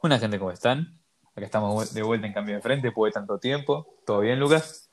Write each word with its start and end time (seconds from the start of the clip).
Buena 0.00 0.18
gente, 0.18 0.38
¿cómo 0.38 0.50
están? 0.50 0.98
Acá 1.34 1.44
estamos 1.44 1.92
de 1.94 2.02
vuelta 2.02 2.26
en 2.26 2.32
cambio 2.32 2.54
de 2.56 2.60
frente, 2.62 2.88
después 2.88 3.12
de 3.12 3.20
tanto 3.20 3.38
tiempo. 3.38 3.86
¿Todo 4.06 4.20
bien, 4.20 4.40
Lucas? 4.40 4.90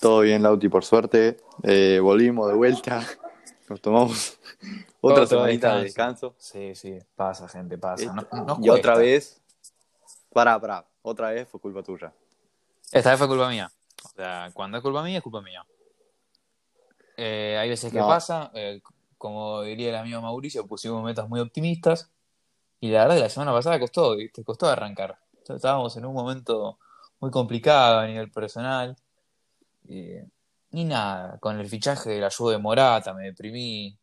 Todo 0.00 0.20
bien, 0.20 0.42
Lauti, 0.42 0.68
por 0.68 0.84
suerte. 0.84 1.38
Eh, 1.62 2.00
volvimos 2.00 2.48
de 2.48 2.54
vuelta. 2.54 3.06
Nos 3.68 3.80
tomamos 3.80 4.38
otra 5.00 5.26
semanita 5.26 5.76
de 5.76 5.84
descanso. 5.84 6.34
Sí, 6.38 6.74
sí, 6.74 6.98
pasa, 7.14 7.48
gente, 7.48 7.78
pasa. 7.78 8.12
No- 8.12 8.44
nos 8.44 8.58
y 8.64 8.68
otra 8.68 8.96
vez, 8.96 9.40
pará, 10.32 10.60
pará, 10.60 10.84
otra 11.02 11.30
vez 11.30 11.48
fue 11.48 11.60
culpa 11.60 11.82
tuya. 11.82 12.12
Esta 12.90 13.10
vez 13.10 13.18
fue 13.18 13.28
culpa 13.28 13.48
mía. 13.48 13.70
O 14.04 14.08
sea, 14.08 14.50
cuando 14.52 14.76
es 14.78 14.82
culpa 14.82 15.02
mía, 15.02 15.18
es 15.18 15.22
culpa 15.22 15.40
mía. 15.40 15.64
Eh, 17.16 17.56
hay 17.58 17.68
veces 17.68 17.92
que 17.92 17.98
No. 17.98 18.08
pasa, 18.08 18.50
eh, 18.54 18.82
como 19.16 19.62
diría 19.62 19.90
el 19.90 19.96
amigo 19.96 20.20
Mauricio, 20.20 20.66
pusimos 20.66 21.02
metas 21.04 21.28
muy 21.28 21.40
optimistas. 21.40 22.10
Y 22.82 22.90
la 22.90 23.02
verdad 23.02 23.14
que 23.14 23.20
la 23.22 23.28
semana 23.28 23.52
pasada 23.52 23.78
costó, 23.78 24.16
¿viste? 24.16 24.42
Costó 24.42 24.66
arrancar. 24.66 25.16
Estábamos 25.48 25.96
en 25.96 26.04
un 26.04 26.14
momento 26.14 26.80
muy 27.20 27.30
complicado 27.30 28.00
a 28.00 28.06
nivel 28.08 28.28
personal. 28.32 28.96
Y, 29.86 30.16
y 30.72 30.84
nada, 30.84 31.38
con 31.38 31.60
el 31.60 31.68
fichaje 31.68 32.10
de 32.10 32.20
la 32.20 32.26
ayuda 32.26 32.54
de 32.54 32.58
Morata 32.58 33.14
me 33.14 33.22
deprimí. 33.22 33.96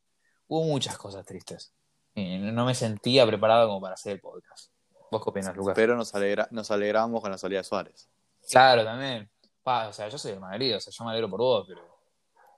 Hubo 0.47 0.63
muchas 0.63 0.97
cosas 0.97 1.25
tristes. 1.25 1.73
Y 2.15 2.37
no 2.37 2.63
me 2.63 2.73
sentía 2.73 3.27
preparado 3.27 3.67
como 3.67 3.81
para 3.81 3.95
hacer 3.95 4.13
el 4.13 4.21
podcast. 4.21 4.71
¿Vos 5.11 5.21
qué 5.21 5.29
opinas, 5.29 5.57
Lucas? 5.57 5.73
Pero 5.75 5.97
nos, 5.97 6.15
alegra, 6.15 6.47
nos 6.49 6.71
alegramos 6.71 7.21
con 7.21 7.31
la 7.31 7.37
salida 7.37 7.59
de 7.59 7.65
Suárez. 7.65 8.07
Claro, 8.49 8.85
también. 8.85 9.29
Pa, 9.61 9.89
o 9.89 9.93
sea, 9.93 10.07
yo 10.07 10.17
soy 10.17 10.31
de 10.31 10.39
Madrid, 10.39 10.77
o 10.77 10.79
sea, 10.79 10.93
yo 10.97 11.03
me 11.03 11.11
alegro 11.11 11.29
por 11.29 11.41
vos, 11.41 11.65
pero 11.67 11.81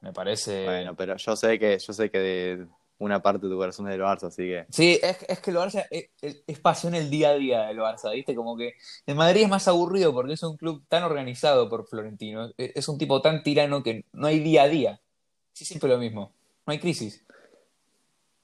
me 0.02 0.14
parece. 0.14 0.66
Bueno, 0.66 0.96
pero 0.96 1.18
yo 1.18 1.36
sé 1.36 1.58
que, 1.58 1.80
yo 1.80 1.94
sé 1.94 2.12
que 2.12 2.20
de 2.20 2.68
una 3.02 3.22
parte 3.22 3.48
de 3.48 3.52
tu 3.54 3.58
corazón 3.58 3.88
es 3.88 3.94
del 3.94 4.02
Barça, 4.02 4.28
así 4.28 4.44
que. 4.44 4.66
Sí, 4.70 5.00
es, 5.02 5.18
es 5.28 5.40
que 5.40 5.50
el 5.52 5.58
Barça 5.58 5.86
es, 5.90 6.10
es- 6.22 6.44
es 6.46 6.60
pasión 6.60 6.94
el 6.96 7.10
día 7.10 7.30
a 7.30 7.34
día 7.34 7.62
del 7.64 7.78
Barça, 7.80 8.12
¿viste? 8.14 8.36
Como 8.36 8.56
que 8.56 8.76
el 9.08 9.16
Madrid 9.16 9.42
es 9.44 9.50
más 9.50 9.68
aburrido 9.68 10.14
porque 10.14 10.34
es 10.34 10.44
un 10.44 10.56
club 10.56 10.84
tan 10.88 11.04
organizado 11.04 11.68
por 11.68 11.88
Florentino. 11.88 12.52
Es, 12.58 12.72
es 12.76 12.88
un 12.88 12.98
tipo 12.98 13.22
tan 13.22 13.42
tirano 13.44 13.82
que 13.82 14.06
no 14.14 14.28
hay 14.28 14.40
día 14.40 14.64
a 14.64 14.68
día. 14.68 15.02
Sí, 15.54 15.66
siempre 15.66 15.90
lo 15.90 15.98
mismo. 15.98 16.32
No 16.68 16.72
hay 16.74 16.80
crisis. 16.80 17.24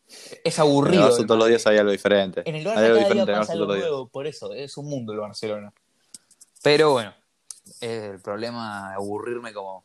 Es 0.08 0.58
En 0.58 0.64
el 0.66 0.70
aburrido. 0.70 1.10
Barça 1.10 1.26
todos 1.28 1.38
los 1.40 1.48
días 1.50 1.68
hay 1.68 1.78
algo 1.78 1.92
diferente. 1.92 2.42
En 2.50 2.56
el 2.56 2.68
Hay 2.68 2.74
Barça 2.76 2.86
algo 2.86 3.00
cada 3.00 3.14
día 3.14 3.22
en 3.22 3.40
pasa 3.40 3.54
algo 3.54 3.66
nuevo, 3.68 4.08
por 4.08 4.26
eso, 4.26 4.54
es 4.54 4.76
un 4.78 4.90
mundo 4.90 5.14
el 5.14 5.20
Barcelona. 5.20 5.74
Pero 6.64 6.92
bueno, 6.94 7.14
es 7.82 8.04
el 8.14 8.20
problema 8.22 8.90
de 8.90 8.96
aburrirme 8.96 9.54
como, 9.54 9.84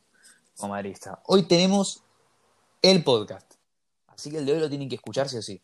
como 0.57 0.73
madridista. 0.73 1.21
Hoy 1.27 1.43
tenemos 1.43 2.03
el 2.81 3.05
podcast, 3.05 3.52
así 4.23 4.31
que 4.31 4.39
el 4.39 4.47
de 4.47 4.53
hoy 4.53 4.61
lo 4.61 4.69
tienen 4.69 4.89
que 4.89 4.95
escuchar 4.95 5.29
sí 5.29 5.37
o 5.37 5.43
sí. 5.43 5.61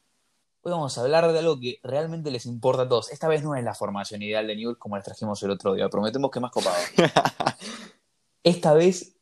Hoy 0.62 0.72
vamos 0.72 0.98
a 0.98 1.02
hablar 1.02 1.30
de 1.32 1.38
algo 1.38 1.60
que 1.60 1.78
realmente 1.84 2.32
les 2.32 2.44
importa 2.44 2.82
a 2.82 2.88
todos. 2.88 3.12
Esta 3.12 3.28
vez 3.28 3.44
no 3.44 3.54
es 3.54 3.62
la 3.62 3.72
formación 3.72 4.20
ideal 4.20 4.48
de 4.48 4.56
Newell 4.56 4.76
como 4.78 4.96
les 4.96 5.04
trajimos 5.04 5.40
el 5.44 5.50
otro 5.52 5.74
día, 5.74 5.88
prometemos 5.88 6.28
que 6.32 6.40
más 6.40 6.50
copado. 6.50 6.76
Esta 8.42 8.72
vez 8.72 9.16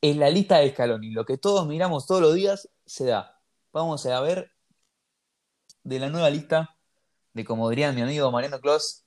es 0.00 0.16
la 0.16 0.30
lista 0.30 0.58
de 0.58 0.70
Scaloni, 0.70 1.12
lo 1.12 1.24
que 1.24 1.38
todos 1.38 1.64
miramos 1.68 2.08
todos 2.08 2.20
los 2.20 2.34
días 2.34 2.68
se 2.84 3.04
da. 3.04 3.40
Vamos 3.72 4.04
a 4.06 4.20
ver 4.20 4.50
de 5.84 6.00
la 6.00 6.08
nueva 6.08 6.28
lista 6.28 6.76
de, 7.34 7.44
como 7.44 7.70
diría 7.70 7.92
mi 7.92 8.02
amigo 8.02 8.32
Mariano 8.32 8.60
Clos, 8.60 9.04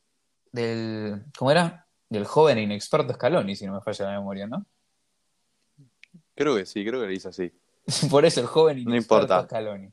del, 0.54 1.26
¿cómo 1.38 1.52
era? 1.52 1.86
Del 2.08 2.26
joven 2.26 2.60
e 2.60 2.62
inexperto 2.62 3.14
Scaloni, 3.14 3.58
si 3.58 3.66
no 3.66 3.74
me 3.74 3.82
falla 3.82 4.06
la 4.06 4.20
memoria, 4.20 4.48
¿no? 4.48 4.66
Creo 6.34 6.56
que 6.56 6.66
sí, 6.66 6.86
creo 6.86 7.02
que 7.02 7.08
le 7.08 7.14
hice 7.14 7.28
así. 7.28 7.52
Por 8.12 8.26
eso 8.26 8.42
el 8.42 8.48
joven 8.48 8.84
No 8.86 8.96
importa. 8.96 9.44
Scaloni. 9.44 9.92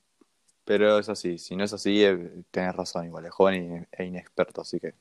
Pero 0.64 0.98
es 0.98 1.08
así, 1.08 1.38
si 1.38 1.54
no 1.54 1.62
es 1.64 1.72
así, 1.72 2.04
eh, 2.04 2.42
tenés 2.50 2.74
razón 2.74 3.06
igual, 3.06 3.24
es 3.24 3.30
joven 3.32 3.88
e 3.92 4.04
inexperto, 4.04 4.62
así 4.62 4.80
que 4.80 4.94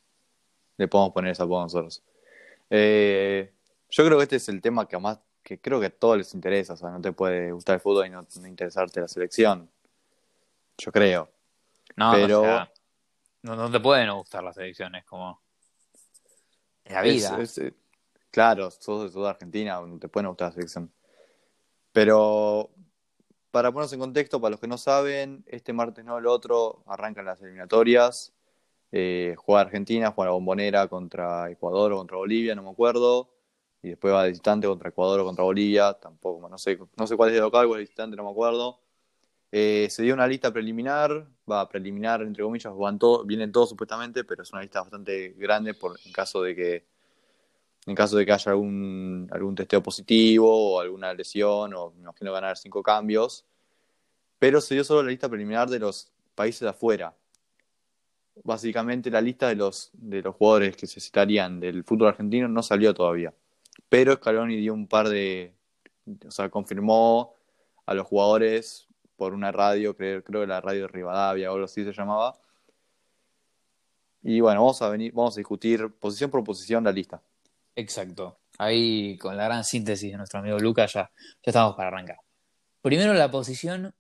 le 0.78 0.88
podemos 0.88 1.12
poner 1.12 1.32
ese 1.32 1.42
apodo 1.42 1.64
nosotros. 1.64 2.04
Eh, 2.70 3.52
yo 3.90 4.06
creo 4.06 4.18
que 4.18 4.24
este 4.24 4.36
es 4.36 4.48
el 4.50 4.62
tema 4.62 4.88
que 4.88 4.98
más, 5.00 5.20
que 5.42 5.60
creo 5.60 5.80
que 5.80 5.88
a 5.88 5.90
todos 5.90 6.18
les 6.20 6.34
interesa, 6.36 6.74
o 6.74 6.78
sea, 6.78 6.92
no 6.92 7.02
te 7.02 7.12
puede 7.14 7.52
gustar 7.52 7.76
el 7.76 7.82
fútbol 7.82 8.06
y 8.06 8.10
no, 8.12 8.22
no 8.22 8.48
interesarte 8.48 9.02
la 9.02 9.08
selección. 9.08 9.68
Yo 10.78 10.92
creo. 10.92 11.32
No, 11.96 12.12
Pero- 12.14 12.42
o 12.42 12.46
sea, 12.46 12.72
no, 13.42 13.56
no 13.56 13.72
te 13.72 13.80
pueden 13.80 14.08
no 14.08 14.18
gustar 14.18 14.44
las 14.44 14.58
elecciones, 14.58 15.04
como 15.06 15.42
en 16.84 16.94
la 16.94 17.02
vida. 17.02 17.38
es, 17.42 17.58
eh, 17.58 17.74
claro, 18.30 18.70
sos 18.70 19.06
de 19.06 19.10
toda 19.10 19.32
Argentina, 19.32 19.82
no 19.82 19.98
te 19.98 20.08
puede 20.10 20.28
gustar 20.28 20.50
la 20.50 20.54
selección. 20.54 20.92
Pero 21.92 22.70
para 23.56 23.72
ponernos 23.72 23.94
en 23.94 24.00
contexto, 24.00 24.42
para 24.42 24.52
los 24.52 24.60
que 24.60 24.68
no 24.68 24.78
saben, 24.78 25.46
este 25.48 25.72
martes 25.72 26.04
no, 26.04 26.18
el 26.18 26.28
otro, 26.28 26.84
arrancan 26.88 27.24
las 27.24 27.42
eliminatorias. 27.42 28.34
Eh, 28.92 29.34
juega 29.38 29.62
Argentina, 29.62 30.12
juega 30.12 30.32
la 30.32 30.34
bombonera 30.34 30.90
contra 30.90 31.50
Ecuador 31.50 31.94
o 31.94 31.98
contra 32.00 32.18
Bolivia, 32.18 32.54
no 32.54 32.64
me 32.64 32.72
acuerdo. 32.72 33.30
Y 33.82 33.92
después 33.92 34.14
va 34.14 34.24
de 34.24 34.32
visitante 34.32 34.68
contra 34.68 34.90
Ecuador 34.90 35.22
o 35.22 35.24
contra 35.24 35.46
Bolivia, 35.46 35.94
tampoco, 35.94 36.50
no 36.50 36.58
sé, 36.58 36.78
no 36.98 37.08
sé 37.08 37.16
cuál 37.16 37.30
es 37.30 37.36
de 37.36 37.40
local, 37.40 37.66
cuál 37.68 37.80
es 37.80 37.84
de 37.86 37.92
visitante, 37.92 38.18
no 38.18 38.26
me 38.26 38.32
acuerdo. 38.32 38.82
Eh, 39.54 39.88
se 39.90 40.04
dio 40.04 40.14
una 40.14 40.28
lista 40.28 40.52
preliminar, 40.52 41.26
va 41.50 41.70
preliminar 41.70 42.24
entre 42.24 42.44
comillas, 42.44 42.76
van 42.76 43.00
todo- 43.00 43.24
vienen 43.24 43.54
todos 43.54 43.70
supuestamente, 43.70 44.26
pero 44.26 44.44
es 44.44 44.52
una 44.52 44.64
lista 44.64 44.82
bastante 44.82 45.30
grande 45.38 45.74
por, 45.74 45.98
en 46.06 46.12
caso 46.12 46.42
de 46.42 46.56
que 46.58 46.86
en 47.86 47.96
caso 47.96 48.18
de 48.18 48.26
que 48.26 48.32
haya 48.32 48.52
algún, 48.52 49.28
algún 49.32 49.56
testeo 49.56 49.82
positivo 49.84 50.76
o 50.76 50.80
alguna 50.80 51.14
lesión, 51.14 51.74
o 51.74 51.92
me 51.92 52.02
imagino 52.02 52.32
van 52.32 52.44
a 52.44 52.48
haber 52.48 52.58
cinco 52.58 52.82
cambios. 52.82 53.46
Pero 54.40 54.60
se 54.60 54.74
dio 54.76 54.84
solo 54.84 55.04
la 55.04 55.12
lista 55.12 55.30
preliminar 55.30 55.70
de 55.70 55.80
los 55.80 56.12
países 56.34 56.62
de 56.62 56.70
afuera. 56.70 57.16
Básicamente 58.44 59.10
la 59.10 59.22
lista 59.22 59.48
de 59.48 59.56
los, 59.56 59.92
de 59.94 60.22
los 60.22 60.36
jugadores 60.36 60.76
que 60.76 60.88
se 60.88 61.00
citarían 61.00 61.60
del 61.60 61.84
fútbol 61.84 62.10
argentino 62.10 62.48
no 62.48 62.64
salió 62.64 62.94
todavía. 62.94 63.34
Pero 63.88 64.16
Scaloni 64.16 64.58
dio 64.58 64.74
un 64.74 64.88
par 64.88 65.08
de. 65.10 65.54
O 66.28 66.32
sea, 66.32 66.50
confirmó 66.50 67.34
a 67.86 67.94
los 67.94 68.06
jugadores 68.08 68.88
por 69.16 69.34
una 69.34 69.52
radio, 69.52 69.96
creo, 69.96 70.24
creo 70.24 70.42
que 70.42 70.48
la 70.48 70.62
radio 70.62 70.82
de 70.84 70.88
Rivadavia 70.88 71.52
o 71.52 71.54
algo 71.54 71.66
así 71.66 71.84
se 71.84 71.94
llamaba. 71.94 72.38
Y 74.24 74.40
bueno, 74.42 74.62
vamos 74.62 74.82
a 74.82 74.90
venir, 74.90 75.14
vamos 75.14 75.36
a 75.36 75.40
discutir 75.40 75.90
posición 76.00 76.32
por 76.32 76.44
posición 76.44 76.84
la 76.84 76.92
lista. 76.92 77.22
Exacto. 77.76 78.40
Ahí 78.58 79.18
con 79.18 79.36
la 79.36 79.46
gran 79.46 79.64
síntesis 79.64 80.12
de 80.12 80.18
nuestro 80.18 80.40
amigo 80.40 80.58
Lucas 80.60 80.94
ya, 80.94 81.02
ya 81.02 81.10
estamos 81.44 81.76
para 81.76 81.90
arrancar. 81.90 82.18
Primero 82.82 83.14
la 83.14 83.30
posición 83.30 83.94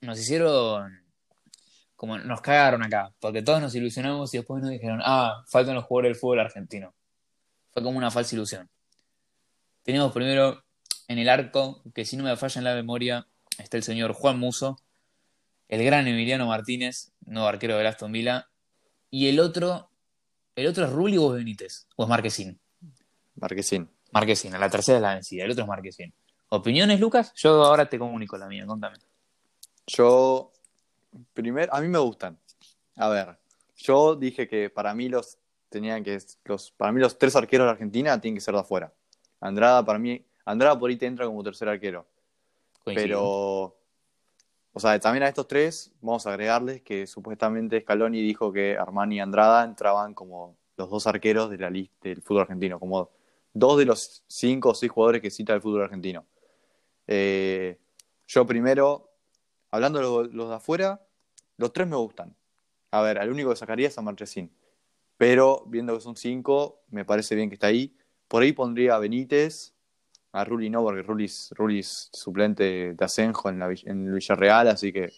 nos 0.00 0.18
hicieron 0.18 1.06
como 1.96 2.18
nos 2.18 2.42
cagaron 2.42 2.84
acá, 2.84 3.12
porque 3.20 3.42
todos 3.42 3.60
nos 3.60 3.74
ilusionamos 3.74 4.32
y 4.34 4.36
después 4.36 4.62
nos 4.62 4.70
dijeron, 4.70 5.00
ah, 5.02 5.42
faltan 5.48 5.74
los 5.74 5.84
jugadores 5.84 6.10
del 6.10 6.20
fútbol 6.20 6.40
argentino. 6.40 6.94
Fue 7.72 7.82
como 7.82 7.98
una 7.98 8.10
falsa 8.10 8.34
ilusión. 8.34 8.68
Teníamos 9.82 10.12
primero 10.12 10.62
en 11.08 11.18
el 11.18 11.28
arco, 11.28 11.82
que 11.94 12.04
si 12.04 12.16
no 12.16 12.24
me 12.24 12.36
falla 12.36 12.58
en 12.58 12.64
la 12.64 12.74
memoria, 12.74 13.26
está 13.58 13.78
el 13.78 13.82
señor 13.82 14.12
Juan 14.12 14.38
Muso, 14.38 14.78
el 15.68 15.84
gran 15.84 16.06
Emiliano 16.06 16.46
Martínez, 16.46 17.12
nuevo 17.20 17.48
arquero 17.48 17.78
de 17.78 17.86
Aston 17.86 18.12
Villa, 18.12 18.48
y 19.10 19.28
el 19.28 19.40
otro, 19.40 19.90
el 20.54 20.66
otro 20.66 20.84
es 20.84 20.92
Rulli 20.92 21.16
o 21.16 21.30
Benítez, 21.30 21.86
o 21.96 22.04
es 22.04 22.08
Marquesín. 22.08 22.60
Marquesín. 23.36 23.88
Marquesín, 24.12 24.52
la 24.58 24.70
tercera 24.70 24.98
es 24.98 25.02
la 25.02 25.14
vencida, 25.14 25.44
el 25.44 25.50
otro 25.50 25.62
es 25.64 25.68
Marquesín. 25.68 26.12
¿Opiniones, 26.48 27.00
Lucas? 27.00 27.32
Yo 27.34 27.64
ahora 27.64 27.88
te 27.88 27.98
comunico 27.98 28.36
la 28.38 28.46
mía, 28.46 28.64
contame. 28.66 28.96
Yo, 29.86 30.52
primero, 31.34 31.74
a 31.74 31.80
mí 31.80 31.88
me 31.88 31.98
gustan. 31.98 32.38
A 32.96 33.08
ver, 33.08 33.38
yo 33.76 34.16
dije 34.16 34.48
que 34.48 34.70
para 34.70 34.94
mí 34.94 35.08
los 35.08 35.38
tenían 35.68 36.02
que, 36.02 36.18
los, 36.44 36.70
para 36.70 36.92
mí 36.92 37.00
los 37.00 37.18
tres 37.18 37.36
arqueros 37.36 37.66
de 37.66 37.72
Argentina 37.72 38.20
tienen 38.20 38.36
que 38.36 38.40
ser 38.40 38.54
de 38.54 38.60
afuera. 38.60 38.92
Andrada, 39.40 39.84
para 39.84 39.98
mí, 39.98 40.24
Andrada 40.44 40.78
por 40.78 40.90
ahí 40.90 40.96
te 40.96 41.06
entra 41.06 41.26
como 41.26 41.42
tercer 41.42 41.68
arquero. 41.68 42.06
Pero, 42.84 43.76
o 44.72 44.80
sea, 44.80 44.98
también 45.00 45.24
a 45.24 45.28
estos 45.28 45.48
tres 45.48 45.92
vamos 46.00 46.26
a 46.26 46.30
agregarles 46.30 46.82
que 46.82 47.06
supuestamente 47.06 47.80
Scaloni 47.80 48.22
dijo 48.22 48.52
que 48.52 48.78
Armani 48.78 49.16
y 49.16 49.20
Andrada 49.20 49.64
entraban 49.64 50.14
como 50.14 50.56
los 50.76 50.88
dos 50.88 51.06
arqueros 51.06 51.50
de 51.50 51.58
la 51.58 51.70
lista 51.70 52.08
del 52.08 52.22
fútbol 52.22 52.42
argentino, 52.42 52.78
como 52.78 53.10
dos 53.58 53.78
de 53.78 53.84
los 53.84 54.22
cinco 54.26 54.70
o 54.70 54.74
seis 54.74 54.90
jugadores 54.90 55.22
que 55.22 55.30
cita 55.30 55.54
el 55.54 55.60
fútbol 55.60 55.82
argentino. 55.82 56.26
Eh, 57.06 57.78
yo 58.26 58.46
primero, 58.46 59.10
hablando 59.70 59.98
de 59.98 60.04
los, 60.04 60.34
los 60.34 60.48
de 60.48 60.54
afuera, 60.56 61.06
los 61.56 61.72
tres 61.72 61.86
me 61.86 61.96
gustan. 61.96 62.34
A 62.90 63.00
ver, 63.02 63.18
al 63.18 63.30
único 63.30 63.50
que 63.50 63.56
sacaría 63.56 63.88
es 63.88 63.98
a 63.98 64.02
Marchesín. 64.02 64.50
Pero 65.16 65.64
viendo 65.66 65.94
que 65.94 66.00
son 66.00 66.16
cinco, 66.16 66.82
me 66.90 67.04
parece 67.04 67.34
bien 67.34 67.48
que 67.48 67.54
está 67.54 67.68
ahí. 67.68 67.96
Por 68.28 68.42
ahí 68.42 68.52
pondría 68.52 68.96
a 68.96 68.98
Benítez, 68.98 69.74
a 70.32 70.44
Rulli 70.44 70.68
no, 70.68 70.82
porque 70.82 71.02
Rulli 71.02 71.24
es, 71.24 71.50
Rulli 71.56 71.78
es 71.78 72.10
suplente 72.12 72.94
de 72.94 73.04
Asenjo 73.04 73.48
en, 73.48 73.58
la, 73.58 73.72
en 73.84 74.14
Villarreal, 74.14 74.68
así 74.68 74.92
que 74.92 75.12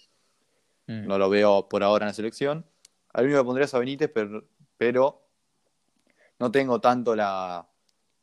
Mm. 0.88 1.06
no 1.06 1.18
lo 1.18 1.28
veo 1.28 1.68
por 1.68 1.82
ahora 1.84 2.06
en 2.06 2.08
la 2.08 2.14
selección. 2.14 2.64
Al 3.12 3.26
único 3.26 3.40
que 3.40 3.44
pondría 3.44 3.66
es 3.66 3.74
a 3.74 3.78
Benítez, 3.78 4.10
pero, 4.12 4.44
pero 4.76 5.28
no 6.38 6.50
tengo 6.50 6.80
tanto 6.80 7.14
la, 7.14 7.68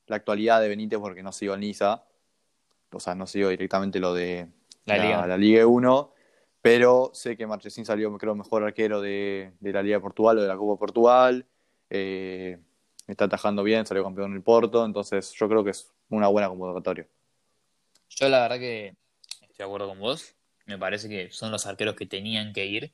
la 0.08 0.16
actualidad 0.18 0.62
de 0.62 0.68
Benítez 0.70 1.00
porque 1.00 1.24
no 1.24 1.32
sigo 1.32 1.54
el 1.54 1.60
Niza. 1.62 2.04
O 2.92 3.00
sea, 3.00 3.16
no 3.16 3.28
sigo 3.28 3.50
directamente 3.50 4.00
lo 4.00 4.14
de 4.14 4.48
La 4.86 4.98
Liga. 4.98 5.28
la 5.28 5.38
Liga 5.38 5.66
1. 5.68 6.14
Pero 6.62 7.12
sé 7.14 7.38
que 7.38 7.46
Marchesín 7.46 7.86
salió, 7.86 8.16
creo, 8.18 8.34
mejor 8.36 8.64
arquero 8.64 9.02
de, 9.02 9.52
de 9.60 9.72
la 9.74 9.84
Liga 9.84 9.98
de 9.98 10.02
Portugal 10.02 10.38
o 10.38 10.42
de 10.42 10.48
la 10.48 10.58
Copa 10.58 10.80
Portugal. 10.80 11.46
Eh, 11.90 12.58
está 13.08 13.26
atajando 13.26 13.62
bien, 13.64 13.86
salió 13.86 14.04
campeón 14.04 14.32
en 14.32 14.38
el 14.38 14.44
Porto. 14.44 14.84
Entonces, 14.86 15.32
yo 15.34 15.48
creo 15.48 15.64
que 15.64 15.72
es 15.72 15.92
una 16.10 16.28
buena 16.28 16.50
convocatoria. 16.50 17.08
Yo 18.10 18.30
la 18.30 18.42
verdad 18.42 18.58
que 18.60 18.96
estoy 19.42 19.56
de 19.58 19.64
acuerdo 19.64 19.88
con 19.90 20.00
vos. 20.00 20.36
Me 20.66 20.78
parece 20.80 21.08
que 21.10 21.30
son 21.32 21.52
los 21.52 21.66
arqueros 21.68 21.96
que 21.96 22.06
tenían 22.08 22.52
que 22.54 22.66
ir. 22.66 22.92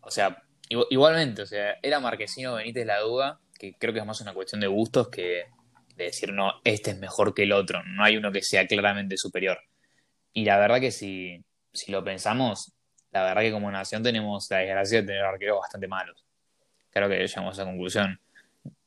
O 0.00 0.10
sea, 0.10 0.42
igu- 0.70 0.86
igualmente, 0.90 1.42
o 1.42 1.46
sea, 1.46 1.76
era 1.82 1.98
Marquesino 1.98 2.54
Benítez 2.54 2.86
la 2.86 3.00
duda, 3.00 3.40
que 3.58 3.74
creo 3.76 3.92
que 3.92 3.98
es 4.00 4.06
más 4.06 4.20
una 4.20 4.32
cuestión 4.34 4.60
de 4.60 4.68
gustos 4.68 5.08
que 5.08 5.46
de 5.98 6.04
decir, 6.04 6.32
no, 6.32 6.54
este 6.64 6.92
es 6.92 6.98
mejor 6.98 7.34
que 7.34 7.42
el 7.42 7.52
otro. 7.52 7.82
No 7.84 8.04
hay 8.04 8.16
uno 8.16 8.32
que 8.32 8.42
sea 8.42 8.66
claramente 8.66 9.16
superior. 9.16 9.58
Y 10.32 10.44
la 10.44 10.58
verdad 10.58 10.80
que 10.80 10.90
si, 10.90 11.44
si 11.72 11.92
lo 11.92 12.02
pensamos, 12.02 12.72
la 13.10 13.24
verdad 13.24 13.42
que 13.42 13.52
como 13.52 13.70
nación 13.70 14.02
tenemos 14.02 14.48
la 14.50 14.58
desgracia 14.58 15.00
de 15.00 15.06
tener 15.06 15.24
arqueros 15.24 15.60
bastante 15.60 15.88
malos. 15.88 16.24
Creo 16.90 17.08
que 17.08 17.18
llegamos 17.18 17.58
a 17.58 17.62
esa 17.62 17.70
conclusión. 17.70 18.20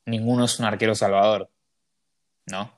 Ninguno 0.05 0.45
es 0.45 0.59
un 0.59 0.65
arquero 0.65 0.95
salvador, 0.95 1.49
¿no? 2.47 2.71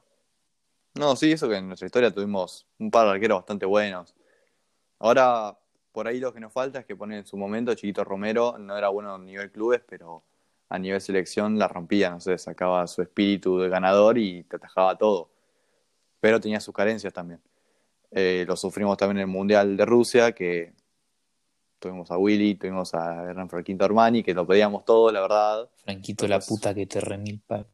No, 0.95 1.15
sí, 1.15 1.31
eso 1.31 1.47
que 1.47 1.57
en 1.57 1.67
nuestra 1.67 1.85
historia 1.85 2.11
tuvimos 2.11 2.67
un 2.77 2.91
par 2.91 3.05
de 3.05 3.13
arqueros 3.13 3.39
bastante 3.39 3.65
buenos. 3.65 4.13
Ahora, 4.99 5.57
por 5.91 6.07
ahí 6.07 6.19
lo 6.19 6.33
que 6.33 6.39
nos 6.39 6.51
falta 6.51 6.79
es 6.79 6.85
que 6.85 6.95
ponen 6.95 7.19
en 7.19 7.25
su 7.25 7.37
momento 7.37 7.73
Chiquito 7.73 8.03
Romero, 8.03 8.57
no 8.57 8.77
era 8.77 8.89
bueno 8.89 9.15
a 9.15 9.19
nivel 9.19 9.51
clubes, 9.51 9.81
pero 9.87 10.23
a 10.73 10.79
nivel 10.79 10.99
selección 10.99 11.59
la 11.59 11.67
rompía, 11.67 12.09
no 12.09 12.19
sé, 12.19 12.35
sacaba 12.39 12.87
su 12.87 13.03
espíritu 13.03 13.59
de 13.59 13.69
ganador 13.69 14.17
y 14.17 14.41
te 14.45 14.55
atajaba 14.55 14.97
todo. 14.97 15.29
Pero 16.19 16.39
tenía 16.39 16.59
sus 16.59 16.73
carencias 16.73 17.13
también. 17.13 17.39
Eh, 18.09 18.43
lo 18.47 18.55
sufrimos 18.55 18.97
también 18.97 19.17
en 19.17 19.21
el 19.21 19.27
Mundial 19.27 19.77
de 19.77 19.85
Rusia, 19.85 20.31
que 20.31 20.73
tuvimos 21.77 22.09
a 22.09 22.17
Willy, 22.17 22.55
tuvimos 22.55 22.91
a 22.95 23.23
Hernán 23.29 23.49
Franquito 23.49 23.85
Armani, 23.85 24.23
que 24.23 24.33
lo 24.33 24.47
pedíamos 24.47 24.83
todos, 24.83 25.13
la 25.13 25.21
verdad. 25.21 25.69
Franquito, 25.83 26.27
la 26.27 26.39
puta 26.39 26.73
que 26.73 26.87
te 26.87 26.99
remilpa. 26.99 27.67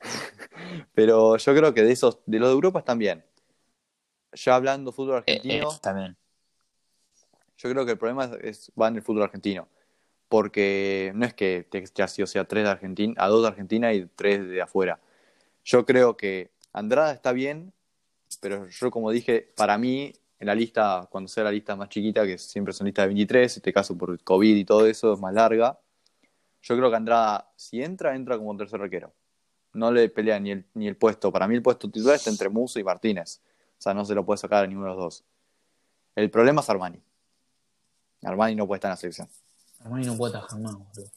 Pero 0.94 1.38
yo 1.38 1.54
creo 1.54 1.72
que 1.72 1.82
de 1.82 1.92
esos, 1.92 2.18
de 2.26 2.38
los 2.38 2.50
de 2.50 2.54
Europa 2.54 2.80
están 2.80 2.98
bien. 2.98 3.24
Ya 4.32 4.54
hablando 4.54 4.92
fútbol 4.92 5.14
Eh, 5.26 5.32
argentino. 5.40 5.68
eh, 5.70 5.78
también. 5.80 6.14
Yo 7.56 7.70
creo 7.70 7.86
que 7.86 7.92
el 7.92 7.98
problema 7.98 8.24
es, 8.26 8.32
es- 8.42 8.72
va 8.78 8.88
en 8.88 8.96
el 8.96 9.02
fútbol 9.02 9.22
argentino. 9.22 9.66
Porque 10.28 11.12
no 11.14 11.24
es 11.26 11.34
que 11.34 11.66
te 11.70 11.84
sí 12.08 12.22
o 12.22 12.26
sea 12.26 12.44
tres 12.44 12.64
de 12.64 12.70
Argentina, 12.70 13.14
a 13.16 13.28
dos 13.28 13.42
de 13.42 13.48
Argentina 13.48 13.92
y 13.92 14.06
tres 14.06 14.46
de 14.48 14.60
afuera. 14.62 15.00
Yo 15.64 15.84
creo 15.86 16.16
que 16.16 16.50
Andrada 16.72 17.12
está 17.12 17.32
bien, 17.32 17.72
pero 18.40 18.68
yo 18.68 18.90
como 18.90 19.10
dije, 19.10 19.52
para 19.56 19.78
mí, 19.78 20.12
en 20.38 20.46
la 20.46 20.54
lista, 20.54 21.08
cuando 21.10 21.28
sea 21.28 21.44
la 21.44 21.52
lista 21.52 21.76
más 21.76 21.88
chiquita, 21.88 22.26
que 22.26 22.38
siempre 22.38 22.72
son 22.72 22.86
listas 22.86 23.04
de 23.04 23.08
23, 23.08 23.56
en 23.56 23.58
este 23.60 23.72
caso 23.72 23.96
por 23.96 24.22
COVID 24.22 24.56
y 24.56 24.64
todo 24.64 24.86
eso, 24.86 25.14
es 25.14 25.20
más 25.20 25.32
larga. 25.34 25.78
Yo 26.62 26.76
creo 26.76 26.90
que 26.90 26.96
Andrada, 26.96 27.52
si 27.56 27.82
entra, 27.82 28.14
entra 28.16 28.36
como 28.36 28.56
tercer 28.56 28.80
arquero. 28.80 29.14
No 29.72 29.92
le 29.92 30.08
pelea 30.08 30.40
ni 30.40 30.50
el, 30.50 30.66
ni 30.74 30.88
el 30.88 30.96
puesto. 30.96 31.32
Para 31.32 31.46
mí 31.46 31.54
el 31.54 31.62
puesto 31.62 31.90
titular 31.90 32.16
está 32.16 32.30
entre 32.30 32.48
Muso 32.48 32.78
y 32.80 32.84
Martínez. 32.84 33.40
O 33.78 33.82
sea, 33.82 33.94
no 33.94 34.04
se 34.04 34.14
lo 34.14 34.24
puede 34.24 34.38
sacar 34.38 34.64
a 34.64 34.66
ninguno 34.66 34.88
de 34.88 34.94
los 34.96 35.04
dos. 35.04 35.24
El 36.14 36.30
problema 36.30 36.62
es 36.62 36.70
Armani. 36.70 37.00
Armani 38.22 38.54
no 38.56 38.66
puede 38.66 38.78
estar 38.78 38.88
en 38.88 38.92
la 38.92 38.96
selección. 38.96 39.28
Armani 39.86 40.06
no 40.06 40.16
puede 40.16 40.36
atajar 40.36 40.58
más, 40.60 40.74
boludo. 40.74 41.10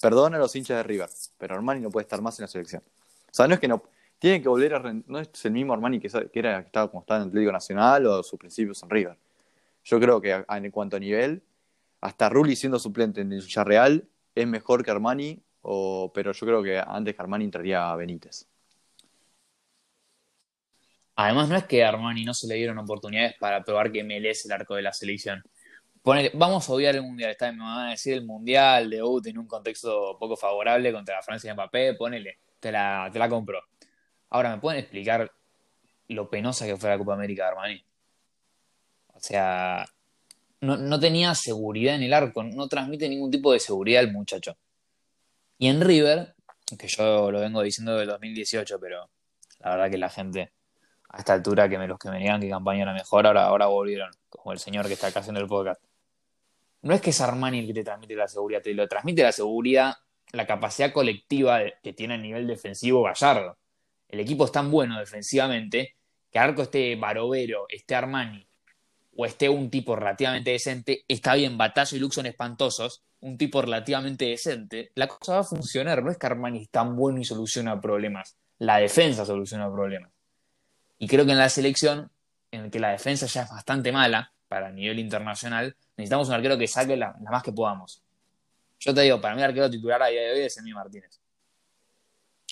Perdona 0.00 0.36
a 0.36 0.40
los 0.40 0.54
hinchas 0.54 0.76
de 0.76 0.82
River, 0.84 1.10
pero 1.38 1.54
Armani 1.56 1.80
no 1.80 1.90
puede 1.90 2.02
estar 2.04 2.20
más 2.22 2.38
en 2.38 2.44
la 2.44 2.48
selección. 2.48 2.82
O 2.84 3.34
sea, 3.34 3.48
no 3.48 3.54
es 3.54 3.60
que 3.60 3.68
no. 3.68 3.82
Tiene 4.18 4.40
que 4.40 4.48
volver 4.48 4.74
a. 4.74 4.92
No 5.06 5.18
es 5.18 5.44
el 5.44 5.52
mismo 5.52 5.72
Armani 5.72 5.98
que, 5.98 6.08
era 6.34 6.60
que 6.60 6.66
estaba 6.66 6.88
como 6.88 7.00
estaba 7.00 7.18
en 7.18 7.22
el 7.24 7.28
Atlético 7.30 7.52
Nacional 7.52 8.06
o 8.06 8.22
sus 8.22 8.38
principios 8.38 8.82
en 8.82 8.90
River. 8.90 9.16
Yo 9.84 10.00
creo 10.00 10.20
que 10.20 10.32
a- 10.32 10.44
en 10.56 10.70
cuanto 10.70 10.96
a 10.96 11.00
nivel, 11.00 11.42
hasta 12.00 12.28
Rulli 12.28 12.54
siendo 12.56 12.78
suplente 12.78 13.20
en 13.22 13.32
el 13.32 13.40
Villarreal 13.40 14.08
es 14.34 14.46
mejor 14.46 14.84
que 14.84 14.90
Armani, 14.90 15.42
o, 15.62 16.12
pero 16.14 16.32
yo 16.32 16.46
creo 16.46 16.62
que 16.62 16.78
antes 16.78 17.14
que 17.16 17.22
Armani 17.22 17.44
entraría 17.44 17.90
a 17.90 17.96
Benítez. 17.96 18.46
Además, 21.16 21.48
no 21.48 21.56
es 21.56 21.64
que 21.64 21.82
a 21.82 21.88
Armani 21.88 22.24
no 22.24 22.34
se 22.34 22.46
le 22.46 22.54
dieron 22.56 22.78
oportunidades 22.78 23.34
para 23.40 23.64
probar 23.64 23.90
que 23.90 24.04
Melé 24.04 24.30
es 24.30 24.44
el 24.44 24.52
arco 24.52 24.74
de 24.74 24.82
la 24.82 24.92
selección. 24.92 25.42
Vamos 26.06 26.68
a 26.68 26.72
obviar 26.72 26.94
el 26.94 27.02
Mundial. 27.02 27.32
Está, 27.32 27.50
me 27.50 27.64
van 27.64 27.88
a 27.88 27.90
decir 27.90 28.12
el 28.12 28.24
Mundial, 28.24 28.88
debut 28.88 29.26
en 29.26 29.38
un 29.38 29.48
contexto 29.48 30.16
poco 30.20 30.36
favorable 30.36 30.92
contra 30.92 31.16
la 31.16 31.22
Francia 31.22 31.50
de 31.50 31.54
Mbappé, 31.54 31.94
ponele, 31.94 32.38
te 32.60 32.70
la, 32.70 33.10
te 33.12 33.18
la 33.18 33.28
compro. 33.28 33.60
Ahora, 34.30 34.54
¿me 34.54 34.60
pueden 34.60 34.78
explicar 34.78 35.32
lo 36.06 36.30
penosa 36.30 36.64
que 36.64 36.76
fue 36.76 36.90
la 36.90 36.98
Copa 36.98 37.14
América 37.14 37.42
de 37.42 37.48
Armani? 37.48 37.84
O 39.14 39.18
sea, 39.20 39.84
no, 40.60 40.76
no 40.76 41.00
tenía 41.00 41.34
seguridad 41.34 41.96
en 41.96 42.04
el 42.04 42.12
arco, 42.14 42.44
no 42.44 42.68
transmite 42.68 43.08
ningún 43.08 43.32
tipo 43.32 43.52
de 43.52 43.58
seguridad 43.58 44.04
el 44.04 44.12
muchacho. 44.12 44.56
Y 45.58 45.66
en 45.66 45.80
River, 45.80 46.36
que 46.78 46.86
yo 46.86 47.32
lo 47.32 47.40
vengo 47.40 47.62
diciendo 47.62 47.96
del 47.96 48.06
2018, 48.06 48.78
pero 48.78 49.10
la 49.58 49.70
verdad 49.70 49.90
que 49.90 49.98
la 49.98 50.10
gente 50.10 50.52
a 51.08 51.18
esta 51.18 51.32
altura 51.32 51.68
que 51.68 51.78
me 51.78 51.88
los 51.88 51.98
que 51.98 52.10
me 52.10 52.18
digan 52.20 52.40
que 52.40 52.48
campaña 52.48 52.82
era 52.82 52.94
mejor, 52.94 53.26
ahora, 53.26 53.46
ahora 53.46 53.66
volvieron, 53.66 54.10
como 54.28 54.52
el 54.52 54.60
señor 54.60 54.86
que 54.86 54.92
está 54.92 55.08
acá 55.08 55.18
haciendo 55.18 55.40
el 55.40 55.48
podcast. 55.48 55.80
No 56.86 56.94
es 56.94 57.00
que 57.00 57.10
es 57.10 57.20
Armani 57.20 57.58
el 57.58 57.66
que 57.66 57.74
te 57.74 57.82
transmite 57.82 58.14
la 58.14 58.28
seguridad, 58.28 58.62
te 58.62 58.72
lo 58.72 58.86
transmite 58.86 59.24
la 59.24 59.32
seguridad, 59.32 59.94
la 60.30 60.46
capacidad 60.46 60.92
colectiva 60.92 61.58
que 61.82 61.92
tiene 61.92 62.14
a 62.14 62.16
nivel 62.16 62.46
defensivo 62.46 63.02
Gallardo. 63.02 63.58
El 64.08 64.20
equipo 64.20 64.44
es 64.44 64.52
tan 64.52 64.70
bueno 64.70 64.96
defensivamente 64.96 65.96
que 66.30 66.38
arco 66.38 66.62
esté 66.62 66.94
Barovero, 66.94 67.66
esté 67.68 67.96
Armani 67.96 68.48
o 69.16 69.26
esté 69.26 69.48
un 69.48 69.68
tipo 69.68 69.96
relativamente 69.96 70.52
decente, 70.52 71.04
está 71.08 71.34
bien, 71.34 71.58
Batalla 71.58 71.96
y 71.96 71.98
Lux 71.98 72.14
son 72.14 72.26
espantosos, 72.26 73.02
un 73.18 73.36
tipo 73.36 73.60
relativamente 73.60 74.26
decente, 74.26 74.92
la 74.94 75.08
cosa 75.08 75.32
va 75.32 75.40
a 75.40 75.44
funcionar. 75.44 76.04
No 76.04 76.12
es 76.12 76.18
que 76.18 76.26
Armani 76.26 76.62
es 76.62 76.70
tan 76.70 76.94
bueno 76.94 77.18
y 77.18 77.24
soluciona 77.24 77.80
problemas, 77.80 78.36
la 78.58 78.76
defensa 78.76 79.26
soluciona 79.26 79.68
problemas. 79.72 80.12
Y 80.98 81.08
creo 81.08 81.26
que 81.26 81.32
en 81.32 81.38
la 81.38 81.48
selección, 81.48 82.12
en 82.52 82.66
el 82.66 82.70
que 82.70 82.78
la 82.78 82.90
defensa 82.90 83.26
ya 83.26 83.42
es 83.42 83.50
bastante 83.50 83.90
mala 83.90 84.32
para 84.48 84.68
el 84.68 84.74
nivel 84.76 84.98
internacional, 84.98 85.74
necesitamos 85.96 86.28
un 86.28 86.34
arquero 86.34 86.56
que 86.58 86.66
saque 86.68 86.96
la, 86.96 87.16
la 87.20 87.30
más 87.30 87.42
que 87.42 87.52
podamos. 87.52 88.02
Yo 88.78 88.94
te 88.94 89.00
digo, 89.02 89.20
para 89.20 89.34
mí 89.34 89.42
el 89.42 89.48
arquero 89.48 89.70
titular 89.70 90.02
a 90.02 90.06
día 90.06 90.20
de 90.22 90.32
hoy 90.32 90.40
es 90.40 90.56
Emi 90.58 90.72
Martínez. 90.72 91.18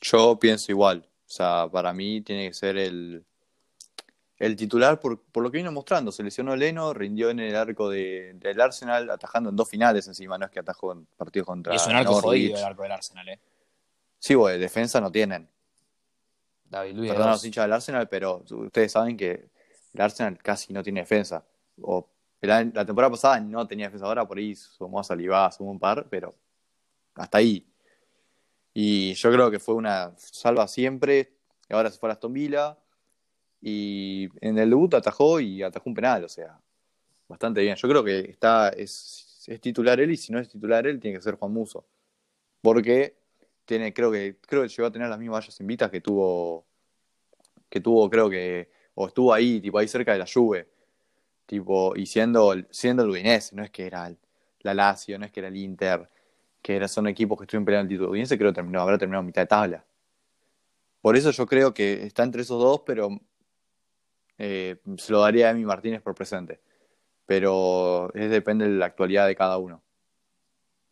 Yo 0.01 0.39
pienso 0.39 0.73
igual. 0.73 1.07
O 1.27 1.31
sea, 1.31 1.69
para 1.71 1.93
mí 1.93 2.21
tiene 2.23 2.49
que 2.49 2.55
ser 2.55 2.77
el, 2.77 3.25
el 4.39 4.57
titular 4.57 5.01
por, 5.01 5.21
por 5.23 5.43
lo 5.43 5.51
que 5.51 5.59
vino 5.59 5.73
mostrando. 5.73 6.13
Se 6.13 6.23
lesionó 6.23 6.55
Leno, 6.57 6.93
rindió 6.93 7.31
en 7.31 7.41
el 7.41 7.55
arco 7.57 7.89
de- 7.91 8.33
del 8.35 8.61
Arsenal, 8.61 9.11
atajando 9.11 9.51
en 9.51 9.57
dos 9.57 9.69
finales 9.69 10.07
encima. 10.07 10.37
No 10.39 10.47
es 10.47 10.51
que 10.51 10.61
atajó 10.61 10.93
en 10.93 11.07
partidos 11.17 11.47
contra 11.47 11.73
Y 11.73 11.77
es 11.77 11.87
un 11.87 11.95
arco 11.95 12.21
jodido 12.21 12.57
el 12.59 12.65
arco 12.65 12.83
del 12.83 12.93
Arsenal, 12.93 13.29
¿eh? 13.29 13.41
Sí, 14.19 14.35
güey, 14.35 14.59
defensa 14.59 15.01
no 15.01 15.11
tienen. 15.13 15.49
David 16.65 16.95
Luis. 16.97 17.11
Perdón 17.13 17.29
a 17.29 17.33
los 17.33 17.45
hinchas 17.45 17.65
del 17.65 17.73
Arsenal, 17.75 18.09
pero 18.09 18.43
ustedes 18.51 18.91
saben 18.93 19.17
que 19.17 19.49
el 19.93 20.01
Arsenal 20.01 20.39
casi 20.39 20.73
no 20.73 20.83
tiene 20.83 21.01
defensa. 21.01 21.45
La 22.41 22.85
temporada 22.85 23.11
pasada 23.11 23.41
no 23.41 23.67
tenía 23.67 23.87
defensa, 23.87 24.07
ahora 24.07 24.27
por 24.27 24.39
ahí 24.39 24.55
sumó 24.55 25.01
a 25.01 25.05
Salivá, 25.05 25.51
sumó 25.51 25.71
un 25.71 25.79
par, 25.79 26.07
pero 26.11 26.35
hasta 27.15 27.39
ahí. 27.39 27.67
Y 28.75 29.15
yo 29.15 29.31
creo 29.33 29.51
que 29.51 29.61
fue 29.61 29.75
una 29.77 30.13
salva 30.17 30.67
siempre. 30.69 31.33
Ahora 31.71 31.91
se 31.91 31.99
fue 31.99 32.11
a 32.11 32.13
Aston 32.13 32.33
Villa. 32.33 32.77
Y 33.63 34.29
en 34.41 34.59
el 34.59 34.69
debut 34.69 34.93
atajó 34.95 35.41
y 35.41 35.63
atajó 35.63 35.89
un 35.89 35.95
penal, 35.95 36.25
o 36.25 36.29
sea, 36.29 36.61
bastante 37.29 37.63
bien. 37.63 37.77
Yo 37.77 37.89
creo 37.89 38.05
que 38.05 38.21
está, 38.31 38.69
es, 38.71 39.49
titular 39.63 40.01
él 40.01 40.11
y 40.11 40.17
si 40.17 40.33
no 40.33 40.39
es 40.39 40.49
titular 40.49 40.87
él, 40.87 41.01
tiene 41.01 41.17
que 41.17 41.23
ser 41.23 41.37
Juan 41.37 41.53
Muso. 41.53 41.87
Porque 42.61 43.17
tiene, 43.65 43.95
creo 43.95 44.11
que, 44.11 44.37
creo 44.41 44.63
que 44.63 44.69
llegó 44.69 44.89
a 44.89 44.93
tener 44.93 45.09
las 45.09 45.19
mismas 45.19 45.41
vallas 45.41 45.61
invitas 45.61 45.91
que 45.91 46.01
tuvo, 46.01 46.67
que 47.71 47.81
tuvo, 47.81 48.11
creo 48.11 48.29
que, 48.29 48.71
o 48.95 49.07
estuvo 49.07 49.33
ahí, 49.33 49.61
tipo 49.61 49.79
ahí 49.79 49.89
cerca 49.89 50.13
de 50.13 50.19
la 50.19 50.27
Juve, 50.33 50.69
tipo, 51.47 51.95
y 51.97 52.07
siendo, 52.07 52.55
siendo 52.71 53.03
el 53.05 53.11
Udinese, 53.11 53.55
no 53.57 53.63
es 53.65 53.71
que 53.71 53.87
era 53.87 54.07
el- 54.07 54.19
la 54.61 54.75
Lazio, 54.75 55.19
no 55.19 55.27
es 55.27 55.33
que 55.33 55.41
era 55.41 55.49
el 55.49 55.57
Inter, 55.57 56.09
que 56.63 56.77
era, 56.77 56.89
son 56.89 57.07
equipos 57.07 57.37
que 57.39 57.45
estuvieron 57.45 57.65
peleando 57.67 57.85
el 57.91 57.97
título. 57.99 58.11
Udinese 58.13 58.39
creo 58.39 58.51
que 58.51 58.55
terminó, 58.57 58.81
habrá 58.81 58.97
terminado 58.99 59.21
en 59.21 59.27
mitad 59.27 59.43
de 59.43 59.47
tabla. 59.47 59.85
Por 61.03 61.17
eso 61.17 61.31
yo 61.33 61.47
creo 61.47 61.75
que 61.75 62.03
está 62.05 62.23
entre 62.23 62.43
esos 62.43 62.59
dos, 62.59 62.81
pero 62.87 63.11
eh, 64.39 64.81
se 64.97 65.13
lo 65.13 65.21
daría 65.21 65.49
a 65.49 65.51
Emi 65.51 65.65
Martínez 65.65 66.01
por 66.01 66.15
presente. 66.15 66.61
Pero 67.27 68.13
es 68.15 68.31
depende 68.31 68.67
de 68.69 68.73
la 68.77 68.87
actualidad 68.87 69.27
de 69.27 69.37
cada 69.37 69.59
uno. 69.59 69.83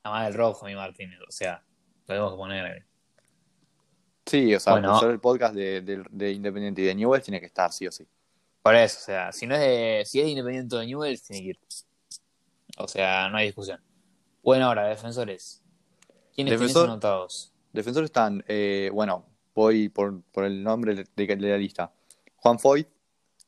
Nada 0.05 0.17
más 0.17 0.27
del 0.27 0.35
rojo, 0.35 0.67
mi 0.67 0.75
Martínez. 0.75 1.19
O 1.27 1.31
sea, 1.33 1.63
lo 2.01 2.05
tenemos 2.07 2.33
que 2.33 2.37
poner. 2.37 2.87
Sí, 4.27 4.55
o 4.55 4.61
sea, 4.61 4.75
Bueno. 4.75 5.01
el 5.11 5.19
podcast 5.19 5.55
de, 5.55 5.81
de- 5.81 6.05
de 6.11 6.33
Independiente 6.33 6.83
y 6.83 6.85
de 6.85 6.95
Newell's 6.95 7.25
tiene 7.25 7.41
que 7.41 7.47
estar, 7.47 7.73
sí 7.73 7.87
o 7.87 7.93
sí. 7.93 8.07
Por 8.63 8.75
eso, 8.77 8.99
o 9.01 9.05
sea, 9.05 9.33
si 9.33 9.47
no 9.47 9.55
es 9.55 9.61
de, 9.61 10.03
si 10.07 10.21
es 10.21 10.25
de 10.25 10.31
Independiente 10.31 10.77
de 10.77 10.87
Newell's, 10.87 11.23
tiene 11.25 11.43
que 11.43 11.49
ir. 11.51 11.59
O 12.79 12.87
sea, 12.89 13.29
no 13.29 13.37
hay 13.39 13.47
discusión. 13.47 13.81
Bueno, 14.43 14.67
ahora, 14.67 14.87
defensores. 14.87 15.63
¿Quiénes 16.35 16.55
Defensor- 16.61 16.85
anotados? 16.85 17.53
Defensores 17.73 18.09
están, 18.09 18.45
eh, 18.49 18.91
bueno, 18.93 19.27
voy 19.55 19.89
por, 19.89 20.23
por 20.33 20.45
el 20.45 20.63
nombre 20.63 20.95
de, 20.95 21.07
de 21.27 21.37
la 21.37 21.57
lista. 21.59 21.93
Juan 22.37 22.59
Foyt, 22.59 22.89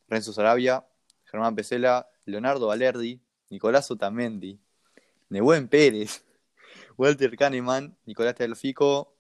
Renzo 0.09 0.33
Sarabia, 0.33 0.85
Germán 1.25 1.55
Pesela 1.55 2.09
Leonardo 2.25 2.67
Valerdi, 2.69 3.21
Nicolás 3.51 3.91
Otamendi, 3.91 4.59
Nebuen 5.29 5.69
Pérez, 5.69 6.25
Walter 6.97 7.37
Kahneman, 7.37 7.97
Nicolás 8.07 8.35
Telfico, 8.35 9.15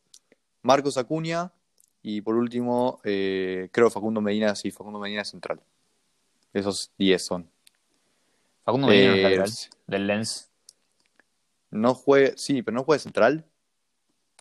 Marcos 0.62 0.96
Acuña 0.96 1.52
y 2.02 2.20
por 2.22 2.34
último, 2.36 3.00
eh, 3.04 3.68
creo 3.72 3.90
Facundo 3.90 4.20
Medina, 4.20 4.54
sí, 4.54 4.70
Facundo 4.70 4.98
Medina 4.98 5.24
Central. 5.24 5.60
Esos 6.54 6.92
10 6.96 7.22
son. 7.22 7.50
Facundo 8.64 8.86
Medina 8.86 9.10
no 9.10 9.16
Eh, 9.16 9.22
lateral, 9.22 9.50
del 9.86 10.06
Lens. 10.06 10.50
No 11.70 11.94
juegue, 11.94 12.34
sí, 12.38 12.62
pero 12.62 12.76
no 12.76 12.84
juegue 12.84 13.00
central. 13.00 13.44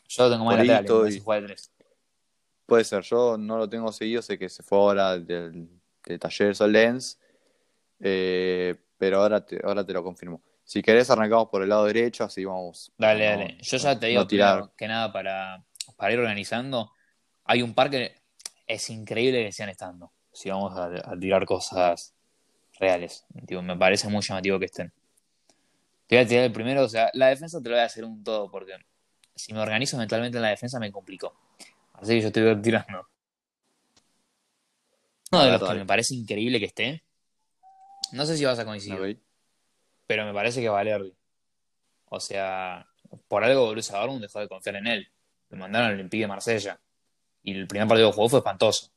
Yo 0.08 0.24
lo 0.26 0.32
tengo 0.32 0.46
más 0.46 0.58
lateral, 0.58 0.86
que 0.86 1.20
juega 1.20 1.42
de 1.42 1.48
tres. 1.48 1.72
Puede 2.66 2.84
ser, 2.86 3.02
yo 3.04 3.38
no 3.38 3.58
lo 3.58 3.68
tengo 3.68 3.92
seguido, 3.92 4.22
sé 4.22 4.38
que 4.38 4.48
se 4.48 4.64
fue 4.64 4.78
ahora 4.78 5.18
del, 5.20 5.68
del 6.06 6.20
taller 6.20 6.56
al 6.60 6.72
Lens, 6.72 7.20
eh, 8.00 8.76
pero 8.98 9.22
ahora 9.22 9.46
te, 9.46 9.60
ahora 9.64 9.86
te 9.86 9.92
lo 9.92 10.04
confirmo. 10.04 10.42
Si 10.64 10.82
querés, 10.82 11.10
arrancamos 11.10 11.50
por 11.50 11.62
el 11.64 11.70
lado 11.70 11.86
derecho, 11.86 12.24
así 12.24 12.46
vamos. 12.46 12.92
Dale, 12.98 13.26
no- 13.32 13.38
dale. 13.42 13.58
Yo 13.62 13.78
ya 13.78 14.00
te 14.00 14.06
no 14.06 14.10
digo 14.10 14.28
tirar. 14.28 14.56
primero 14.60 14.76
que 14.78 14.88
nada 14.88 15.12
para, 15.12 15.66
para 15.98 16.14
ir 16.14 16.20
organizando. 16.20 16.92
Hay 17.46 17.62
un 17.62 17.74
par 17.74 17.90
que 17.90 18.16
es 18.66 18.90
increíble 18.90 19.44
que 19.44 19.52
sigan 19.52 19.70
estando. 19.70 20.14
Si 20.34 20.50
vamos 20.50 20.78
a, 20.78 21.12
a 21.12 21.18
tirar 21.18 21.46
cosas 21.46 22.14
reales. 22.80 23.26
Digo, 23.30 23.62
me 23.62 23.78
parece 23.78 24.10
muy 24.10 24.22
llamativo 24.22 24.60
que 24.60 24.66
estén. 24.66 24.92
Te 26.08 26.18
voy 26.18 26.26
a 26.26 26.28
tirar 26.28 26.44
el 26.44 26.52
primero, 26.52 26.84
o 26.84 26.90
sea, 26.90 27.10
la 27.14 27.28
defensa 27.28 27.62
te 27.62 27.70
lo 27.70 27.76
voy 27.76 27.82
a 27.82 27.86
hacer 27.86 28.04
un 28.04 28.24
todo, 28.24 28.52
porque 28.52 28.74
si 29.36 29.54
me 29.54 29.60
organizo 29.62 29.98
mentalmente 29.98 30.38
en 30.38 30.42
la 30.42 30.50
defensa 30.50 30.80
me 30.80 30.92
complicó. 30.92 31.34
Así 31.94 32.16
que 32.16 32.22
yo 32.22 32.28
estoy 32.28 32.62
tirando. 32.62 33.08
Uno 35.32 35.44
de 35.46 35.52
los 35.52 35.70
que 35.70 35.76
me 35.76 35.86
parece 35.86 36.14
increíble 36.16 36.60
que 36.60 36.66
esté. 36.66 37.04
No 38.12 38.26
sé 38.26 38.38
si 38.38 38.46
vas 38.46 38.60
a 38.60 38.66
coincidir 38.66 39.20
pero 40.06 40.26
me 40.26 40.34
parece 40.34 40.62
que 40.62 40.70
Valerdi. 40.70 41.12
O 42.10 42.20
sea, 42.20 42.86
por 43.28 43.44
algo 43.44 43.66
Borussia 43.66 43.98
Dortmund 43.98 44.22
dejó 44.22 44.40
de 44.40 44.48
confiar 44.48 44.76
en 44.76 44.88
él. 44.88 45.08
Lo 45.50 45.58
mandaron 45.58 45.88
al 45.88 45.94
Olympique 45.96 46.22
de 46.22 46.28
Marsella. 46.28 46.80
Y 47.42 47.54
el 47.54 47.68
primer 47.68 47.88
partido 47.88 48.12
que 48.12 48.16
jugó 48.16 48.30
fue 48.30 48.40
espantoso. 48.40 48.92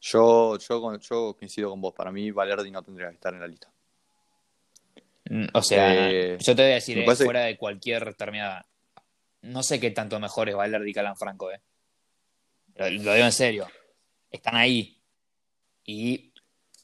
Yo, 0.00 0.58
yo, 0.58 1.34
coincido 1.36 1.70
con 1.70 1.80
vos. 1.80 1.94
Para 1.94 2.12
mí, 2.12 2.30
Valerdi 2.30 2.70
no 2.70 2.82
tendría 2.82 3.08
que 3.08 3.14
estar 3.14 3.32
en 3.34 3.40
la 3.40 3.46
lista. 3.48 3.72
Mm, 5.28 5.46
O 5.54 5.62
sea, 5.62 6.10
Eh, 6.10 6.38
yo 6.40 6.54
te 6.54 6.62
voy 6.62 6.70
a 6.72 6.74
decir, 6.74 6.98
eh, 6.98 7.04
parece- 7.04 7.24
fuera 7.24 7.40
de 7.44 7.56
cualquier 7.56 8.14
terminada, 8.14 8.66
no 9.42 9.62
sé 9.62 9.80
qué 9.80 9.90
tanto 9.90 10.20
mejor 10.20 10.48
es 10.48 10.54
Valerdi 10.54 10.92
que 10.92 11.00
Alan 11.00 11.16
Franco, 11.16 11.50
eh. 11.50 11.60
Lo, 12.76 12.84
lo 12.90 13.12
digo 13.14 13.24
en 13.26 13.32
serio. 13.32 13.66
Están 14.30 14.56
ahí. 14.56 15.00
Y 15.84 16.32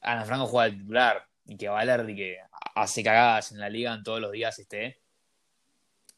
Alan 0.00 0.26
Franco 0.26 0.46
juega 0.46 0.70
de 0.70 0.76
titular. 0.78 1.26
Y 1.44 1.56
que 1.56 1.68
Valerdi, 1.68 2.16
que 2.16 2.38
hace 2.74 3.02
cagadas 3.02 3.52
en 3.52 3.60
la 3.60 3.68
liga 3.68 3.92
en 3.94 4.02
todos 4.02 4.20
los 4.20 4.32
días, 4.32 4.58
esté. 4.58 5.00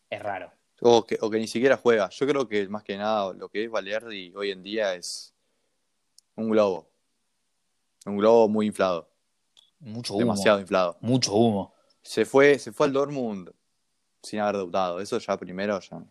Es 0.09 0.23
raro. 0.23 0.53
O 0.81 1.05
que, 1.07 1.19
o 1.21 1.29
que 1.31 1.39
ni 1.39 1.49
siquiera 1.49 1.77
juega. 1.77 2.09
Yo 2.11 2.27
creo 2.27 2.47
que 2.47 2.69
más 2.69 2.85
que 2.85 2.97
nada 2.97 3.33
lo 3.33 3.49
que 3.49 3.65
es 3.65 3.71
Valerdi 3.71 4.33
hoy 4.37 4.51
en 4.51 4.63
día 4.63 4.95
es 4.95 5.34
un 6.37 6.51
globo. 6.51 6.89
Un 8.07 8.17
globo 8.19 8.49
muy 8.49 8.67
inflado. 8.67 9.09
Mucho 9.81 10.15
humo. 10.15 10.21
Demasiado 10.21 10.61
inflado. 10.61 10.97
Mucho 11.01 11.33
humo. 11.35 11.75
Se 12.03 12.25
fue, 12.25 12.59
se 12.59 12.73
fue 12.73 12.87
al 12.87 12.93
Dortmund 12.93 13.51
sin 14.23 14.41
haber 14.41 14.57
debutado. 14.57 15.01
Eso 15.01 15.19
ya 15.19 15.37
primero 15.39 15.79
ya 15.81 16.03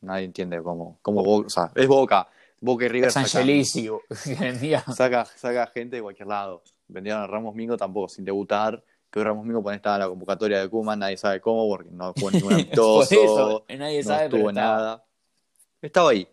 nadie 0.00 0.24
entiende 0.24 0.62
cómo, 0.62 0.98
cómo 1.02 1.22
Boca, 1.22 1.46
o 1.46 1.50
sea, 1.50 1.70
es 1.74 1.86
Boca. 1.86 2.28
Boca 2.60 2.84
y 2.84 2.88
River 2.88 3.10
vendía. 4.38 4.84
saca, 4.94 5.24
saca 5.24 5.66
gente 5.68 5.96
de 5.96 6.02
cualquier 6.02 6.28
lado. 6.28 6.62
Vendieron 6.88 7.22
a 7.22 7.26
Ramos 7.26 7.54
Mingo 7.54 7.76
tampoco 7.76 8.08
sin 8.08 8.24
debutar. 8.24 8.82
Que 9.10 9.24
Ramos 9.24 9.44
Mingo 9.44 9.62
pone 9.62 9.76
estaba 9.76 9.96
en 9.96 10.00
la 10.02 10.08
convocatoria 10.08 10.60
de 10.60 10.68
Kuma, 10.68 10.94
nadie 10.94 11.16
sabe 11.16 11.40
cómo, 11.40 11.66
porque 11.68 11.90
no 11.90 12.12
jugó 12.12 12.30
ningún 12.30 12.52
amistoso. 12.54 13.02
eso, 13.14 13.64
nadie 13.76 14.02
no 14.02 14.08
sabe, 14.08 14.26
pero 14.28 14.36
estuvo 14.36 14.50
estaba. 14.50 14.76
nada. 14.76 15.04
Estaba 15.82 16.10
ahí. 16.10 16.28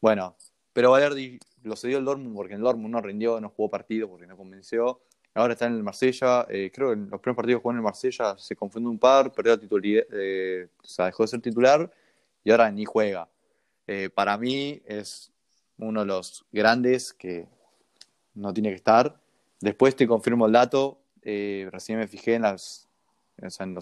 Bueno, 0.00 0.36
pero 0.72 0.90
Valerdi 0.90 1.38
lo 1.62 1.76
cedió 1.76 1.98
el 1.98 2.04
Dortmund 2.04 2.34
porque 2.34 2.54
el 2.54 2.60
Dortmund 2.60 2.92
no 2.94 3.00
rindió, 3.00 3.40
no 3.40 3.50
jugó 3.50 3.70
partido 3.70 4.08
porque 4.08 4.26
no 4.26 4.36
convenció. 4.36 5.00
Ahora 5.34 5.52
está 5.52 5.66
en 5.66 5.74
el 5.74 5.82
Marsella. 5.82 6.46
eh, 6.48 6.70
creo 6.74 6.88
que 6.88 6.94
en 6.94 7.10
los 7.10 7.20
primeros 7.20 7.36
partidos 7.36 7.58
que 7.58 7.62
jugó 7.62 7.70
en 7.72 7.76
el 7.76 7.82
Marsella 7.82 8.36
se 8.38 8.56
confundió 8.56 8.90
un 8.90 8.98
par, 8.98 9.32
perdió 9.32 9.52
la 9.52 9.60
titularidad, 9.60 10.04
eh, 10.12 10.68
o 10.82 10.86
sea, 10.86 11.06
dejó 11.06 11.22
de 11.22 11.28
ser 11.28 11.40
titular 11.40 11.90
y 12.42 12.50
ahora 12.50 12.70
ni 12.70 12.84
juega. 12.84 13.28
Eh, 13.86 14.10
para 14.12 14.36
mí 14.38 14.80
es 14.86 15.30
uno 15.78 16.00
de 16.00 16.06
los 16.06 16.44
grandes 16.52 17.12
que 17.12 17.46
no 18.34 18.52
tiene 18.52 18.70
que 18.70 18.76
estar. 18.76 19.20
Después 19.60 19.94
te 19.96 20.06
confirmo 20.06 20.46
el 20.46 20.52
dato. 20.52 20.98
eh, 21.22 21.68
recién 21.70 21.98
me 21.98 22.08
fijé 22.08 22.34
en, 22.36 22.42
los 22.42 22.88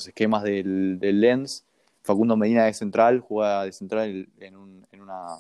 esquemas 0.09 0.43
del, 0.43 0.99
Lens. 1.01 1.65
Facundo 2.03 2.37
Medina 2.37 2.65
de 2.65 2.73
central, 2.75 3.21
juega 3.21 3.65
de 3.65 3.73
central 3.73 4.29
en, 4.41 4.57
un- 4.57 4.87
en 4.93 5.03
una, 5.03 5.37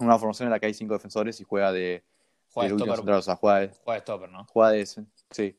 una 0.00 0.18
formación 0.18 0.46
en 0.46 0.50
la 0.52 0.60
que 0.60 0.66
hay 0.66 0.74
cinco 0.74 0.94
defensores 0.94 1.40
y 1.40 1.44
juega 1.44 1.72
de, 1.72 2.04
Juega 2.52 2.68
de 2.70 2.74
stopper, 2.76 2.96
central, 2.96 3.18
o 3.18 3.22
sea, 3.22 3.36
juega 3.36 3.60
de, 3.60 3.68
juega 3.68 3.94
de 3.94 4.00
stopper, 4.00 4.30
¿no? 4.30 4.46
juega 4.50 4.70
de 4.72 4.80
ese, 4.80 5.04
sí. 5.30 5.56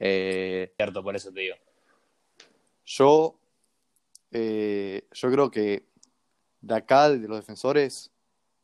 Eh, 0.00 0.72
Cierto, 0.76 1.02
por 1.02 1.14
eso 1.16 1.32
te 1.32 1.40
digo. 1.40 1.56
yo, 2.86 3.38
eh, 4.30 5.06
yo 5.12 5.30
creo 5.30 5.50
que 5.50 5.86
de 6.60 6.74
acá, 6.74 7.08
de 7.10 7.28
los 7.28 7.38
defensores, 7.38 8.10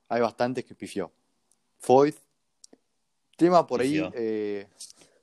hay 0.08 0.20
bastantes 0.20 0.64
que 0.64 0.74
pifió. 0.74 1.12
Foyt, 1.78 2.16
tema 3.36 3.66
por 3.66 3.80
Pifió. 3.80 4.06
ahí, 4.06 4.12
eh, 4.14 4.68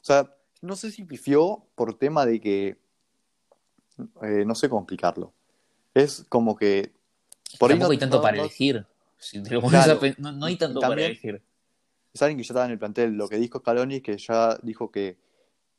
o 0.02 0.04
sea, 0.04 0.36
no 0.62 0.76
sé 0.76 0.92
si 0.92 1.04
pifió 1.04 1.66
por 1.76 1.98
tema 1.98 2.26
de 2.26 2.40
que, 2.40 2.78
no 4.46 4.56
sé 4.56 4.70
cómo 4.70 4.82
explicarlo. 4.82 5.34
Es 5.94 6.26
como 6.30 6.56
que... 6.56 6.92
Por 7.60 7.70
ahí 7.72 7.78
Tampoco 7.78 7.88
no- 7.88 7.92
hay 7.92 7.98
tanto 7.98 8.16
no- 8.18 8.22
para 8.22 8.38
no- 8.38 8.44
elegir. 8.44 8.86
Si 9.22 9.42
te 9.44 9.52
lo 9.54 9.62
pones 9.62 9.84
Claro. 9.84 9.98
a 9.98 10.02
pen- 10.02 10.16
no, 10.18 10.32
no 10.32 10.46
hay 10.48 10.56
tanto 10.58 10.80
Y 10.80 10.82
para 10.82 10.90
también- 10.90 11.12
elegir. 11.12 11.42
es 12.14 12.22
alguien 12.24 12.38
que 12.40 12.44
ya 12.44 12.48
estaba 12.54 12.66
en 12.66 12.72
el 12.72 12.80
plantel. 12.80 13.12
Lo 13.14 13.28
que 13.30 13.38
dijo 13.38 13.60
Scaloni 13.60 14.02
que 14.02 14.18
ya 14.18 14.58
dijo 14.64 14.90
que 14.92 15.18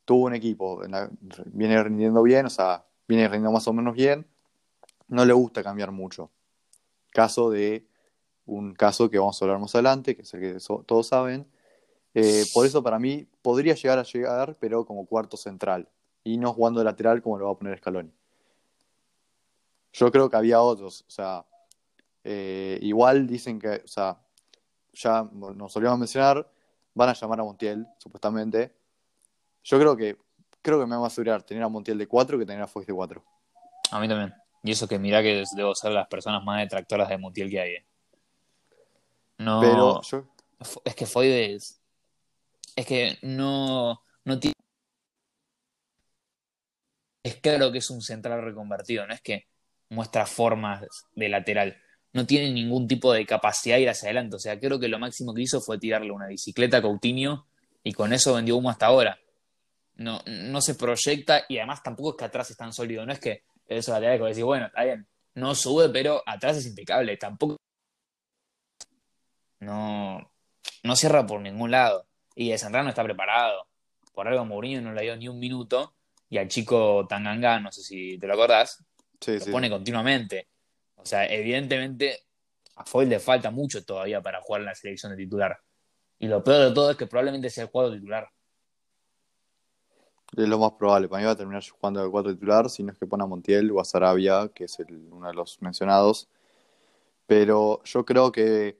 tuvo 0.05 0.25
un 0.27 0.33
equipo, 0.33 0.81
la- 0.87 1.09
viene 1.47 1.81
rindiendo 1.83 2.23
bien, 2.23 2.45
o 2.45 2.49
sea, 2.49 2.85
viene 3.07 3.23
rindiendo 3.27 3.51
más 3.51 3.67
o 3.67 3.73
menos 3.73 3.93
bien. 3.95 4.25
No 5.09 5.25
le 5.25 5.33
gusta 5.33 5.61
cambiar 5.61 5.91
mucho. 5.91 6.31
Caso 7.11 7.49
de 7.49 7.85
un 8.45 8.73
caso 8.73 9.09
que 9.09 9.19
vamos 9.19 9.39
a 9.41 9.45
hablar 9.45 9.59
más 9.59 9.75
adelante, 9.75 10.15
que 10.15 10.21
es 10.23 10.33
el 10.33 10.39
que 10.39 10.59
so- 10.59 10.83
todos 10.87 11.07
saben. 11.07 11.45
Eh, 12.13 12.45
por 12.53 12.65
eso 12.65 12.81
para 12.81 12.97
mí 12.99 13.27
podría 13.41 13.75
llegar 13.75 13.99
a 13.99 14.03
llegar, 14.03 14.55
pero 14.59 14.85
como 14.85 15.05
cuarto 15.05 15.35
central. 15.35 15.89
Y 16.23 16.37
no 16.37 16.53
jugando 16.53 16.79
de 16.79 16.85
lateral 16.85 17.21
como 17.21 17.37
lo 17.37 17.45
va 17.45 17.51
a 17.51 17.57
poner 17.57 17.77
Scaloni. 17.77 18.11
Yo 19.93 20.11
creo 20.11 20.29
que 20.29 20.35
había 20.37 20.61
otros, 20.61 21.03
o 21.07 21.11
sea, 21.11 21.45
eh, 22.23 22.79
igual 22.81 23.27
dicen 23.27 23.59
que, 23.59 23.81
o 23.83 23.87
sea, 23.87 24.19
ya 24.93 25.27
nos 25.31 25.75
olvidamos 25.75 25.99
mencionar, 25.99 26.49
van 26.93 27.09
a 27.09 27.13
llamar 27.13 27.39
a 27.39 27.43
Montiel, 27.43 27.87
supuestamente. 27.97 28.75
Yo 29.63 29.79
creo 29.79 29.95
que 29.97 30.17
creo 30.61 30.79
que 30.79 30.85
me 30.85 30.95
va 30.95 31.03
a 31.03 31.07
asegurar 31.07 31.43
tener 31.43 31.63
a 31.63 31.67
Montiel 31.67 31.97
de 31.97 32.07
4 32.07 32.39
que 32.39 32.45
tener 32.45 32.61
a 32.61 32.67
Foix 32.67 32.87
de 32.87 32.93
4. 32.93 33.23
A 33.91 33.99
mí 33.99 34.07
también. 34.07 34.33
Y 34.63 34.71
eso 34.71 34.87
que 34.87 34.97
mirá 34.97 35.21
que 35.21 35.43
debo 35.55 35.75
ser 35.75 35.91
las 35.91 36.07
personas 36.07 36.43
más 36.43 36.61
detractoras 36.61 37.09
de 37.09 37.17
Mutiel 37.17 37.49
que 37.49 37.59
hay. 37.59 37.71
eh. 37.73 37.85
No. 39.37 39.59
Pero 39.59 40.01
yo, 40.01 40.25
Es 40.85 40.95
que 40.95 41.05
Foyde 41.05 41.53
es. 41.53 41.81
Es 42.75 42.85
que 42.85 43.17
no. 43.21 44.01
No 44.23 44.39
tiene. 44.39 44.53
Es 47.23 47.35
claro 47.35 47.71
que 47.71 47.77
es 47.79 47.89
un 47.89 48.01
central 48.01 48.41
reconvertido, 48.41 49.05
no 49.05 49.13
es 49.13 49.21
que 49.21 49.47
muestra 49.89 50.25
formas 50.25 50.85
de 51.13 51.29
lateral. 51.29 51.81
No 52.13 52.25
tiene 52.25 52.51
ningún 52.51 52.87
tipo 52.87 53.11
de 53.11 53.25
capacidad 53.25 53.75
de 53.75 53.83
ir 53.83 53.89
hacia 53.89 54.07
adelante. 54.07 54.35
O 54.35 54.39
sea, 54.39 54.59
creo 54.59 54.79
que 54.79 54.87
lo 54.87 54.99
máximo 54.99 55.33
que 55.33 55.41
hizo 55.41 55.61
fue 55.61 55.79
tirarle 55.79 56.11
una 56.11 56.27
bicicleta 56.27 56.77
a 56.77 56.81
Coutinho 56.81 57.47
y 57.83 57.93
con 57.93 58.13
eso 58.13 58.35
vendió 58.35 58.55
humo 58.57 58.69
hasta 58.69 58.85
ahora. 58.85 59.19
No, 59.95 60.21
no 60.25 60.61
se 60.61 60.75
proyecta 60.75 61.45
y 61.49 61.57
además 61.57 61.83
tampoco 61.83 62.11
es 62.11 62.15
que 62.17 62.25
atrás 62.25 62.49
es 62.51 62.57
tan 62.57 62.71
sólido. 62.71 63.05
No 63.05 63.13
es 63.13 63.19
que 63.19 63.43
eso 63.67 63.91
lateral 63.91 64.19
que 64.19 64.25
decir, 64.25 64.43
bueno, 64.43 64.67
está 64.67 64.83
bien, 64.83 65.07
no 65.35 65.55
sube, 65.55 65.89
pero 65.89 66.21
atrás 66.25 66.57
es 66.57 66.67
impecable. 66.67 67.17
Tampoco. 67.17 67.57
No, 69.59 70.31
no 70.83 70.95
cierra 70.95 71.25
por 71.25 71.41
ningún 71.41 71.71
lado. 71.71 72.05
Y 72.35 72.49
de 72.49 72.57
Central 72.57 72.83
no 72.83 72.89
está 72.89 73.03
preparado. 73.03 73.67
Por 74.13 74.27
algo 74.27 74.45
Mourinho 74.45 74.81
no 74.81 74.93
le 74.93 75.03
dio 75.03 75.15
ni 75.15 75.27
un 75.27 75.39
minuto. 75.39 75.95
Y 76.29 76.37
al 76.37 76.47
chico 76.47 77.05
Tanganga, 77.07 77.59
no 77.59 77.71
sé 77.71 77.81
si 77.81 78.17
te 78.17 78.27
lo 78.27 78.33
acordás, 78.33 78.83
sí, 79.19 79.33
lo 79.33 79.39
sí. 79.39 79.51
pone 79.51 79.69
continuamente. 79.69 80.47
O 81.03 81.05
sea, 81.05 81.25
evidentemente 81.25 82.17
a 82.77 82.85
Foyt 82.85 83.09
le 83.09 83.19
falta 83.19 83.51
mucho 83.51 83.83
todavía 83.83 84.21
para 84.21 84.41
jugar 84.41 84.61
en 84.61 84.67
la 84.67 84.75
selección 84.75 85.11
de 85.11 85.17
titular. 85.17 85.59
Y 86.17 86.27
lo 86.27 86.41
peor 86.43 86.69
de 86.69 86.73
todo 86.73 86.91
es 86.91 86.97
que 86.97 87.07
probablemente 87.07 87.49
sea 87.49 87.65
el 87.65 87.69
jugador 87.69 87.93
titular. 87.95 88.29
Es 90.35 90.47
lo 90.47 90.57
más 90.57 90.71
probable. 90.71 91.09
Para 91.09 91.19
mí 91.19 91.25
va 91.25 91.33
a 91.33 91.35
terminar 91.35 91.63
jugando 91.69 92.01
de 92.03 92.09
4 92.09 92.33
titular, 92.33 92.69
si 92.69 92.81
no 92.83 92.93
es 92.93 92.97
que 92.97 93.05
pone 93.05 93.23
a 93.23 93.27
Montiel 93.27 93.69
o 93.71 93.81
a 93.81 93.85
Sarabia, 93.85 94.49
que 94.55 94.63
es 94.63 94.77
uno 95.11 95.27
de 95.27 95.33
los 95.33 95.61
mencionados. 95.61 96.29
Pero 97.27 97.83
yo 97.83 98.05
creo 98.05 98.31
que 98.31 98.79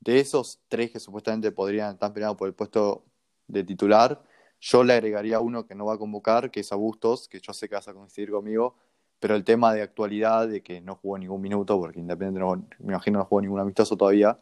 de 0.00 0.20
esos 0.20 0.60
tres 0.68 0.92
que 0.92 1.00
supuestamente 1.00 1.50
podrían 1.50 1.94
estar 1.94 2.12
peleando 2.12 2.36
por 2.36 2.48
el 2.48 2.54
puesto 2.54 3.04
de 3.48 3.64
titular, 3.64 4.22
Yo 4.60 4.82
le 4.82 4.92
agregaría 4.94 5.40
uno 5.40 5.66
que 5.66 5.74
no 5.74 5.86
va 5.86 5.94
a 5.94 5.98
convocar, 5.98 6.50
que 6.50 6.60
es 6.60 6.72
a 6.72 6.76
Bustos, 6.76 7.28
que 7.28 7.40
yo 7.40 7.52
sé 7.52 7.68
que 7.68 7.76
vas 7.76 7.86
a 7.88 7.94
coincidir 7.94 8.30
conmigo, 8.30 8.76
pero 9.20 9.34
el 9.36 9.44
tema 9.44 9.74
de 9.74 9.82
actualidad, 9.82 10.48
de 10.48 10.62
que 10.62 10.80
no 10.80 10.96
jugó 10.96 11.18
ningún 11.18 11.40
minuto, 11.42 11.78
porque 11.78 12.00
Independiente 12.00 12.40
no, 12.40 12.56
me 12.80 12.92
imagino 12.94 13.18
no 13.20 13.24
jugó 13.26 13.40
ningún 13.42 13.60
amistoso 13.60 13.96
todavía, 13.96 14.38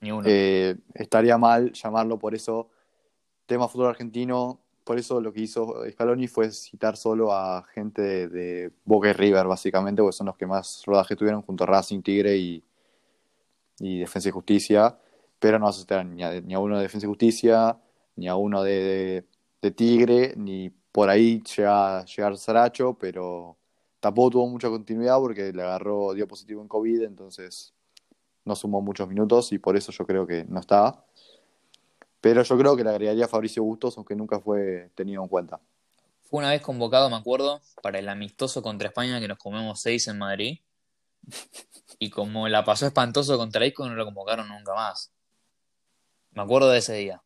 Ni 0.00 0.10
uno. 0.10 0.30
eh, 0.30 0.76
estaría 0.94 1.38
mal 1.38 1.72
llamarlo 1.72 2.18
por 2.18 2.34
eso 2.34 2.70
tema 3.46 3.68
fútbol 3.68 3.88
argentino. 3.88 4.60
Por 4.84 4.98
eso 4.98 5.20
lo 5.20 5.32
que 5.32 5.40
hizo 5.42 5.74
Scaloni 5.90 6.28
fue 6.28 6.50
citar 6.52 6.96
solo 6.96 7.32
a 7.32 7.64
gente 7.74 8.02
de, 8.02 8.28
de 8.28 8.72
Boca 8.84 9.10
y 9.10 9.12
River, 9.14 9.46
básicamente, 9.46 10.02
porque 10.02 10.16
son 10.16 10.26
los 10.28 10.36
que 10.36 10.46
más 10.46 10.82
rodaje 10.86 11.16
tuvieron 11.16 11.42
junto 11.42 11.64
a 11.64 11.66
Racing, 11.68 12.02
Tigre 12.02 12.36
y, 12.36 12.64
y 13.78 14.00
Defensa 14.00 14.28
y 14.28 14.32
Justicia. 14.32 14.98
Pero 15.38 15.58
no 15.58 15.66
vas 15.66 15.76
a 15.76 15.80
citar 15.80 16.06
ni 16.06 16.22
a, 16.24 16.40
ni 16.40 16.54
a 16.54 16.58
uno 16.60 16.76
de 16.76 16.82
Defensa 16.82 17.06
y 17.06 17.08
Justicia, 17.10 17.78
ni 18.16 18.28
a 18.28 18.36
uno 18.36 18.62
de, 18.62 18.72
de- 18.72 19.26
de 19.62 19.70
Tigre, 19.70 20.34
ni 20.36 20.70
por 20.92 21.10
ahí 21.10 21.42
llega, 21.42 22.04
llegar 22.04 22.36
Saracho, 22.38 22.94
pero 22.98 23.55
tampoco 24.06 24.30
tuvo 24.30 24.46
mucha 24.46 24.68
continuidad 24.68 25.18
porque 25.18 25.52
le 25.52 25.62
agarró, 25.62 26.14
dio 26.14 26.28
positivo 26.28 26.62
en 26.62 26.68
COVID, 26.68 27.02
entonces 27.02 27.74
no 28.44 28.54
sumó 28.54 28.80
muchos 28.80 29.08
minutos 29.08 29.50
y 29.50 29.58
por 29.58 29.76
eso 29.76 29.90
yo 29.90 30.06
creo 30.06 30.24
que 30.24 30.44
no 30.44 30.60
está. 30.60 31.04
Pero 32.20 32.44
yo 32.44 32.56
creo 32.56 32.76
que 32.76 32.84
le 32.84 32.90
agregaría 32.90 33.24
a 33.24 33.28
Fabricio 33.28 33.64
Bustos, 33.64 33.96
aunque 33.96 34.14
nunca 34.14 34.38
fue 34.38 34.92
tenido 34.94 35.24
en 35.24 35.28
cuenta. 35.28 35.60
Fue 36.22 36.38
una 36.38 36.50
vez 36.50 36.62
convocado, 36.62 37.10
me 37.10 37.16
acuerdo, 37.16 37.60
para 37.82 37.98
el 37.98 38.08
amistoso 38.08 38.62
contra 38.62 38.88
España 38.88 39.18
que 39.18 39.26
nos 39.26 39.38
comemos 39.38 39.80
seis 39.80 40.06
en 40.06 40.18
Madrid. 40.18 40.60
Y 41.98 42.10
como 42.10 42.46
la 42.46 42.62
pasó 42.62 42.86
espantoso 42.86 43.38
contra 43.38 43.64
Isco, 43.64 43.88
no 43.88 43.94
lo 43.94 44.04
convocaron 44.04 44.48
nunca 44.48 44.74
más. 44.74 45.12
Me 46.32 46.42
acuerdo 46.42 46.68
de 46.68 46.78
ese 46.78 46.92
día. 46.92 47.22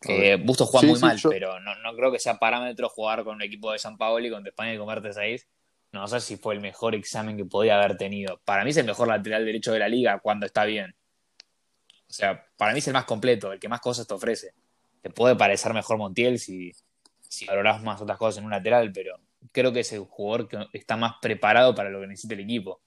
Que 0.00 0.36
Bustos 0.36 0.68
juega 0.68 0.80
Sí, 0.82 0.86
muy 0.88 0.96
sí, 0.96 1.02
mal, 1.02 1.16
yo- 1.18 1.30
pero 1.30 1.60
no, 1.60 1.74
no 1.76 1.94
creo 1.94 2.10
que 2.12 2.18
sea 2.18 2.38
parámetro 2.38 2.88
jugar 2.88 3.24
con 3.24 3.36
un 3.36 3.42
equipo 3.42 3.72
de 3.72 3.78
San 3.78 3.96
Paolo 3.96 4.26
y 4.26 4.30
contra 4.30 4.50
España 4.50 4.74
y 4.74 4.78
comerte 4.78 5.12
seis. 5.12 5.46
No 5.92 6.06
sé 6.08 6.20
si 6.20 6.36
fue 6.36 6.54
el 6.54 6.60
mejor 6.60 6.94
examen 6.94 7.36
que 7.36 7.44
podía 7.44 7.76
haber 7.76 7.96
tenido. 7.96 8.40
Para 8.44 8.64
mí 8.64 8.70
es 8.70 8.76
el 8.78 8.86
mejor 8.86 9.08
lateral 9.08 9.44
derecho 9.44 9.72
de 9.72 9.78
la 9.78 9.88
liga 9.88 10.18
cuando 10.20 10.46
está 10.46 10.64
bien. 10.64 10.94
O 12.08 12.12
sea, 12.14 12.46
para 12.56 12.72
mí 12.72 12.78
es 12.78 12.86
el 12.86 12.92
más 12.94 13.04
completo, 13.04 13.52
el 13.52 13.60
que 13.60 13.68
más 13.68 13.80
cosas 13.80 14.06
te 14.06 14.14
ofrece. 14.14 14.54
Te 15.00 15.10
puede 15.10 15.36
parecer 15.36 15.72
mejor 15.74 15.98
Montiel 15.98 16.38
si, 16.38 16.72
si 17.20 17.46
valorás 17.46 17.82
más 17.82 18.00
otras 18.00 18.18
cosas 18.18 18.38
en 18.38 18.44
un 18.44 18.50
lateral, 18.50 18.90
pero 18.92 19.18
creo 19.50 19.72
que 19.72 19.80
es 19.80 19.92
el 19.92 20.00
jugador 20.00 20.48
que 20.48 20.58
está 20.72 20.96
más 20.96 21.14
preparado 21.20 21.74
para 21.74 21.90
lo 21.90 22.00
que 22.00 22.06
necesita 22.06 22.34
el 22.34 22.40
equipo. 22.40 22.80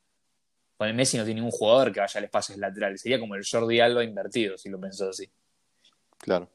Con 0.78 0.88
el 0.88 0.94
Messi 0.94 1.18
no 1.18 1.24
tiene 1.24 1.40
ningún 1.42 1.52
jugador 1.52 1.92
que 1.92 2.00
vaya 2.00 2.18
al 2.18 2.24
espacio 2.26 2.58
lateral. 2.58 2.98
Sería 2.98 3.20
como 3.20 3.36
el 3.36 3.44
Jordi 3.50 3.80
Alba 3.80 4.04
invertido, 4.04 4.58
si 4.58 4.70
lo 4.70 4.80
pensás 4.80 5.10
así. 5.10 5.30
Claro. 6.18 6.50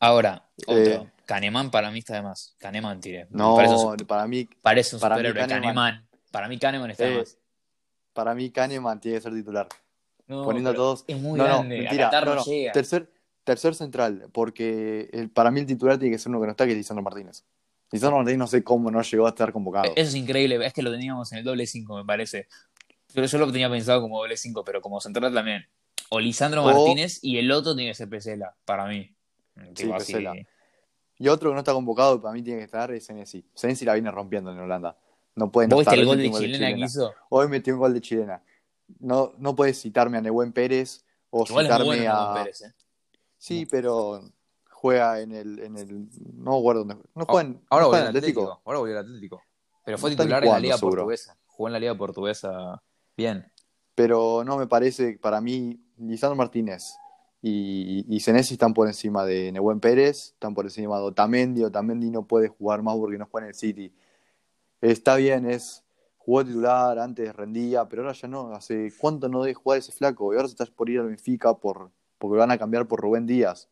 Ahora, 0.00 0.48
otro. 0.66 0.76
Eh. 0.82 1.06
Kahneman 1.26 1.70
para 1.70 1.90
mí 1.92 2.00
está 2.00 2.14
de 2.14 2.22
más. 2.22 2.56
Kahneman 2.58 3.00
tiré. 3.00 3.26
No, 3.30 3.54
parece 3.54 3.74
un, 3.74 3.96
para 3.98 4.26
mí, 4.26 4.48
parece 4.62 4.96
un 4.96 5.00
para 5.00 5.16
mí 5.16 5.22
superhéroe. 5.22 5.46
Kahneman- 5.48 5.60
Kahneman. 5.62 6.08
Para 6.32 6.48
mí 6.48 6.58
Kahneman 6.58 6.90
está 6.90 7.04
de 7.04 7.14
Eh, 7.14 7.18
más. 7.18 7.38
para 8.12 8.34
mí 8.34 8.50
Kahneman 8.50 9.00
tiene 9.00 9.18
que 9.18 9.22
ser 9.22 9.32
titular. 9.34 9.68
No, 10.26 10.44
Poniendo 10.44 10.70
a 10.70 10.74
todos. 10.74 11.04
Es 11.06 11.18
muy 11.18 11.38
no, 11.38 11.44
grande. 11.44 11.78
mentira. 11.78 12.10
No, 12.24 12.34
no. 12.36 12.44
llega. 12.44 12.72
Tercer, 12.72 13.10
tercer 13.44 13.74
central, 13.74 14.28
porque 14.32 15.08
el- 15.12 15.30
para 15.30 15.50
mí 15.50 15.60
el 15.60 15.66
titular 15.66 15.98
tiene 15.98 16.14
que 16.14 16.18
ser 16.18 16.30
uno 16.30 16.40
que 16.40 16.46
no 16.46 16.52
está, 16.52 16.64
que 16.66 16.72
es 16.72 16.78
Lisandro 16.78 17.02
Martínez. 17.02 17.44
Lisandro 17.92 18.16
Martínez 18.18 18.38
no 18.38 18.46
sé 18.46 18.62
cómo 18.64 18.90
no 18.90 19.02
llegó 19.02 19.26
a 19.26 19.30
estar 19.30 19.52
convocado. 19.52 19.86
Eso 19.96 20.08
es 20.08 20.14
increíble, 20.14 20.64
es 20.64 20.72
que 20.72 20.82
lo 20.82 20.90
teníamos 20.92 21.30
en 21.32 21.38
el 21.38 21.44
doble 21.44 21.66
5, 21.66 21.96
me 21.96 22.04
parece. 22.04 22.46
Pero 23.12 23.26
yo 23.26 23.38
lo 23.38 23.50
tenía 23.50 23.68
pensado 23.68 24.00
como 24.00 24.18
doble 24.18 24.36
5, 24.36 24.62
pero 24.64 24.80
como 24.80 25.00
central 25.00 25.34
también. 25.34 25.66
O 26.10 26.20
Lisandro 26.20 26.64
O- 26.64 26.66
Martínez 26.66 27.18
y 27.22 27.38
el 27.38 27.50
otro 27.50 27.74
tiene 27.74 27.90
que 27.90 27.94
ser 27.96 28.08
Pesela, 28.08 28.54
para 28.64 28.86
mí. 28.86 29.12
Tipo 29.74 29.94
así. 29.94 30.12
Pesela. 30.12 30.34
Y 31.18 31.28
otro 31.28 31.50
que 31.50 31.54
no 31.54 31.60
está 31.60 31.72
convocado 31.72 32.16
y 32.16 32.18
para 32.18 32.32
mí 32.32 32.42
tiene 32.42 32.60
que 32.60 32.64
estar 32.64 32.90
es 32.92 33.04
Senesi. 33.04 33.44
Senesi 33.54 33.84
la 33.84 33.92
viene 33.92 34.10
rompiendo 34.10 34.50
en 34.52 34.58
Holanda. 34.58 34.96
No 35.34 35.52
puede 35.52 35.68
no 35.68 35.76
¿Vos 35.76 35.84
viste 35.84 35.94
estar. 35.94 35.98
el 35.98 36.06
gol 36.06 36.18
de 36.18 36.30
chilena 36.30 36.74
que 36.74 36.80
hizo? 36.80 37.14
Hoy 37.28 37.48
metió 37.48 37.74
un 37.74 37.80
gol 37.80 37.92
de 37.92 38.00
chilena. 38.00 38.42
No, 38.98 39.34
no 39.38 39.54
puedes 39.54 39.80
citarme 39.80 40.18
a 40.18 40.22
Nehuen 40.22 40.52
Pérez 40.52 41.04
o 41.28 41.44
Igual 41.46 41.66
es 41.66 41.72
muy 41.72 41.78
citarme 41.78 42.04
bueno 42.04 42.18
a. 42.18 42.34
Pérez, 42.34 42.62
¿eh? 42.62 42.74
Sí, 43.36 43.66
pero 43.66 44.22
juega 44.70 45.20
en 45.20 45.32
el, 45.32 45.58
en 45.58 45.76
el. 45.76 46.08
No 46.34 46.56
recuerdo 46.56 46.84
dónde. 46.84 46.96
No 47.14 47.26
juega 47.26 47.48
en, 47.48 47.60
Ahora 47.68 47.84
no 47.84 47.88
volvió 47.88 47.88
juega 47.88 47.96
al 47.98 48.02
en 48.02 48.16
Atlético. 48.16 48.62
Ahora 48.64 48.78
volvió 48.78 48.98
al 48.98 49.04
Atlético. 49.04 49.42
Pero 49.84 49.98
fue 49.98 50.10
No 50.10 50.16
titular 50.16 50.44
en 50.44 50.50
la 50.50 50.60
Liga 50.60 50.78
seguro. 50.78 51.02
Portuguesa. 51.02 51.36
Jugó 51.46 51.68
en 51.68 51.72
la 51.74 51.80
Liga 51.80 51.94
Portuguesa 51.94 52.82
bien. 53.16 53.46
Pero 53.94 54.42
no 54.42 54.56
me 54.56 54.66
parece, 54.66 55.18
para 55.20 55.42
mí, 55.42 55.78
Lisandro 55.98 56.34
Martínez 56.34 56.94
y, 57.42 58.04
y 58.08 58.16
están 58.16 58.74
por 58.74 58.86
encima 58.86 59.24
de 59.24 59.52
Nehuen 59.52 59.80
Pérez, 59.80 60.32
están 60.34 60.54
por 60.54 60.66
encima 60.66 60.98
de 60.98 61.04
Otamendi. 61.04 61.64
Otamendi 61.64 62.10
no 62.10 62.26
puede 62.26 62.48
jugar 62.48 62.82
más 62.82 62.96
porque 62.96 63.18
no 63.18 63.26
juega 63.26 63.46
en 63.46 63.48
el 63.50 63.54
City. 63.54 63.92
Está 64.80 65.16
bien, 65.16 65.48
es 65.48 65.84
jugó 66.18 66.44
titular, 66.44 66.98
antes 66.98 67.34
rendía, 67.34 67.88
pero 67.88 68.02
ahora 68.02 68.14
ya 68.14 68.28
no. 68.28 68.52
Hace 68.54 68.92
cuánto 68.98 69.28
no 69.28 69.42
debe 69.42 69.54
jugar 69.54 69.78
ese 69.78 69.92
flaco 69.92 70.32
y 70.32 70.36
ahora 70.36 70.48
se 70.48 70.52
está 70.52 70.66
por 70.66 70.90
ir 70.90 71.00
al 71.00 71.08
Benfica 71.08 71.54
por, 71.54 71.90
porque 72.18 72.38
van 72.38 72.50
a 72.50 72.58
cambiar 72.58 72.86
por 72.86 73.00
Rubén 73.00 73.26
Díaz. 73.26 73.68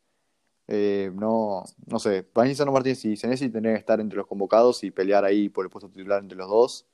Eh, 0.67 1.11
no, 1.15 1.65
no 1.87 1.99
sé, 1.99 2.25
para 2.25 2.49
mí 2.49 2.55
Martínez 2.71 3.05
y 3.05 3.17
Senesi 3.17 3.49
tendrían 3.49 3.77
que 3.77 3.81
estar 3.81 4.01
entre 4.01 4.19
los 4.19 4.27
convocados 4.27 4.85
y 4.85 4.91
pelear 4.91 5.25
ahí 5.25 5.49
por 5.49 5.65
el 5.65 5.71
puesto 5.71 5.89
titular 5.89 6.23
entre 6.23 6.37
los 6.37 6.49
dos. 6.49 6.87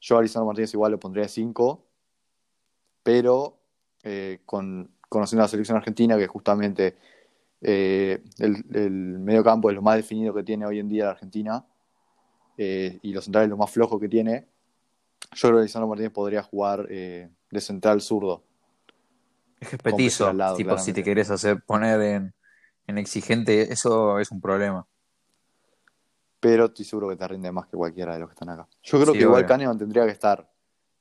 Yo 0.00 0.18
a 0.18 0.22
Lisandro 0.22 0.46
Martínez 0.46 0.74
igual 0.74 0.92
lo 0.92 1.00
pondría 1.00 1.24
de 1.24 1.28
5, 1.28 1.84
pero 3.02 3.58
eh, 4.02 4.40
con, 4.44 4.90
conociendo 5.14 5.42
la 5.42 5.48
selección 5.48 5.78
argentina, 5.78 6.18
que 6.18 6.26
justamente 6.28 6.96
eh, 7.62 8.22
el, 8.38 8.64
el 8.74 8.92
medio 9.20 9.44
campo 9.44 9.70
es 9.70 9.76
lo 9.76 9.82
más 9.82 9.96
definido 9.96 10.34
que 10.34 10.44
tiene 10.44 10.66
hoy 10.66 10.78
en 10.80 10.88
día 10.88 11.06
la 11.06 11.12
Argentina, 11.12 11.66
eh, 12.58 12.98
y 13.02 13.12
los 13.12 13.24
centrales 13.24 13.50
lo 13.50 13.56
más 13.56 13.70
flojo 13.70 14.00
que 14.00 14.08
tiene, 14.08 14.48
yo 15.34 15.48
creo 15.48 15.58
que 15.60 15.64
Lisandro 15.64 15.88
Martínez 15.88 16.12
podría 16.12 16.42
jugar 16.42 16.86
eh, 16.90 17.30
de 17.50 17.60
central 17.60 18.00
zurdo. 18.00 18.44
Es 19.60 19.68
que 19.68 19.76
es 19.76 19.82
Con 19.82 19.82
petizo. 19.82 20.30
Tipo, 20.56 20.78
si 20.78 20.92
te 20.92 21.02
querés 21.02 21.30
hacer 21.30 21.62
poner 21.62 22.00
en, 22.02 22.34
en 22.86 22.98
exigente, 22.98 23.72
eso 23.72 24.18
es 24.20 24.30
un 24.30 24.40
problema. 24.40 24.86
pero 26.40 26.66
estoy 26.66 26.84
seguro 26.84 27.08
que 27.08 27.16
te 27.16 27.26
rinde 27.28 27.50
más 27.52 27.66
que 27.66 27.76
cualquiera 27.76 28.14
de 28.14 28.20
los 28.20 28.28
que 28.28 28.34
están 28.34 28.50
acá. 28.50 28.68
Yo 28.82 29.00
creo 29.00 29.12
Sí, 29.12 29.18
que 29.18 29.22
igual. 29.24 29.46
Kahneman 29.46 29.78
tendría 29.78 30.04
que 30.04 30.12
estar. 30.12 30.48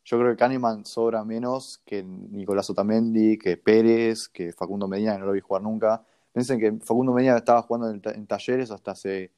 Yo 0.05 0.19
creo 0.19 0.31
que 0.31 0.37
Kahneman 0.37 0.85
sobra 0.85 1.23
menos 1.23 1.81
que 1.85 2.03
Nicolás 2.03 2.69
Otamendi, 2.69 3.37
que 3.37 3.57
Pérez, 3.57 4.27
que 4.29 4.51
Facundo 4.51 4.87
Medina, 4.87 5.13
que 5.13 5.19
no 5.19 5.25
lo 5.27 5.31
vi 5.33 5.39
jugar 5.39 5.61
nunca. 5.63 6.03
Piensen 6.33 6.59
que 6.59 6.73
Facundo 6.85 7.13
Medina 7.13 7.37
estaba 7.37 7.61
jugando 7.61 7.89
en, 7.89 8.01
ta- 8.01 8.11
en 8.11 8.27
talleres 8.27 8.71
hasta 8.71 8.91
hace 8.91 9.31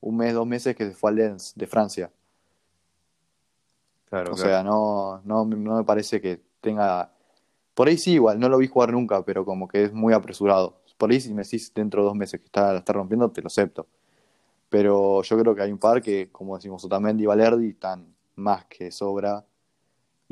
un 0.00 0.16
mes, 0.16 0.34
dos 0.34 0.46
meses 0.46 0.76
que 0.76 0.86
se 0.88 0.94
fue 0.94 1.10
al 1.10 1.16
Lens 1.16 1.54
de 1.56 1.66
Francia. 1.66 2.12
Claro, 4.08 4.32
O 4.32 4.36
sea, 4.36 4.62
no, 4.62 5.20
no, 5.24 5.44
no 5.44 5.76
me 5.76 5.84
parece 5.84 6.20
que 6.20 6.40
tenga. 6.60 7.10
Por 7.74 7.88
ahí 7.88 7.98
sí, 7.98 8.12
igual, 8.14 8.38
no 8.40 8.48
lo 8.48 8.58
vi 8.58 8.68
jugar 8.68 8.92
nunca, 8.92 9.24
pero 9.24 9.44
como 9.44 9.68
que 9.68 9.84
es 9.84 9.92
muy 9.92 10.12
apresurado. 10.14 10.80
Por 10.98 11.10
ahí, 11.10 11.20
si 11.20 11.34
me 11.34 11.42
decís 11.42 11.72
dentro 11.74 12.02
de 12.02 12.06
dos 12.08 12.16
meses 12.16 12.40
que 12.40 12.46
está, 12.46 12.72
la 12.72 12.78
está 12.80 12.92
rompiendo, 12.92 13.30
te 13.30 13.42
lo 13.42 13.48
acepto. 13.48 13.86
Pero 14.68 15.22
yo 15.22 15.38
creo 15.38 15.54
que 15.54 15.62
hay 15.62 15.72
un 15.72 15.78
par 15.78 16.02
que, 16.02 16.30
como 16.32 16.56
decimos, 16.56 16.84
Otamendi 16.84 17.24
y 17.24 17.26
Valerdi 17.26 17.70
están 17.70 18.06
más 18.36 18.66
que 18.66 18.90
sobra. 18.90 19.44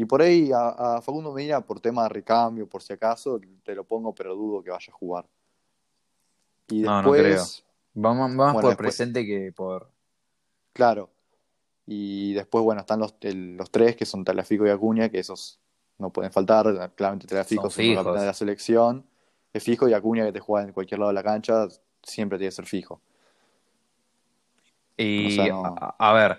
Y 0.03 0.05
por 0.05 0.21
ahí 0.21 0.51
a, 0.53 0.97
a 0.97 1.01
Facundo 1.01 1.33
Medina, 1.33 1.61
por 1.61 1.79
tema 1.79 2.03
de 2.03 2.09
recambio, 2.09 2.67
por 2.69 2.83
si 2.83 2.93
acaso, 2.93 3.41
te 3.63 3.73
lo 3.73 3.85
pongo, 3.85 4.13
pero 4.13 4.35
dudo 4.35 4.61
que 4.61 4.71
vaya 4.73 4.93
a 4.93 4.97
jugar. 4.97 5.27
Y 6.69 6.81
No, 6.83 7.03
no 7.03 7.13
después, 7.13 7.65
Vamos 7.95 8.35
Bueno, 8.35 8.53
por 8.53 8.65
después- 8.65 8.77
presente 8.79 9.25
que 9.25 9.53
por. 9.53 9.89
Claro. 10.73 11.09
Y 11.87 12.33
después, 12.33 12.65
bueno, 12.65 12.81
están 12.81 12.99
los, 12.99 13.15
el- 13.21 13.57
los 13.57 13.71
tres 13.71 13.95
que 13.95 14.05
son 14.05 14.25
Talafico 14.25 14.67
y 14.67 14.71
Acuña, 14.71 15.09
que 15.09 15.21
esos 15.21 15.61
no 15.99 16.11
pueden 16.11 16.33
faltar. 16.33 16.93
Claramente 16.97 17.29
Talafico 17.29 17.69
es 17.69 17.79
el 17.79 17.95
capitán 17.95 18.21
de 18.21 18.27
la 18.27 18.35
selección. 18.35 19.07
Es 19.53 19.63
fijo 19.63 19.89
y 19.89 19.93
Acuña 19.95 20.25
que 20.25 20.33
te 20.33 20.41
juega 20.41 20.67
en 20.67 20.73
cualquier 20.73 20.99
lado 20.99 21.11
de 21.11 21.15
la 21.15 21.23
cancha, 21.23 21.69
siempre 22.03 22.39
tiene 22.39 22.49
que 22.49 22.57
ser 22.57 22.67
fijo. 22.67 23.01
Y 24.97 25.27
O 25.27 25.31
sea, 25.31 25.49
no- 25.49 25.65
a, 25.67 25.95
a 25.97 26.13
ver, 26.13 26.39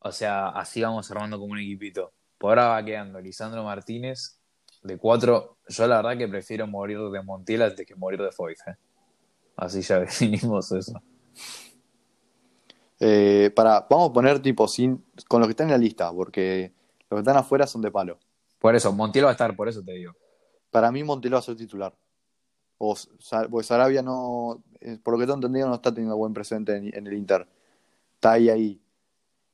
o 0.00 0.10
sea, 0.10 0.48
así 0.48 0.82
vamos 0.82 1.08
armando 1.10 1.38
como 1.38 1.52
un 1.52 1.58
equipito. 1.60 2.10
Por 2.38 2.58
ahora 2.58 2.68
va 2.68 2.84
quedando 2.84 3.20
Lisandro 3.20 3.64
Martínez 3.64 4.38
de 4.82 4.98
cuatro. 4.98 5.58
Yo 5.68 5.86
la 5.86 5.96
verdad 5.96 6.18
que 6.18 6.28
prefiero 6.28 6.66
morir 6.66 6.98
de 6.98 7.22
Montiel 7.22 7.62
antes 7.62 7.86
que 7.86 7.94
morir 7.94 8.20
de 8.20 8.32
Foyt. 8.32 8.58
¿eh? 8.66 8.76
Así 9.56 9.82
ya 9.82 10.00
definimos 10.00 10.70
eso. 10.72 11.02
Eh, 12.98 13.50
para, 13.54 13.86
vamos 13.90 14.10
a 14.10 14.12
poner 14.12 14.40
tipo 14.40 14.66
sin, 14.68 15.04
con 15.28 15.40
los 15.40 15.48
que 15.48 15.52
están 15.52 15.66
en 15.66 15.72
la 15.72 15.78
lista, 15.78 16.10
porque 16.12 16.72
los 17.10 17.18
que 17.18 17.20
están 17.20 17.36
afuera 17.36 17.66
son 17.66 17.82
de 17.82 17.90
palo. 17.90 18.18
Por 18.58 18.74
eso, 18.74 18.92
Montiel 18.92 19.26
va 19.26 19.30
a 19.30 19.32
estar, 19.32 19.54
por 19.54 19.68
eso 19.68 19.82
te 19.82 19.92
digo. 19.92 20.14
Para 20.70 20.90
mí 20.90 21.02
Montelo 21.02 21.36
va 21.36 21.40
a 21.40 21.42
ser 21.42 21.56
titular. 21.56 21.94
O, 22.78 22.94
porque 23.50 23.66
Sarabia 23.66 24.02
no, 24.02 24.62
eh, 24.80 24.98
por 25.02 25.14
lo 25.14 25.18
que 25.18 25.24
tengo 25.24 25.36
entendido, 25.36 25.68
no 25.68 25.76
está 25.76 25.92
teniendo 25.92 26.16
buen 26.16 26.34
presente 26.34 26.76
en, 26.76 26.94
en 26.94 27.06
el 27.06 27.14
Inter. 27.14 27.46
Está 28.14 28.32
ahí 28.32 28.50
ahí. 28.50 28.82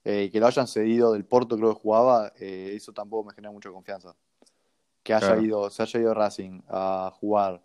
Eh, 0.05 0.31
que 0.33 0.41
lo 0.41 0.47
hayan 0.47 0.67
cedido 0.67 1.13
del 1.13 1.25
Porto, 1.25 1.57
creo 1.57 1.75
que 1.75 1.81
jugaba, 1.81 2.33
eh, 2.41 2.73
eso 2.75 2.93
tampoco 2.93 3.29
me 3.29 3.35
genera 3.35 3.53
mucha 3.53 3.71
confianza. 3.71 4.15
Que 5.03 5.15
haya 5.15 5.27
Claro. 5.29 5.43
ido, 5.43 5.71
se 5.71 5.83
haya 5.83 6.01
ido 6.01 6.15
Racing 6.15 6.61
a 6.69 7.13
jugar 7.21 7.61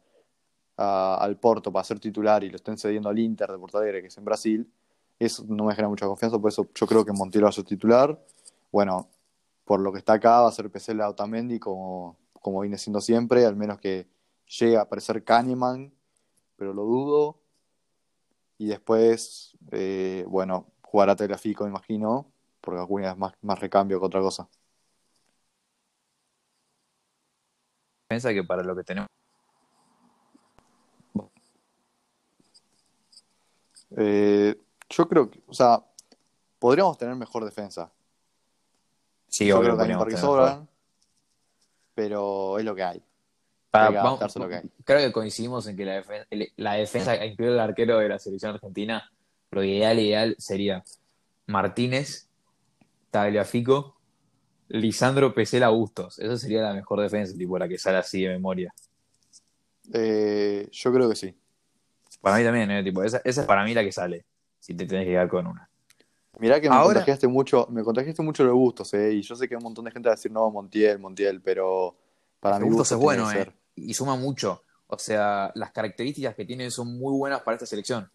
a- 0.77 1.17
al 1.19 1.37
Porto 1.39 1.71
para 1.71 1.83
ser 1.83 1.99
titular 1.99 2.43
y 2.43 2.49
lo 2.49 2.55
estén 2.57 2.77
cediendo 2.77 3.09
al 3.09 3.17
Inter 3.17 3.51
de 3.51 3.57
Porto 3.57 3.79
Alegre, 3.79 4.01
que 4.01 4.07
es 4.09 4.17
en 4.17 4.25
Brasil, 4.25 4.71
eso 5.17 5.43
no 5.47 5.63
me 5.65 5.73
genera 5.73 5.89
mucha 5.89 6.05
confianza, 6.05 6.37
por 6.37 6.49
eso 6.49 6.67
yo 6.75 6.85
creo 6.85 7.03
que 7.03 7.11
Montiel 7.11 7.45
va 7.45 7.49
a 7.49 7.51
ser 7.51 7.63
titular. 7.63 8.23
Bueno, 8.71 9.09
por 9.65 9.79
lo 9.79 9.91
que 9.91 9.97
está 9.97 10.13
acá 10.13 10.41
va 10.41 10.49
a 10.49 10.51
ser 10.51 10.69
Pesela 10.69 11.09
Otamendi 11.09 11.57
como, 11.59 12.15
como 12.39 12.61
viene 12.61 12.77
siendo 12.77 13.01
siempre, 13.01 13.43
al 13.45 13.55
menos 13.55 13.79
que 13.79 14.07
llegue 14.59 14.77
a 14.77 14.81
aparecer 14.81 15.23
Kahneman, 15.23 15.91
pero 16.55 16.73
lo 16.73 16.83
dudo. 16.83 17.39
Y 18.59 18.67
después, 18.67 19.57
eh, 19.71 20.23
bueno, 20.27 20.67
jugará 20.89 21.15
Telefico, 21.15 21.63
me 21.65 21.69
imagino, 21.69 22.31
porque 22.61 22.81
Acuña 22.81 23.11
es 23.11 23.17
más, 23.17 23.33
más 23.41 23.59
recambio 23.59 23.99
que 23.99 24.05
otra 24.05 24.21
cosa. 24.21 24.47
Piensa 28.07 28.33
que 28.33 28.43
para 28.43 28.63
lo 28.63 28.75
que 28.75 28.83
tenemos. 28.83 29.07
Eh, 33.97 34.59
yo 34.89 35.07
creo 35.07 35.29
que, 35.29 35.41
o 35.47 35.53
sea, 35.53 35.83
podríamos 36.59 36.97
tener 36.97 37.15
mejor 37.15 37.43
defensa. 37.45 37.91
Sí, 39.27 39.47
yo 39.47 39.59
obvio, 39.59 39.75
creo 39.75 39.99
que 39.99 40.15
hay 40.15 40.17
sobran, 40.17 40.67
pero 41.93 42.59
es 42.59 42.65
lo 42.65 42.75
que 42.75 42.83
hay. 42.83 43.03
Para- 43.71 43.87
hay 43.87 43.91
que 43.93 43.97
vamos- 43.97 44.35
lo 44.37 44.47
que 44.49 44.55
hay. 44.55 44.71
creo 44.85 44.99
que 44.99 45.11
coincidimos 45.11 45.67
en 45.67 45.75
que 45.75 45.85
la, 45.85 46.01
defen- 46.01 46.25
el- 46.29 46.53
la 46.55 46.73
defensa, 46.73 47.25
incluido 47.25 47.53
el 47.55 47.59
arquero 47.59 47.97
de 47.97 48.07
la 48.09 48.19
selección 48.19 48.53
argentina, 48.55 49.11
lo 49.57 49.63
ideal, 49.63 49.99
ideal 49.99 50.35
sería 50.37 50.83
Martínez, 51.47 52.27
Tagliafico, 53.11 53.97
Lisandro 54.69 55.33
Pesela 55.33 55.69
Bustos. 55.69 56.19
Esa 56.19 56.37
sería 56.37 56.61
la 56.61 56.73
mejor 56.73 57.01
defensa, 57.01 57.35
tipo 57.37 57.57
la 57.57 57.67
que 57.67 57.77
sale 57.77 57.97
así 57.97 58.21
de 58.23 58.29
memoria. 58.29 58.73
Eh, 59.93 60.67
yo 60.71 60.93
creo 60.93 61.09
que 61.09 61.15
sí. 61.15 61.35
Para 62.21 62.37
mí 62.37 62.43
también, 62.43 62.69
¿eh? 62.71 62.83
Tipo, 62.83 63.03
esa, 63.03 63.21
esa 63.23 63.41
es 63.41 63.47
para 63.47 63.63
mí 63.63 63.73
la 63.73 63.83
que 63.83 63.91
sale, 63.91 64.25
si 64.59 64.73
te 64.73 64.85
tenés 64.85 65.05
que 65.05 65.11
quedar 65.11 65.29
con 65.29 65.47
una. 65.47 65.69
Mirá 66.39 66.59
que 66.61 66.69
me 66.69 66.75
Ahora- 66.75 66.95
contagiaste 66.95 67.27
mucho, 67.27 67.67
me 67.71 67.83
contagiaste 67.83 68.21
mucho 68.21 68.43
lo 68.43 68.49
de 68.49 68.55
Bustos, 68.55 68.93
eh, 68.93 69.13
y 69.13 69.21
yo 69.21 69.35
sé 69.35 69.47
que 69.47 69.55
un 69.55 69.63
montón 69.63 69.85
de 69.85 69.91
gente 69.91 70.07
va 70.09 70.13
a 70.13 70.15
decir 70.15 70.31
no, 70.31 70.49
Montiel, 70.51 70.99
Montiel, 70.99 71.41
pero 71.41 71.95
para 72.39 72.59
mí 72.59 72.67
Bustos 72.67 72.91
es 72.91 72.97
bueno, 72.97 73.31
¿eh? 73.31 73.51
Y 73.75 73.93
suma 73.93 74.15
mucho. 74.15 74.63
O 74.87 74.97
sea, 74.99 75.51
las 75.55 75.71
características 75.71 76.35
que 76.35 76.45
tiene 76.45 76.69
son 76.71 76.97
muy 76.97 77.13
buenas 77.17 77.41
para 77.41 77.55
esta 77.55 77.65
selección. 77.65 78.09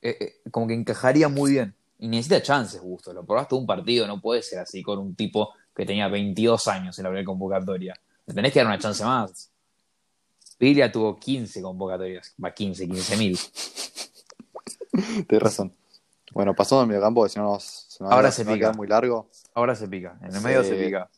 Eh, 0.00 0.16
eh, 0.20 0.50
como 0.50 0.66
que 0.66 0.74
encajaría 0.74 1.28
muy 1.28 1.52
bien. 1.52 1.74
Y 1.98 2.08
necesita 2.08 2.42
chances, 2.42 2.80
Bustos. 2.80 3.14
Lo 3.14 3.24
probaste 3.24 3.54
un 3.54 3.66
partido, 3.66 4.06
no 4.06 4.20
puede 4.20 4.42
ser 4.42 4.60
así 4.60 4.82
con 4.82 4.98
un 4.98 5.14
tipo 5.14 5.52
que 5.74 5.84
tenía 5.84 6.08
22 6.08 6.68
años 6.68 6.98
en 6.98 7.04
la 7.04 7.10
primera 7.10 7.26
convocatoria. 7.26 7.94
Le 8.26 8.34
tenés 8.34 8.52
que 8.52 8.60
dar 8.60 8.66
una 8.66 8.78
chance 8.78 9.04
más. 9.04 9.50
Piglia 10.58 10.90
tuvo 10.90 11.16
15 11.16 11.62
convocatorias. 11.62 12.34
Va, 12.42 12.52
15, 12.52 12.88
15 12.88 13.16
mil. 13.16 13.38
Tienes 15.26 15.42
razón. 15.42 15.72
Bueno, 16.32 16.54
pasando 16.54 16.82
al 16.82 16.88
mediocampo, 16.88 17.22
que 17.24 17.30
si 17.30 17.38
no 17.38 17.44
nos, 17.44 17.96
Ahora 18.00 18.30
se 18.30 18.44
pica. 18.44 18.72
muy 18.72 18.86
largo. 18.86 19.28
Ahora 19.54 19.74
se 19.74 19.88
pica. 19.88 20.18
En 20.22 20.34
el 20.34 20.40
medio 20.42 20.62
se 20.62 20.74
pica. 20.74 21.08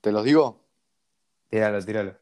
¿Te 0.00 0.10
los 0.10 0.24
digo? 0.24 0.60
Tíralo, 1.48 1.84
tíralo. 1.84 2.16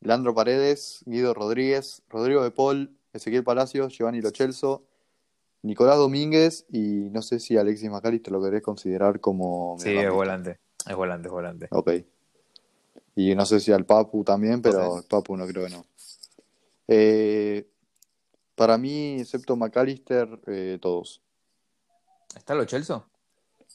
Leandro 0.00 0.34
Paredes, 0.34 1.02
Guido 1.06 1.34
Rodríguez, 1.34 2.02
Rodrigo 2.08 2.42
de 2.42 2.50
Paul, 2.50 2.96
Ezequiel 3.12 3.42
Palacios, 3.42 3.96
Giovanni 3.96 4.20
Lochelso, 4.20 4.84
Nicolás 5.64 5.96
Domínguez 5.96 6.66
y 6.70 7.08
no 7.10 7.22
sé 7.22 7.40
si 7.40 7.56
Alexis 7.56 7.90
McAllister 7.90 8.32
lo 8.32 8.42
querés 8.42 8.62
considerar 8.62 9.18
como 9.20 9.76
Sí, 9.78 9.96
es 9.96 10.10
volante. 10.12 10.60
Es 10.86 10.94
volante, 10.94 11.28
es 11.28 11.32
volante. 11.32 11.68
Ok. 11.70 11.90
Y 13.16 13.34
no 13.34 13.46
sé 13.46 13.60
si 13.60 13.72
al 13.72 13.86
Papu 13.86 14.24
también, 14.24 14.60
pero 14.60 14.98
el 14.98 15.04
Papu 15.04 15.36
no 15.36 15.46
creo 15.46 15.64
que 15.64 15.70
no. 15.72 15.86
Eh, 16.86 17.66
para 18.54 18.76
mí, 18.76 19.20
excepto 19.20 19.56
McAllister, 19.56 20.28
eh, 20.48 20.78
todos. 20.82 21.22
¿Está 22.36 22.54
lo 22.54 22.64
Chelsea? 22.66 23.02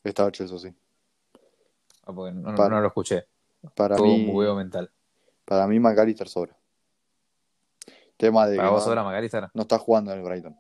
Está 0.03 0.25
Lochelso, 0.25 0.59
sí. 0.59 0.73
Ah, 2.05 2.13
porque 2.13 2.33
no, 2.33 2.51
no- 2.51 2.55
Para- 2.57 2.69
no 2.75 2.81
lo 2.81 2.87
escuché. 2.87 3.25
Para 3.73 3.95
Todo 3.95 4.05
mí, 4.07 4.13
un 4.13 4.25
bugueo 4.27 4.55
mental. 4.55 4.91
para 5.43 5.65
mí 5.67 5.79
McAllister 5.79 6.29
sobra. 6.29 6.55
Tema 8.17 8.45
de 8.47 8.53
que 8.53 8.57
¿Para 8.57 8.69
vos 8.69 8.83
no, 8.83 8.89
ahora, 8.89 9.03
McAllister? 9.03 9.47
no 9.53 9.61
está 9.63 9.79
jugando 9.79 10.11
en 10.11 10.19
el 10.19 10.23
Brighton. 10.23 10.55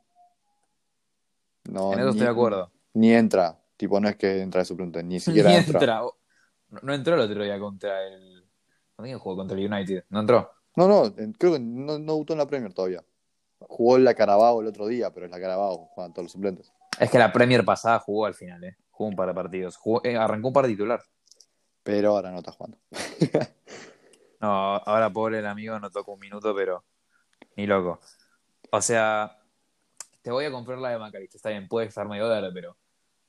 No, 1.65 1.93
En 1.93 1.99
eso 1.99 2.05
ni- 2.07 2.11
estoy 2.11 2.25
de 2.25 2.31
acuerdo. 2.31 2.71
Ni 2.93 3.13
entra. 3.13 3.57
Tipo, 3.77 3.99
no 3.99 4.09
es 4.09 4.15
que 4.15 4.41
entra 4.41 4.59
de 4.59 4.65
suplente, 4.65 5.03
ni 5.03 5.19
siquiera 5.19 5.49
Ni 5.49 5.55
entra. 5.55 5.79
entra. 5.79 6.01
No, 6.69 6.79
no 6.83 6.93
entró 6.93 7.15
el 7.15 7.21
otro 7.21 7.43
día 7.43 7.59
contra 7.59 8.05
el. 8.07 8.45
¿Con 8.95 9.05
quién 9.05 9.17
jugó? 9.19 9.35
Contra 9.37 9.57
el 9.57 9.71
United. 9.71 10.05
¿No 10.09 10.19
entró? 10.19 10.51
No, 10.75 10.87
no, 10.87 11.13
creo 11.37 11.53
que 11.53 11.59
no, 11.59 11.97
no 11.99 12.13
debutó 12.13 12.33
en 12.33 12.39
la 12.39 12.47
Premier 12.47 12.73
todavía. 12.73 13.03
Jugó 13.59 13.97
en 13.97 14.03
la 14.05 14.13
Carabao 14.13 14.61
el 14.61 14.67
otro 14.67 14.87
día, 14.87 15.11
pero 15.13 15.25
en 15.25 15.31
la 15.31 15.39
Carabao 15.39 15.87
juegan 15.93 16.13
todos 16.13 16.25
los 16.25 16.31
suplentes. 16.31 16.71
Es 16.99 17.09
que 17.09 17.17
la 17.19 17.31
Premier 17.33 17.65
pasada 17.65 17.99
jugó 17.99 18.25
al 18.25 18.33
final, 18.33 18.63
¿eh? 18.63 18.77
Jugó 18.91 19.09
un 19.09 19.15
par 19.15 19.27
de 19.27 19.33
partidos. 19.33 19.77
Jugó- 19.77 20.01
eh, 20.03 20.15
arrancó 20.17 20.47
un 20.49 20.53
par 20.53 20.65
de 20.65 20.71
titular. 20.71 21.01
Pero 21.83 22.09
ahora 22.15 22.31
no 22.31 22.37
está 22.39 22.51
jugando. 22.51 22.77
No, 24.41 24.75
ahora 24.77 25.09
pobre 25.09 25.39
el 25.39 25.45
amigo 25.45 25.77
no 25.79 25.89
tocó 25.89 26.13
un 26.13 26.19
minuto, 26.19 26.55
pero 26.55 26.85
ni 27.57 27.67
loco. 27.67 27.99
O 28.71 28.81
sea, 28.81 29.37
te 30.21 30.31
voy 30.31 30.45
a 30.45 30.51
comprar 30.51 30.77
la 30.79 30.89
de 30.89 30.99
McAllister. 30.99 31.37
Está 31.37 31.49
bien, 31.49 31.67
puede 31.67 31.87
estar 31.87 32.07
medio 32.07 32.27
verde, 32.27 32.51
pero 32.53 32.77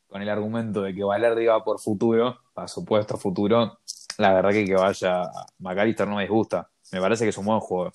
con 0.07 0.22
el 0.22 0.29
argumento 0.29 0.83
de 0.83 0.94
que 0.94 1.05
Valerdi 1.05 1.46
va 1.46 1.62
por 1.62 1.79
futuro, 1.79 2.38
para 2.53 2.66
supuesto 2.66 3.16
futuro, 3.16 3.79
la 4.18 4.35
verdad 4.35 4.50
que 4.50 4.64
que 4.64 4.74
vaya 4.74 5.22
a 5.22 5.46
McAllister 5.59 6.07
no 6.07 6.16
me 6.16 6.22
disgusta. 6.22 6.68
Me 6.92 7.00
parece 7.00 7.24
que 7.24 7.31
es 7.31 7.38
un 7.38 7.46
buen 7.46 7.61
jugador. 7.61 7.92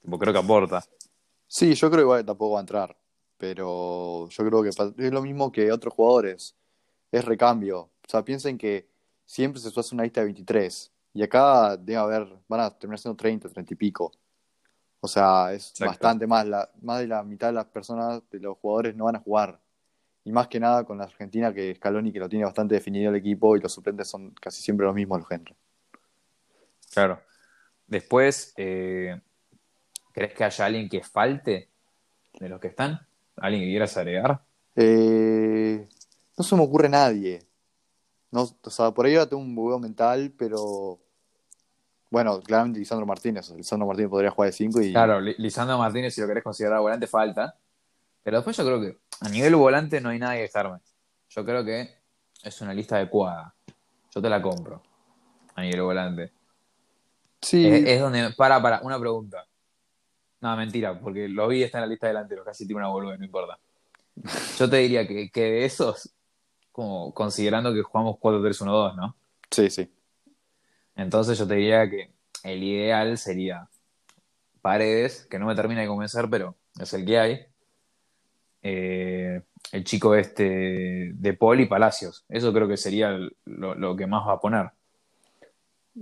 Tipo, 0.00 0.18
creo 0.18 0.32
que 0.32 0.38
aporta. 0.38 0.84
Sí, 1.46 1.74
yo 1.74 1.90
creo 1.90 1.98
que 1.98 2.04
igual 2.04 2.24
tampoco 2.24 2.52
va 2.52 2.60
a 2.60 2.62
entrar. 2.62 2.96
Pero 3.36 4.28
yo 4.28 4.44
creo 4.46 4.62
que 4.62 4.68
es 4.68 5.12
lo 5.12 5.22
mismo 5.22 5.52
que 5.52 5.70
otros 5.70 5.92
jugadores. 5.92 6.56
Es 7.10 7.24
recambio. 7.24 7.80
O 7.80 8.08
sea, 8.08 8.24
piensen 8.24 8.56
que 8.56 8.88
siempre 9.24 9.60
se 9.60 9.68
hace 9.68 9.94
una 9.94 10.04
lista 10.04 10.20
de 10.20 10.26
23. 10.26 10.92
Y 11.14 11.22
acá 11.22 11.76
debe 11.76 11.96
haber, 11.96 12.28
van 12.48 12.60
a 12.60 12.70
terminar 12.70 12.98
siendo 12.98 13.16
30, 13.16 13.48
30 13.48 13.74
y 13.74 13.76
pico. 13.76 14.12
O 15.06 15.08
sea, 15.08 15.52
es 15.52 15.70
Exacto. 15.70 15.92
bastante 15.92 16.26
más. 16.26 16.44
La, 16.48 16.68
más 16.82 16.98
de 16.98 17.06
la 17.06 17.22
mitad 17.22 17.46
de 17.46 17.52
las 17.52 17.66
personas, 17.66 18.20
de 18.28 18.40
los 18.40 18.58
jugadores, 18.58 18.96
no 18.96 19.04
van 19.04 19.14
a 19.14 19.20
jugar. 19.20 19.60
Y 20.24 20.32
más 20.32 20.48
que 20.48 20.58
nada 20.58 20.82
con 20.82 20.98
la 20.98 21.04
Argentina, 21.04 21.54
que 21.54 21.72
Scaloni 21.76 22.12
que 22.12 22.18
lo 22.18 22.28
tiene 22.28 22.44
bastante 22.44 22.74
definido 22.74 23.10
el 23.10 23.16
equipo 23.16 23.56
y 23.56 23.60
los 23.60 23.72
suplentes 23.72 24.08
son 24.08 24.32
casi 24.32 24.60
siempre 24.60 24.84
los 24.84 24.96
mismos 24.96 25.20
los 25.20 25.30
entran. 25.30 25.56
Claro. 26.92 27.20
Después, 27.86 28.52
eh, 28.56 29.20
¿crees 30.12 30.34
que 30.34 30.42
haya 30.42 30.64
alguien 30.64 30.88
que 30.88 31.04
falte 31.04 31.70
de 32.40 32.48
los 32.48 32.58
que 32.58 32.66
están? 32.66 33.06
¿Alguien 33.36 33.62
que 33.62 33.68
quieras 33.68 33.96
agregar? 33.96 34.42
Eh, 34.74 35.88
no 36.36 36.42
se 36.42 36.56
me 36.56 36.62
ocurre 36.62 36.88
nadie. 36.88 37.46
No, 38.32 38.42
o 38.60 38.70
sea, 38.70 38.90
por 38.90 39.06
ahí 39.06 39.14
ahora 39.14 39.28
tengo 39.28 39.40
un 39.40 39.54
bugueo 39.54 39.78
mental, 39.78 40.34
pero 40.36 40.98
bueno, 42.16 42.40
claramente 42.40 42.78
Lisandro 42.78 43.04
Martínez. 43.04 43.50
Lisandro 43.50 43.86
Martínez 43.86 44.08
podría 44.08 44.30
jugar 44.30 44.48
de 44.48 44.56
5 44.56 44.80
y 44.80 44.90
Claro, 44.90 45.20
Li- 45.20 45.34
Lisandro 45.36 45.76
Martínez, 45.76 46.14
si 46.14 46.22
lo 46.22 46.26
querés 46.26 46.42
considerar 46.42 46.80
volante, 46.80 47.06
falta. 47.06 47.54
Pero 48.22 48.38
después 48.38 48.56
yo 48.56 48.64
creo 48.64 48.80
que 48.80 48.96
a 49.20 49.28
nivel 49.28 49.54
volante 49.54 50.00
no 50.00 50.08
hay 50.08 50.18
nada 50.18 50.34
que 50.34 50.40
dejarme. 50.40 50.78
Yo 51.28 51.44
creo 51.44 51.62
que 51.62 51.90
es 52.42 52.60
una 52.62 52.72
lista 52.72 52.96
adecuada. 52.96 53.54
Yo 54.14 54.22
te 54.22 54.30
la 54.30 54.40
compro. 54.40 54.82
A 55.56 55.60
nivel 55.60 55.82
volante. 55.82 56.32
sí, 57.42 57.66
Es, 57.66 57.86
es 57.86 58.00
donde. 58.00 58.30
Para, 58.34 58.62
para, 58.62 58.80
una 58.80 58.98
pregunta. 58.98 59.46
No, 60.40 60.56
mentira, 60.56 60.98
porque 60.98 61.28
lo 61.28 61.48
vi, 61.48 61.64
está 61.64 61.76
en 61.76 61.82
la 61.82 61.88
lista 61.88 62.06
delantero, 62.06 62.44
casi 62.44 62.66
tiene 62.66 62.80
una 62.80 62.88
boluda, 62.88 63.18
no 63.18 63.24
importa. 63.26 63.58
Yo 64.56 64.70
te 64.70 64.76
diría 64.78 65.06
que, 65.06 65.30
que 65.30 65.42
de 65.42 65.64
esos, 65.66 66.14
como 66.72 67.12
considerando 67.12 67.74
que 67.74 67.82
jugamos 67.82 68.16
4-3-1-2, 68.16 68.96
¿no? 68.96 69.14
sí, 69.50 69.68
sí. 69.68 69.90
Entonces 70.96 71.38
yo 71.38 71.46
te 71.46 71.54
diría 71.54 71.88
que 71.88 72.10
el 72.42 72.62
ideal 72.62 73.18
sería 73.18 73.68
Paredes, 74.62 75.26
que 75.26 75.38
no 75.38 75.46
me 75.46 75.54
termina 75.54 75.82
de 75.82 75.86
convencer, 75.86 76.28
pero 76.30 76.56
es 76.80 76.92
el 76.94 77.04
que 77.04 77.18
hay. 77.18 77.46
Eh, 78.62 79.42
el 79.72 79.84
chico 79.84 80.14
este 80.14 81.12
de 81.14 81.34
Paul 81.34 81.60
y 81.60 81.66
Palacios. 81.66 82.24
Eso 82.28 82.52
creo 82.52 82.66
que 82.66 82.76
sería 82.76 83.16
lo, 83.44 83.74
lo 83.74 83.96
que 83.96 84.06
más 84.06 84.26
va 84.26 84.32
a 84.34 84.40
poner. 84.40 84.70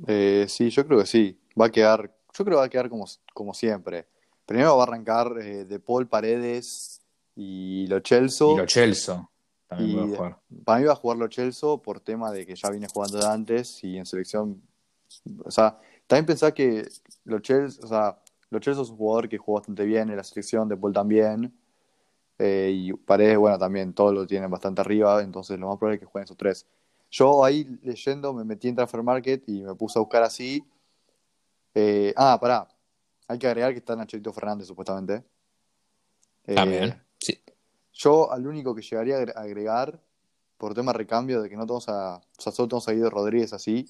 Eh, 0.07 0.47
sí, 0.49 0.71
yo 0.71 0.87
creo 0.87 1.01
que 1.01 1.07
sí. 1.07 1.39
Va 1.61 1.67
a 1.67 1.71
quedar, 1.71 2.03
yo 2.37 2.45
creo 2.45 2.57
que 2.57 2.61
va 2.61 2.65
a 2.65 2.69
quedar 2.69 2.89
como, 2.89 3.05
como 3.33 3.55
siempre. 3.55 4.07
Primero 4.47 4.77
va 4.77 4.85
a 4.85 4.87
arrancar 4.87 5.33
eh, 5.41 5.65
De 5.65 5.79
Paul, 5.79 6.07
Paredes 6.09 7.01
y 7.37 7.87
Lo 7.89 8.01
Celso. 8.01 8.53
Y 8.55 8.59
lo 8.59 8.67
Chelsea 8.67 9.29
también 9.69 9.91
Y- 9.91 9.95
puede 9.95 10.17
jugar. 10.17 10.39
Para 10.65 10.79
mí 10.81 10.85
va 10.87 10.93
a 10.93 10.97
jugar 10.97 11.19
Lo 11.19 11.29
Celso 11.31 11.83
por 11.83 12.01
tema 12.01 12.31
de 12.31 12.47
que 12.47 12.55
ya 12.55 12.71
viene 12.71 12.87
jugando 12.93 13.19
de 13.19 13.27
antes 13.27 13.83
y 13.85 13.97
en 13.99 14.07
selección. 14.07 14.63
O 15.45 15.51
sea, 15.51 15.79
también 16.07 16.27
pensá 16.27 16.53
que 16.53 16.87
Lo 17.25 17.41
Celso, 17.41 17.85
o 17.85 17.89
sea, 17.89 18.19
Lo 18.51 18.61
Celso 18.61 18.83
es 18.83 18.91
un 18.91 18.97
jugador 18.97 19.29
que 19.29 19.39
jugó 19.39 19.59
bastante 19.59 19.85
bien 19.85 20.11
en 20.11 20.17
la 20.17 20.25
selección, 20.25 20.69
De 20.69 20.77
Paul 20.77 20.93
también. 20.93 21.53
eh, 22.39 22.71
y 22.75 22.93
Paredes, 22.93 23.39
bueno, 23.39 23.59
también 23.59 23.93
todos 23.93 24.13
lo 24.13 24.27
tienen 24.27 24.51
bastante 24.51 24.81
arriba, 24.81 25.23
entonces 25.23 25.59
lo 25.59 25.69
más 25.69 25.79
probable 25.79 25.97
es 25.97 26.01
que 26.01 26.07
jueguen 26.07 26.25
esos 26.25 26.37
tres. 26.37 26.67
Yo 27.11 27.45
ahí 27.45 27.65
leyendo 27.83 28.33
me 28.35 28.45
metí 28.45 28.69
en 28.69 28.75
Transfer 28.75 29.03
Market 29.03 29.45
y 29.49 29.63
me 29.63 29.75
puse 29.77 29.99
a 29.99 30.03
buscar 30.03 30.23
así. 30.25 30.65
Eh, 31.75 32.13
ah, 32.17 32.39
pará. 32.41 32.69
hay 33.29 33.39
que 33.39 33.47
agregar 33.47 33.73
que 33.73 33.79
está 33.79 33.95
Nachito 33.97 34.33
Fernández, 34.33 34.67
supuestamente. 34.67 35.25
Eh, 36.47 36.55
También. 36.55 37.01
Sí. 37.21 37.41
Yo 37.93 38.31
al 38.33 38.47
único 38.47 38.75
que 38.75 38.83
llegaría 38.83 39.17
a 39.17 39.21
agre- 39.21 39.33
agregar, 39.37 40.01
por 40.59 40.75
tema 40.75 40.93
recambio, 40.93 41.41
de 41.41 41.49
que 41.49 41.57
no 41.57 41.63
tenemos 41.63 41.89
a. 41.89 42.17
O 42.17 42.41
sea, 42.41 42.53
solo 42.53 42.69
tenemos 42.69 42.89
a 42.89 42.93
Guido 42.93 43.11
Rodríguez 43.11 43.53
así. 43.53 43.87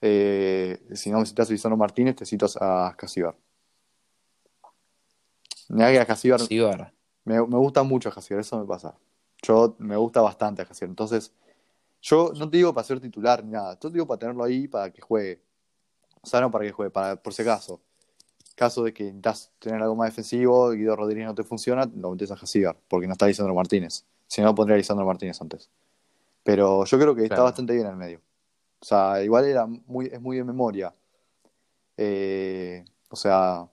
Eh, 0.00 0.86
si 0.94 1.10
no 1.10 1.18
necesitas 1.18 1.48
a 1.48 1.52
Lisandro 1.52 1.76
Martínez, 1.76 2.16
a 2.60 2.94
Casibar. 2.96 3.36
Mira 5.68 5.90
que 5.90 6.00
a 6.00 6.06
Casibar 6.06 6.40
Sí, 6.40 6.58
barra. 6.60 6.92
me, 7.24 7.34
me 7.34 7.56
gusta 7.56 7.82
mucho 7.82 8.08
a 8.08 8.12
Casibar, 8.12 8.40
eso 8.40 8.58
me 8.58 8.66
pasa. 8.66 8.96
Yo 9.42 9.76
me 9.78 9.96
gusta 9.96 10.20
bastante 10.20 10.62
a 10.62 10.64
Casibar. 10.64 10.90
Entonces, 10.90 11.32
yo 12.02 12.32
no 12.36 12.48
te 12.48 12.58
digo 12.58 12.72
para 12.72 12.86
ser 12.86 13.00
titular 13.00 13.42
ni 13.44 13.52
nada, 13.52 13.74
yo 13.74 13.88
te 13.88 13.94
digo 13.94 14.06
para 14.06 14.18
tenerlo 14.18 14.44
ahí 14.44 14.68
para 14.68 14.92
que 14.92 15.00
juegue. 15.00 15.40
O 16.22 16.26
sea, 16.26 16.40
no 16.40 16.50
para 16.50 16.64
que 16.64 16.72
juegue, 16.72 16.90
para, 16.90 17.16
por 17.16 17.32
si 17.32 17.42
acaso. 17.42 17.80
Caso 18.54 18.82
de 18.84 18.94
que 18.94 19.04
necesitas 19.04 19.52
tener 19.58 19.82
algo 19.82 19.94
más 19.96 20.08
defensivo, 20.10 20.70
Guido 20.70 20.96
Rodríguez 20.96 21.26
no 21.26 21.34
te 21.34 21.42
funciona, 21.42 21.84
lo 21.94 22.10
metes 22.12 22.30
a 22.30 22.36
Casibar, 22.36 22.76
porque 22.88 23.06
no 23.06 23.12
está 23.12 23.26
Lisandro 23.26 23.54
Martínez. 23.54 24.06
Si 24.26 24.40
no, 24.40 24.54
pondría 24.54 24.74
a 24.74 24.78
Lisandro 24.78 25.04
Martínez 25.04 25.40
antes. 25.42 25.68
Pero 26.42 26.84
yo 26.84 26.98
creo 26.98 27.14
que 27.14 27.24
está 27.24 27.42
bastante 27.42 27.74
bien 27.74 27.86
en 27.86 27.92
el 27.92 27.98
medio. 27.98 28.20
O 28.80 28.84
sea, 28.84 29.22
igual 29.22 29.46
era 29.46 29.66
muy, 29.66 30.06
es 30.06 30.20
muy 30.20 30.36
de 30.36 30.44
memoria. 30.44 30.94
Eh, 31.96 32.84
o 33.08 33.16
sea, 33.16 33.66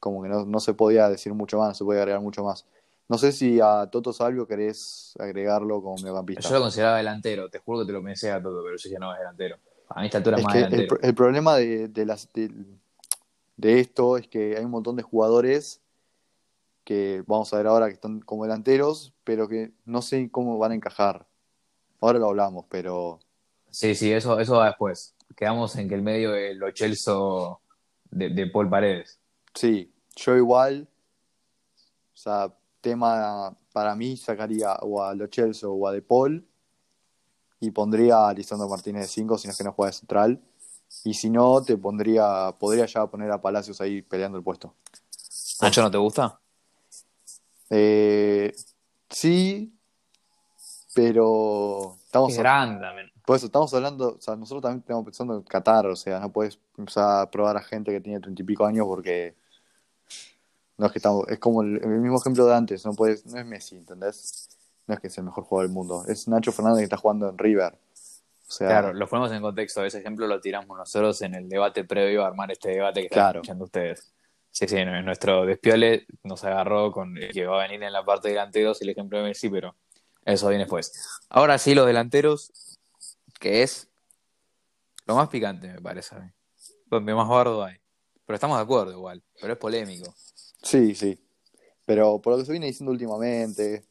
como 0.00 0.22
que 0.22 0.28
no, 0.28 0.44
no 0.44 0.60
se 0.60 0.74
podía 0.74 1.08
decir 1.08 1.32
mucho 1.32 1.58
más, 1.58 1.68
no 1.68 1.74
se 1.74 1.84
podía 1.84 2.00
agregar 2.00 2.20
mucho 2.20 2.44
más. 2.44 2.66
No 3.08 3.18
sé 3.18 3.32
si 3.32 3.60
a 3.60 3.88
Toto 3.90 4.12
Salvio 4.12 4.46
querés 4.46 5.14
agregarlo 5.18 5.82
como 5.82 5.96
mediocampista. 5.96 6.48
Yo 6.48 6.54
lo 6.54 6.62
consideraba 6.62 6.96
delantero, 6.96 7.48
te 7.50 7.58
juro 7.58 7.80
que 7.80 7.86
te 7.86 7.92
lo 7.92 8.02
pensé 8.02 8.30
a 8.30 8.42
todo, 8.42 8.62
pero 8.64 8.76
yo 8.76 8.88
dije 8.88 8.98
no 8.98 9.12
es 9.12 9.18
delantero. 9.18 9.56
A 9.88 10.00
mí 10.00 10.06
esta 10.06 10.18
altura 10.18 10.36
es 10.36 10.40
Es 10.40 10.44
más 10.44 10.52
que 10.54 10.60
el, 10.60 10.70
delantero. 10.70 11.00
el 11.02 11.14
problema 11.14 11.56
de, 11.56 11.88
de 11.88 12.06
las, 12.06 12.32
de, 12.32 12.50
de 13.56 13.80
esto 13.80 14.16
es 14.16 14.26
que 14.26 14.56
hay 14.56 14.64
un 14.64 14.70
montón 14.70 14.96
de 14.96 15.02
jugadores 15.02 15.80
que 16.84 17.22
vamos 17.26 17.52
a 17.52 17.56
ver 17.56 17.66
ahora 17.66 17.86
que 17.86 17.94
están 17.94 18.20
como 18.20 18.44
delanteros, 18.44 19.14
pero 19.24 19.48
que 19.48 19.72
no 19.84 20.02
sé 20.02 20.30
cómo 20.30 20.58
van 20.58 20.72
a 20.72 20.74
encajar. 20.74 21.26
Ahora 22.00 22.18
lo 22.18 22.28
hablamos, 22.28 22.66
pero 22.68 23.20
Sí, 23.74 23.96
sí, 23.96 24.12
eso, 24.12 24.38
eso 24.38 24.56
va 24.56 24.66
después. 24.66 25.16
Quedamos 25.36 25.74
en 25.74 25.88
que 25.88 25.96
el 25.96 26.02
medio 26.02 26.32
es 26.36 26.56
lo 26.56 26.70
Chelso 26.70 27.60
de, 28.08 28.28
de 28.28 28.46
Paul 28.46 28.70
Paredes. 28.70 29.18
sí, 29.52 29.92
yo 30.14 30.36
igual, 30.36 30.86
o 32.12 32.16
sea, 32.16 32.54
tema 32.80 33.56
para 33.72 33.96
mí 33.96 34.16
sacaría 34.16 34.74
o 34.74 35.02
a 35.02 35.12
Lo 35.14 35.26
Celso 35.26 35.72
o 35.72 35.88
a 35.88 35.92
De 35.92 36.02
Paul 36.02 36.46
y 37.58 37.72
pondría 37.72 38.28
a 38.28 38.32
Lisandro 38.32 38.68
Martínez 38.68 39.02
de 39.02 39.08
5 39.08 39.38
si 39.38 39.48
no 39.48 39.50
es 39.50 39.58
que 39.58 39.64
no 39.64 39.72
juega 39.72 39.90
de 39.90 39.98
central. 39.98 40.40
Y 41.02 41.14
si 41.14 41.28
no, 41.28 41.60
te 41.60 41.76
pondría, 41.76 42.54
podría 42.56 42.86
ya 42.86 43.06
poner 43.08 43.32
a 43.32 43.42
Palacios 43.42 43.80
ahí 43.80 44.02
peleando 44.02 44.38
el 44.38 44.44
puesto. 44.44 44.76
¿Nacho 45.60 45.82
no 45.82 45.90
te 45.90 45.98
gusta? 45.98 46.38
Eh, 47.70 48.54
sí, 49.10 49.74
pero 50.94 51.96
estamos, 52.04 52.30
Es 52.30 52.38
grande 52.38 52.80
también. 52.80 53.13
Por 53.24 53.36
eso 53.36 53.46
estamos 53.46 53.72
hablando, 53.74 54.16
o 54.16 54.20
sea, 54.20 54.36
nosotros 54.36 54.62
también 54.62 54.80
estamos 54.80 55.04
pensando 55.04 55.34
en 55.36 55.42
Qatar, 55.42 55.86
o 55.86 55.96
sea, 55.96 56.20
no 56.20 56.30
puedes 56.30 56.58
empezar 56.76 57.20
a 57.22 57.30
probar 57.30 57.56
a 57.56 57.62
gente 57.62 57.90
que 57.90 58.00
tiene 58.00 58.20
treinta 58.20 58.42
y 58.42 58.44
pico 58.44 58.64
años 58.66 58.86
porque 58.86 59.34
no 60.76 60.86
es 60.86 60.92
que 60.92 60.98
estamos, 60.98 61.28
es 61.28 61.38
como 61.38 61.62
el, 61.62 61.76
el 61.82 61.88
mismo 62.00 62.18
ejemplo 62.18 62.46
de 62.46 62.54
antes, 62.54 62.84
no 62.84 62.92
puedes, 62.94 63.24
no 63.26 63.38
es 63.38 63.46
Messi, 63.46 63.76
¿entendés? 63.76 64.48
No 64.86 64.94
es 64.94 65.00
que 65.00 65.06
es 65.06 65.16
el 65.18 65.24
mejor 65.24 65.44
jugador 65.44 65.68
del 65.68 65.74
mundo, 65.74 66.04
es 66.08 66.28
Nacho 66.28 66.52
Fernández 66.52 66.80
que 66.80 66.84
está 66.84 66.96
jugando 66.96 67.28
en 67.28 67.38
River. 67.38 67.74
O 68.46 68.52
sea, 68.52 68.68
Claro, 68.68 68.92
lo 68.92 69.08
ponemos 69.08 69.32
en 69.32 69.40
contexto. 69.40 69.82
Ese 69.84 69.98
ejemplo 70.00 70.26
lo 70.26 70.38
tiramos 70.40 70.76
nosotros 70.76 71.22
en 71.22 71.34
el 71.34 71.48
debate 71.48 71.84
previo 71.84 72.22
a 72.22 72.26
armar 72.26 72.50
este 72.52 72.70
debate 72.70 73.00
que 73.00 73.06
están 73.06 73.16
Claro. 73.22 73.38
escuchando 73.40 73.64
ustedes. 73.64 74.12
Sí, 74.50 74.68
sí, 74.68 74.76
en 74.76 75.04
nuestro 75.04 75.46
despiole 75.46 76.06
nos 76.22 76.44
agarró 76.44 76.92
con 76.92 77.16
el 77.16 77.32
que 77.32 77.46
va 77.46 77.58
a 77.60 77.66
venir 77.66 77.82
en 77.82 77.92
la 77.92 78.04
parte 78.04 78.28
de 78.28 78.34
delanteros 78.34 78.80
y 78.80 78.84
el 78.84 78.90
ejemplo 78.90 79.18
de 79.18 79.24
Messi, 79.24 79.48
pero 79.48 79.74
eso 80.24 80.48
viene 80.48 80.64
después. 80.64 80.92
Ahora 81.30 81.56
sí, 81.58 81.74
los 81.74 81.86
delanteros, 81.86 82.52
que 83.40 83.62
es 83.62 83.88
lo 85.06 85.16
más 85.16 85.28
picante, 85.28 85.68
me 85.68 85.80
parece 85.80 86.14
a 86.14 86.18
mí. 86.20 86.30
Donde 86.86 87.14
más 87.14 87.28
bardo 87.28 87.62
hay. 87.62 87.76
Pero 88.26 88.34
estamos 88.34 88.56
de 88.56 88.62
acuerdo 88.62 88.92
igual, 88.92 89.22
pero 89.40 89.52
es 89.52 89.58
polémico. 89.58 90.14
Sí, 90.62 90.94
sí. 90.94 91.18
Pero 91.84 92.20
por 92.20 92.32
lo 92.32 92.38
que 92.38 92.46
se 92.46 92.52
viene 92.52 92.66
diciendo 92.66 92.90
últimamente, 92.92 93.84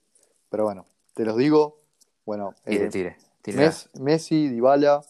pero 0.50 0.64
bueno, 0.64 0.88
te 1.14 1.24
los 1.24 1.38
digo, 1.38 1.82
bueno, 2.26 2.56
Tire, 2.66 2.86
eh, 2.86 2.90
tire, 2.90 3.18
tire. 3.44 3.58
Mes- 3.58 3.90
Messi, 4.00 4.48
Dybala, 4.48 5.06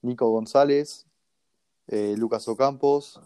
Nico 0.00 0.30
González, 0.30 1.04
eh, 1.88 2.14
Lucas 2.16 2.48
Ocampos, 2.48 3.20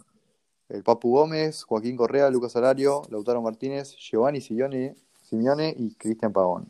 el 0.69 0.83
Papu 0.83 1.13
Gómez, 1.13 1.63
Joaquín 1.63 1.97
Correa, 1.97 2.29
Lucas 2.31 2.57
Alario, 2.57 3.03
Lautaro 3.11 3.41
Martínez, 3.41 3.95
Giovanni 3.97 4.41
Simeone, 4.41 4.97
Simeone 5.23 5.73
y 5.79 5.95
Cristian 5.95 6.33
Pagón. 6.33 6.67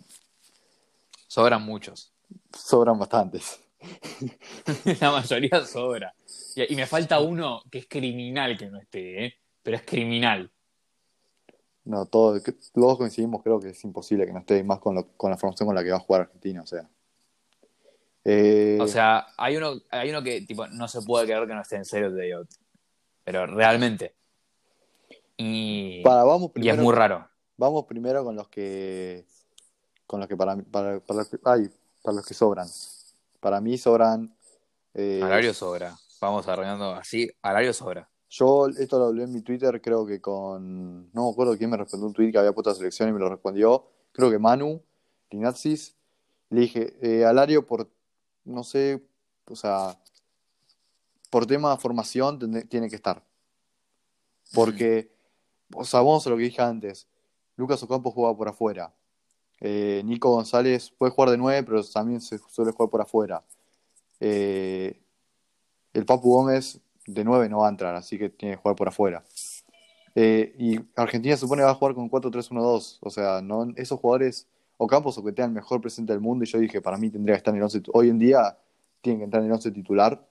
Sobran 1.29 1.63
muchos. 1.63 2.13
Sobran 2.55 2.99
bastantes. 2.99 3.59
La 5.01 5.11
mayoría 5.13 5.65
sobra. 5.65 6.15
Y, 6.55 6.73
y 6.73 6.77
me 6.77 6.87
falta 6.87 7.21
uno 7.21 7.63
que 7.71 7.79
es 7.79 7.87
criminal 7.89 8.57
que 8.57 8.67
no 8.71 8.79
esté, 8.79 9.25
¿eh? 9.27 9.35
Pero 9.63 9.77
es 9.77 9.83
criminal. 9.85 10.51
No, 11.85 12.05
todos, 12.07 12.43
todos 12.73 12.99
coincidimos, 12.99 13.43
creo 13.43 13.61
que 13.61 13.69
es 13.69 13.85
imposible 13.85 14.27
que 14.27 14.33
no 14.33 14.41
esté 14.41 14.63
más 14.65 14.81
con, 14.81 14.95
lo- 14.97 15.09
con 15.17 15.31
la 15.31 15.37
formación 15.37 15.67
con 15.69 15.75
la 15.75 15.85
que 15.85 15.91
va 15.91 15.97
a 15.97 16.01
jugar 16.01 16.23
Argentina, 16.23 16.63
o 16.63 16.67
sea. 16.67 16.89
Eh, 18.25 18.79
O 18.81 18.89
sea, 18.89 19.27
hay 19.37 19.57
uno, 19.57 19.75
hay 19.91 20.11
uno 20.11 20.21
que 20.23 20.41
tipo 20.43 20.67
no 20.67 20.89
se 20.89 21.03
puede 21.03 21.27
creer 21.27 21.47
que 21.47 21.55
no 21.55 21.63
esté 21.63 21.77
en 21.77 21.85
serio, 21.85 22.13
te 22.13 22.23
digo. 22.23 22.43
Pero 23.23 23.47
realmente. 23.47 24.17
Y, 25.37 26.03
para, 26.03 26.25
vamos 26.25 26.51
y 26.57 26.69
es 26.69 26.79
muy 26.79 26.95
raro. 26.95 27.29
vamos 27.57 27.85
primero 27.85 28.25
con 28.25 28.35
los 28.35 28.49
que 28.49 29.25
con 30.07 30.21
los 30.21 30.29
que 30.29 30.37
para, 30.37 30.57
para, 30.57 30.99
para 31.01 31.25
ay, 31.45 31.69
para 32.03 32.17
los 32.17 32.27
que 32.27 32.35
sobran. 32.35 32.67
Para 33.47 33.61
mí 33.61 33.79
sobran 33.79 34.37
eh, 34.93 35.21
Alario 35.23 35.55
sobra. 35.55 35.97
Vamos 36.21 36.49
arreglando 36.49 36.97
así. 36.97 37.31
Alario 37.43 37.73
sobra. 37.73 38.11
Yo 38.29 38.67
esto 38.67 38.99
lo 38.99 39.05
hablé 39.05 39.23
en 39.23 39.33
mi 39.33 39.41
Twitter, 39.41 39.81
creo 39.81 40.05
que 40.05 40.21
con. 40.21 41.13
No 41.13 41.27
me 41.27 41.31
acuerdo 41.31 41.57
quién 41.57 41.71
me 41.71 41.77
respondió 41.77 42.09
un 42.09 42.13
tweet 42.13 42.33
que 42.33 42.39
había 42.39 42.53
puesto 42.53 42.71
a 42.71 42.75
selección 42.75 43.09
y 43.09 43.13
me 43.13 43.21
lo 43.21 43.29
respondió. 43.29 43.87
Creo 44.11 44.33
que 44.33 44.41
Manu, 44.41 44.83
Linatzis. 45.31 45.95
Le 46.51 46.63
dije, 46.63 46.97
eh, 47.01 47.25
Alario, 47.25 47.65
por. 47.65 47.89
No 48.43 48.65
sé, 48.65 49.01
o 49.49 49.55
sea. 49.55 49.97
Por 51.31 51.47
tema 51.47 51.71
de 51.71 51.77
formación 51.77 52.67
tiene 52.69 52.91
que 52.91 52.97
estar. 52.97 53.23
Porque. 54.55 55.15
O 55.73 55.85
sea, 55.85 56.01
vamos 56.01 56.27
a 56.27 56.31
lo 56.31 56.37
que 56.37 56.43
dije 56.43 56.63
antes. 56.63 57.07
Lucas 57.55 57.81
Ocampo 57.81 58.11
juega 58.11 58.37
por 58.37 58.49
afuera. 58.49 58.93
Eh, 59.61 60.03
Nico 60.05 60.31
González 60.31 60.91
puede 60.91 61.13
jugar 61.13 61.31
de 61.31 61.39
9, 61.39 61.63
pero 61.63 61.83
también 61.85 62.21
se 62.21 62.39
suele 62.39 62.73
jugar 62.73 62.91
por 62.91 63.01
afuera. 63.01 63.43
Eh, 64.21 65.01
el 65.93 66.05
Papu 66.05 66.31
Gómez 66.31 66.81
de 67.07 67.25
9 67.25 67.49
no 67.49 67.59
va 67.59 67.69
a 67.69 67.71
entrar, 67.71 67.95
así 67.95 68.19
que 68.19 68.29
tiene 68.29 68.57
que 68.57 68.63
jugar 68.63 68.77
por 68.77 68.89
afuera. 68.89 69.25
Eh, 70.15 70.55
y 70.59 70.81
Argentina 70.97 71.37
supone 71.37 71.61
que 71.61 71.67
va 71.67 71.73
a 71.73 71.75
jugar 71.75 71.95
con 71.95 72.11
4-3-1-2. 72.11 72.99
O 73.01 73.11
sea, 73.11 73.41
no, 73.43 73.73
esos 73.77 74.01
jugadores, 74.01 74.49
Ocampos 74.79 75.17
o 75.17 75.25
que 75.25 75.33
tengan 75.33 75.51
el 75.51 75.57
mejor 75.57 75.81
presente 75.81 76.13
del 76.13 76.21
mundo, 76.21 76.45
y 76.45 76.49
yo 76.49 76.59
dije, 76.59 76.83
para 76.83 76.99
mí 76.99 77.09
tendría 77.11 77.35
que 77.35 77.39
estar 77.39 77.53
en 77.53 77.59
el 77.59 77.65
11. 77.65 77.83
Hoy 77.95 78.11
en 78.11 78.19
día 78.19 78.59
tienen 79.01 79.21
que 79.21 79.25
entrar 79.25 79.43
en 79.43 79.49
el 79.49 79.55
11 79.55 79.71
titular. 79.71 80.27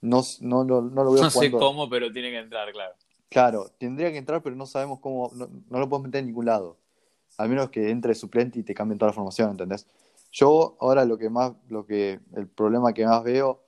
No, 0.00 0.22
no, 0.40 0.64
no, 0.64 0.80
no 0.80 1.04
lo 1.04 1.12
veo 1.12 1.22
No 1.22 1.30
sé 1.30 1.50
cómo, 1.50 1.88
pero 1.88 2.10
tiene 2.12 2.30
que 2.30 2.38
entrar, 2.38 2.70
claro. 2.72 2.94
Claro, 3.28 3.70
tendría 3.78 4.10
que 4.12 4.18
entrar, 4.18 4.42
pero 4.42 4.56
no 4.56 4.64
sabemos 4.64 5.00
cómo. 5.00 5.30
No, 5.34 5.48
no 5.68 5.78
lo 5.78 5.88
podemos 5.88 6.08
meter 6.08 6.20
en 6.20 6.26
ningún 6.26 6.46
lado. 6.46 6.78
Al 7.38 7.48
menos 7.48 7.70
que 7.70 7.90
entre 7.90 8.14
suplente 8.14 8.58
y 8.58 8.62
te 8.62 8.74
cambien 8.74 8.98
toda 8.98 9.10
la 9.10 9.14
formación, 9.14 9.50
¿entendés? 9.50 9.86
Yo 10.30 10.76
ahora 10.80 11.04
lo 11.04 11.18
que 11.18 11.30
más, 11.30 11.52
lo 11.68 11.86
que, 11.86 12.20
el 12.34 12.48
problema 12.48 12.92
que 12.92 13.06
más 13.06 13.22
veo 13.22 13.62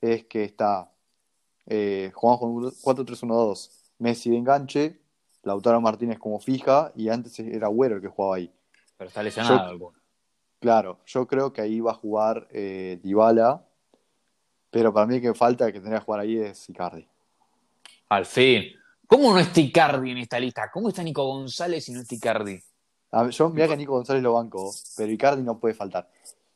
es 0.00 0.24
que 0.24 0.44
está 0.44 0.92
eh, 1.66 2.10
jugamos 2.14 2.40
con 2.40 2.50
un 2.50 2.64
4-3-1-2, 2.70 3.70
Messi 3.98 4.30
de 4.30 4.36
enganche, 4.36 5.00
Lautaro 5.42 5.80
Martínez 5.80 6.18
como 6.18 6.40
fija, 6.40 6.92
y 6.96 7.08
antes 7.08 7.38
era 7.38 7.66
Agüero 7.66 7.96
el 7.96 8.02
que 8.02 8.08
jugaba 8.08 8.36
ahí. 8.36 8.52
Pero 8.96 9.08
está 9.08 9.22
lesionado 9.22 9.78
Yo-. 9.78 9.92
Claro, 10.60 11.00
yo 11.06 11.26
creo 11.26 11.52
que 11.52 11.60
ahí 11.60 11.80
va 11.80 11.92
a 11.92 11.94
jugar 11.94 12.46
eh, 12.50 13.00
Dybala, 13.02 13.64
pero 14.70 14.92
para 14.92 15.06
mí 15.06 15.16
el 15.16 15.20
que 15.20 15.34
falta, 15.34 15.66
el 15.66 15.72
que 15.72 15.80
tendría 15.80 15.98
que 15.98 16.04
jugar 16.04 16.20
ahí 16.20 16.38
es 16.38 16.68
Icardi. 16.68 17.06
Al 18.08 18.26
fin. 18.26 18.64
¿Cómo 19.06 19.32
no 19.32 19.38
está 19.38 19.60
Icardi 19.60 20.10
en 20.10 20.18
esta 20.18 20.38
lista? 20.40 20.70
¿Cómo 20.72 20.88
está 20.88 21.02
Nico 21.02 21.24
González 21.24 21.88
y 21.88 21.92
no 21.92 22.00
está 22.00 22.14
Icardi? 22.14 22.60
A 23.10 23.24
ver, 23.24 23.32
yo 23.32 23.50
mirá 23.50 23.66
que 23.66 23.74
a 23.74 23.76
Nico 23.76 23.92
González 23.92 24.22
lo 24.22 24.34
banco, 24.34 24.72
pero 24.96 25.12
Icardi 25.12 25.42
no 25.42 25.58
puede 25.58 25.74
faltar. 25.74 26.08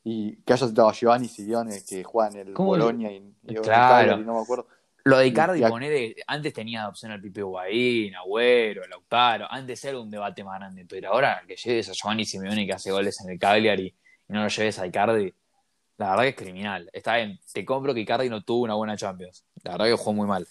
Y 0.04 0.36
que 0.36 0.52
haya 0.52 0.66
citado 0.66 0.88
a 0.88 0.92
Giovanni 0.92 1.28
Simeone, 1.28 1.82
que 1.86 2.04
juega 2.04 2.30
en 2.30 2.48
el. 2.48 2.54
Bolonia 2.54 3.10
y, 3.12 3.16
y 3.46 3.54
Claro. 3.56 4.16
No 4.18 4.34
me 4.34 4.40
acuerdo. 4.40 4.66
Lo 5.04 5.18
de 5.18 5.28
Icardi, 5.28 5.60
Y- 5.60 6.14
antes 6.26 6.52
tenía 6.52 6.88
opción 6.88 7.12
al 7.12 7.20
Pipe 7.20 7.40
Guaín, 7.42 8.16
Agüero, 8.16 8.86
Lautaro, 8.88 9.46
antes 9.48 9.84
era 9.84 10.00
un 10.00 10.10
debate 10.10 10.42
más 10.42 10.58
grande, 10.58 10.84
pero 10.84 11.12
ahora 11.12 11.44
que 11.46 11.54
lleves 11.54 11.88
a 11.88 11.92
Giovanni 11.92 12.24
Simeone 12.24 12.66
que 12.66 12.72
hace 12.72 12.90
goles 12.90 13.20
en 13.20 13.30
el 13.30 13.38
Cagliari 13.38 13.86
y 14.28 14.32
no 14.32 14.42
lo 14.42 14.48
lleves 14.48 14.80
a 14.80 14.86
Icardi, 14.86 15.32
la 15.98 16.10
verdad 16.10 16.22
que 16.24 16.28
es 16.30 16.34
criminal. 16.36 16.90
Está 16.92 17.16
bien, 17.16 17.38
te 17.52 17.64
compro 17.64 17.94
que 17.94 18.00
Icardi 18.00 18.28
no 18.28 18.42
tuvo 18.42 18.64
una 18.64 18.74
buena 18.74 18.96
Champions. 18.96 19.44
La 19.62 19.72
verdad 19.72 19.86
que 19.86 19.92
jugó 19.92 20.12
muy 20.12 20.26
mal. 20.26 20.44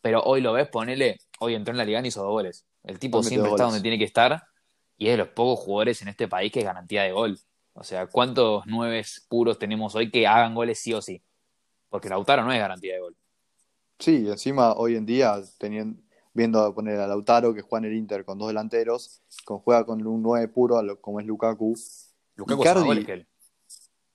Pero 0.00 0.22
hoy 0.22 0.40
lo 0.40 0.52
ves, 0.52 0.68
ponele, 0.68 1.18
hoy 1.40 1.54
entró 1.54 1.72
en 1.72 1.78
la 1.78 1.84
liga 1.84 2.00
y 2.02 2.08
hizo 2.08 2.22
dos 2.22 2.30
goles. 2.30 2.66
El 2.84 2.98
tipo 2.98 3.22
siempre 3.22 3.50
está 3.50 3.64
goles. 3.64 3.74
donde 3.74 3.82
tiene 3.82 3.98
que 3.98 4.04
estar 4.04 4.42
y 4.96 5.06
es 5.06 5.12
de 5.12 5.18
los 5.18 5.28
pocos 5.28 5.60
jugadores 5.64 6.02
en 6.02 6.08
este 6.08 6.28
país 6.28 6.50
que 6.52 6.60
es 6.60 6.64
garantía 6.64 7.02
de 7.02 7.12
gol. 7.12 7.38
O 7.72 7.84
sea, 7.84 8.06
¿cuántos 8.06 8.66
nueves 8.66 9.26
puros 9.28 9.58
tenemos 9.58 9.94
hoy 9.94 10.10
que 10.10 10.26
hagan 10.26 10.54
goles 10.54 10.78
sí 10.78 10.92
o 10.92 11.00
sí? 11.00 11.22
Porque 11.88 12.08
Lautaro 12.08 12.44
no 12.44 12.52
es 12.52 12.58
garantía 12.58 12.94
de 12.94 13.00
gol. 13.00 13.16
Sí, 13.98 14.26
encima 14.28 14.72
hoy 14.74 14.96
en 14.96 15.06
día, 15.06 15.36
teniendo, 15.58 16.00
viendo 16.32 16.60
a 16.60 16.74
poner 16.74 16.98
a 17.00 17.06
Lautaro, 17.06 17.54
que 17.54 17.62
juega 17.62 17.86
en 17.86 17.92
el 17.92 17.98
Inter 17.98 18.24
con 18.24 18.38
dos 18.38 18.48
delanteros, 18.48 19.22
con, 19.44 19.58
juega 19.58 19.84
con 19.84 20.06
un 20.06 20.22
9 20.22 20.48
puro, 20.48 20.80
como 21.00 21.20
es 21.20 21.26
Lukaku. 21.26 21.76
Lukaku 22.36 22.62
Icardi- 22.62 22.84
goles 22.86 23.04
que 23.04 23.12
él. 23.12 23.26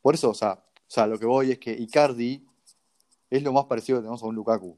Por 0.02 0.15
eso, 0.15 0.30
o 0.30 0.34
sea, 0.34 0.54
o 0.54 0.88
sea, 0.88 1.08
lo 1.08 1.17
que 1.17 1.26
voy 1.26 1.52
es 1.52 1.60
que 1.60 1.71
Icardi 1.71 2.45
es 3.30 3.43
lo 3.43 3.52
más 3.54 3.65
parecido 3.65 3.98
que 3.98 4.04
tenemos 4.04 4.21
a 4.21 4.28
un 4.28 4.36
Lukaku. 4.36 4.78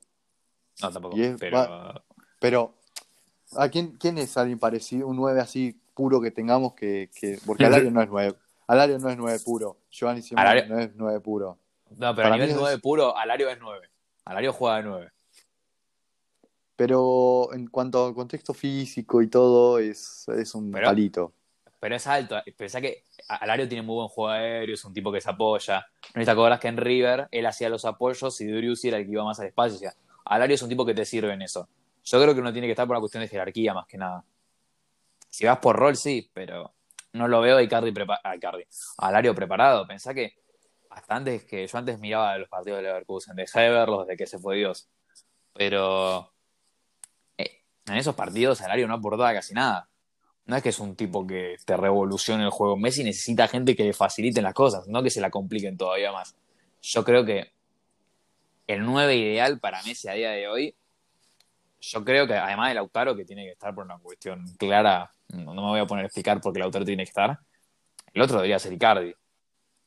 No, 0.82 0.92
tampoco. 0.92 1.18
Es- 1.18 1.36
pero 1.40 1.58
va- 1.58 2.04
Pero, 2.40 2.74
¿a 3.56 3.70
quién, 3.70 3.98
quién 3.98 4.18
es 4.18 4.38
alguien 4.38 4.60
parecido, 4.60 5.08
un 5.08 5.16
9 5.18 5.40
así 5.42 5.80
puro 5.96 6.22
que 6.22 6.32
tengamos 6.32 6.74
que. 6.76 7.10
que 7.20 7.40
porque 7.46 7.66
Alario 7.66 7.90
no 7.92 8.02
es 8.02 8.08
9. 8.10 8.36
Alario 8.68 9.00
no 9.00 9.10
es 9.10 9.18
9 9.18 9.40
puro. 9.44 9.78
Giovanni 9.90 10.22
Alario- 10.36 10.68
no 10.68 10.80
es 10.80 10.92
9 10.96 11.20
puro. 11.22 11.58
no, 11.92 11.98
pero 11.98 12.16
para 12.16 12.28
a 12.30 12.32
nivel 12.34 12.50
es- 12.52 12.56
9 12.58 12.78
puro, 12.80 13.16
Alario 13.18 13.50
es 13.50 13.58
9. 13.60 13.88
Alario 14.26 14.54
juega 14.54 14.78
de 14.78 14.84
9. 14.84 15.12
Pero 16.76 17.50
en 17.54 17.68
cuanto 17.68 18.06
al 18.06 18.14
contexto 18.14 18.54
físico 18.54 19.22
y 19.22 19.28
todo, 19.30 19.80
es, 19.80 20.28
es 20.30 20.54
un 20.54 20.72
Pero- 20.72 20.86
palito. 20.88 21.34
Pero 21.80 21.96
es 21.96 22.08
alto. 22.08 22.36
Pensá 22.58 22.82
que 22.82 23.04
Alario 23.28 23.68
tiene 23.68 23.84
muy 23.84 23.96
buen 23.96 24.08
juego 24.08 24.30
aéreo, 24.32 24.74
es 24.74 24.84
un 24.84 24.94
tipo 24.94 25.12
que 25.12 25.22
se 25.22 25.30
apoya. 25.30 25.86
No 26.16 26.26
te 26.26 26.32
acordás 26.32 26.60
que 26.60 26.68
en 26.68 26.78
River 26.78 27.28
él 27.32 27.46
hacía 27.46 27.70
los 27.70 27.86
apoyos 27.86 28.40
y 28.42 28.48
Driussi 28.48 28.88
era 28.88 28.98
el 28.98 29.06
que 29.06 29.12
iba 29.12 29.24
más 29.24 29.40
al 29.40 29.48
espacio. 29.48 29.76
O 29.76 29.80
sea, 29.80 29.94
Alario 30.28 30.56
es 30.56 30.62
un 30.62 30.70
tipo 30.70 30.86
que 30.86 30.94
te 30.94 31.06
sirve 31.06 31.34
en 31.34 31.42
eso. 31.42 31.68
Yo 32.04 32.22
creo 32.22 32.34
que 32.34 32.40
uno 32.40 32.54
tiene 32.54 32.68
que 32.68 32.72
estar 32.72 32.88
por 32.88 32.96
una 32.96 33.02
cuestión 33.02 33.22
de 33.22 33.28
jerarquía 33.28 33.74
más 33.74 33.88
que 33.88 33.98
nada. 33.98 34.24
Si 35.30 35.46
vas 35.46 35.60
por 35.60 35.76
rol, 35.76 35.96
sí, 35.96 36.30
pero 36.34 36.74
no 37.14 37.28
lo 37.28 37.42
veo 37.42 37.58
a 37.58 37.64
Icardi, 37.64 37.94
Alario 38.98 39.36
preparado. 39.36 39.86
Pensá 39.88 40.14
que 40.14 40.36
hasta 40.90 41.16
antes 41.16 41.44
que 41.46 41.68
yo 41.68 41.78
antes 41.78 42.00
miraba 42.00 42.38
los 42.38 42.50
partidos 42.50 42.78
de 42.78 42.84
Leverkusen, 42.84 43.36
dejé 43.36 43.62
de 43.62 43.70
verlos 43.70 44.08
de 44.08 44.16
que 44.16 44.26
se 44.26 44.40
fue 44.40 44.58
Dios. 44.58 44.88
Pero 45.54 46.32
eh, 47.38 47.64
en 47.86 47.96
esos 47.96 48.16
partidos 48.16 48.62
Alario 48.62 48.88
no 48.88 48.96
aportaba 48.96 49.34
casi 49.34 49.54
nada. 49.54 49.90
No 50.46 50.56
es 50.56 50.64
que 50.64 50.70
es 50.70 50.80
un 50.80 50.96
tipo 50.96 51.28
que 51.28 51.58
te 51.66 51.76
revolucione 51.76 52.44
el 52.44 52.52
juego. 52.52 52.78
Messi 52.78 53.04
necesita 53.04 53.48
gente 53.48 53.76
que 53.76 53.84
le 53.84 53.94
faciliten 53.94 54.44
las 54.44 54.54
cosas, 54.54 54.88
no 54.88 55.04
que 55.04 55.10
se 55.10 55.20
la 55.20 55.30
compliquen 55.30 55.78
todavía 55.78 56.12
más. 56.14 56.36
Yo 56.82 57.04
creo 57.04 57.26
que 57.26 57.52
el 58.68 58.86
9 58.86 59.16
ideal 59.16 59.60
para 59.60 59.82
Messi 59.84 60.08
a 60.10 60.14
día 60.14 60.32
de 60.32 60.48
hoy, 60.48 60.76
yo 61.80 62.04
creo 62.04 62.28
que 62.28 62.34
además 62.34 62.70
de 62.70 62.76
Lautaro, 62.76 63.16
que 63.16 63.26
tiene 63.26 63.46
que 63.46 63.52
estar 63.52 63.74
por 63.74 63.86
una 63.86 63.98
cuestión 63.98 64.46
clara, 64.58 65.12
no, 65.30 65.54
me 65.54 65.62
voy 65.62 65.80
a 65.80 65.86
poner 65.86 66.04
a 66.04 66.08
explicar 66.08 66.42
por 66.42 66.54
qué 66.54 66.60
Lautaro 66.60 66.86
tiene 66.86 67.04
que 67.04 67.10
estar, 67.10 67.40
el 68.14 68.22
otro 68.22 68.38
debería 68.38 68.60
ser 68.60 68.74
Icardi. 68.74 69.14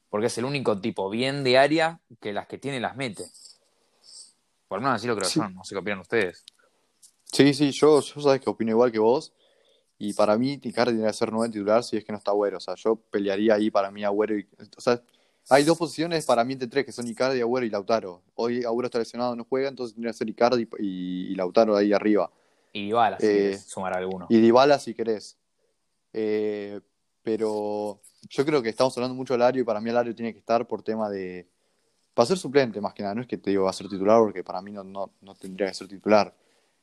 Porque 0.09 0.27
es 0.27 0.39
el 0.39 0.45
único 0.45 0.81
tipo 0.81 1.09
bien 1.09 1.45
de 1.45 1.57
área 1.57 2.01
que 2.21 2.33
las 2.33 2.49
que 2.49 2.59
tiene 2.59 2.81
las 2.81 2.97
mete. 2.97 3.25
Por 4.67 4.79
lo 4.79 4.83
menos 4.83 4.97
así 4.97 5.07
lo 5.07 5.17
creo 5.17 5.29
Sí. 5.29 5.39
yo, 5.39 5.49
no 5.51 5.65
sé 5.65 5.75
qué 5.75 5.79
opinan 5.79 6.01
ustedes. 6.01 6.45
Sí, 7.25 7.55
sí, 7.55 7.71
yo, 7.71 8.01
yo 8.01 8.21
sabes 8.21 8.41
que 8.41 8.51
opino 8.51 8.73
igual 8.73 8.91
que 8.91 8.99
vos. 8.99 9.33
Y 9.99 10.15
para 10.15 10.37
mí, 10.37 10.59
Icardi 10.63 10.95
tiene 10.95 11.07
que 11.07 11.13
ser 11.13 11.31
9 11.31 11.53
titular 11.53 11.85
si 11.85 11.97
es 11.97 12.05
que 12.05 12.11
no 12.11 12.19
está 12.19 12.31
Agüero. 12.31 12.57
O 12.57 12.61
sea, 12.61 12.75
yo 12.75 12.97
pelearía 12.97 13.55
ahí 13.55 13.71
para 13.71 13.91
mí 13.91 14.03
Agüero. 14.03 14.37
Y, 14.37 14.49
o 14.77 14.81
sea, 14.81 15.01
hay 15.49 15.65
dos 15.65 15.79
posiciones 15.79 16.27
para 16.27 16.45
mí 16.45 16.53
entre 16.53 16.69
tres, 16.69 16.85
que 16.85 16.93
son 16.93 17.07
Icardi, 17.07 17.41
Agüero 17.41 17.67
y 17.67 17.71
Lautaro. 17.71 18.23
Hoy 18.35 18.65
Agüero 18.65 18.87
está 18.87 18.99
lesionado, 18.99 19.35
no 19.35 19.45
juega, 19.45 19.69
entonces 19.69 19.95
tendría 19.95 20.13
que 20.13 20.19
ser 20.19 20.29
Icardi 20.29 20.69
y, 20.79 21.33
y 21.33 21.35
Lautaro 21.35 21.77
ahí 21.77 21.93
arriba. 21.93 22.31
Y 22.73 22.87
Dybala, 22.87 23.19
si 23.19 23.27
Eh, 23.27 23.31
querés 23.31 23.65
sumar 23.65 23.97
alguno. 23.97 24.27
Y 24.29 24.41
Dybala 24.41 24.79
si 24.79 24.95
querés. 24.95 25.37
Eh, 26.13 26.81
pero 27.23 28.01
yo 28.29 28.45
creo 28.45 28.63
que 28.63 28.69
estamos 28.69 28.97
hablando 28.97 29.15
mucho 29.15 29.35
de 29.35 29.43
Alario 29.43 29.63
y 29.63 29.65
para 29.65 29.81
mí 29.81 29.91
Alario 29.91 30.15
tiene 30.15 30.33
que 30.33 30.39
estar 30.39 30.67
por 30.67 30.83
tema 30.83 31.09
de... 31.09 31.49
Para 32.15 32.27
ser 32.27 32.39
suplente 32.39 32.81
más 32.81 32.93
que 32.95 33.03
nada, 33.03 33.15
no 33.15 33.23
es 33.23 33.27
que 33.27 33.39
te 33.39 33.51
digo 33.51 33.65
va 33.65 33.71
a 33.71 33.73
ser 33.73 33.89
titular 33.89 34.21
porque 34.21 34.45
para 34.45 34.61
mí 34.63 34.73
no, 34.73 34.85
no, 34.85 35.13
no 35.21 35.35
tendría 35.35 35.69
que 35.69 35.75
ser 35.75 35.89
titular. 35.89 36.35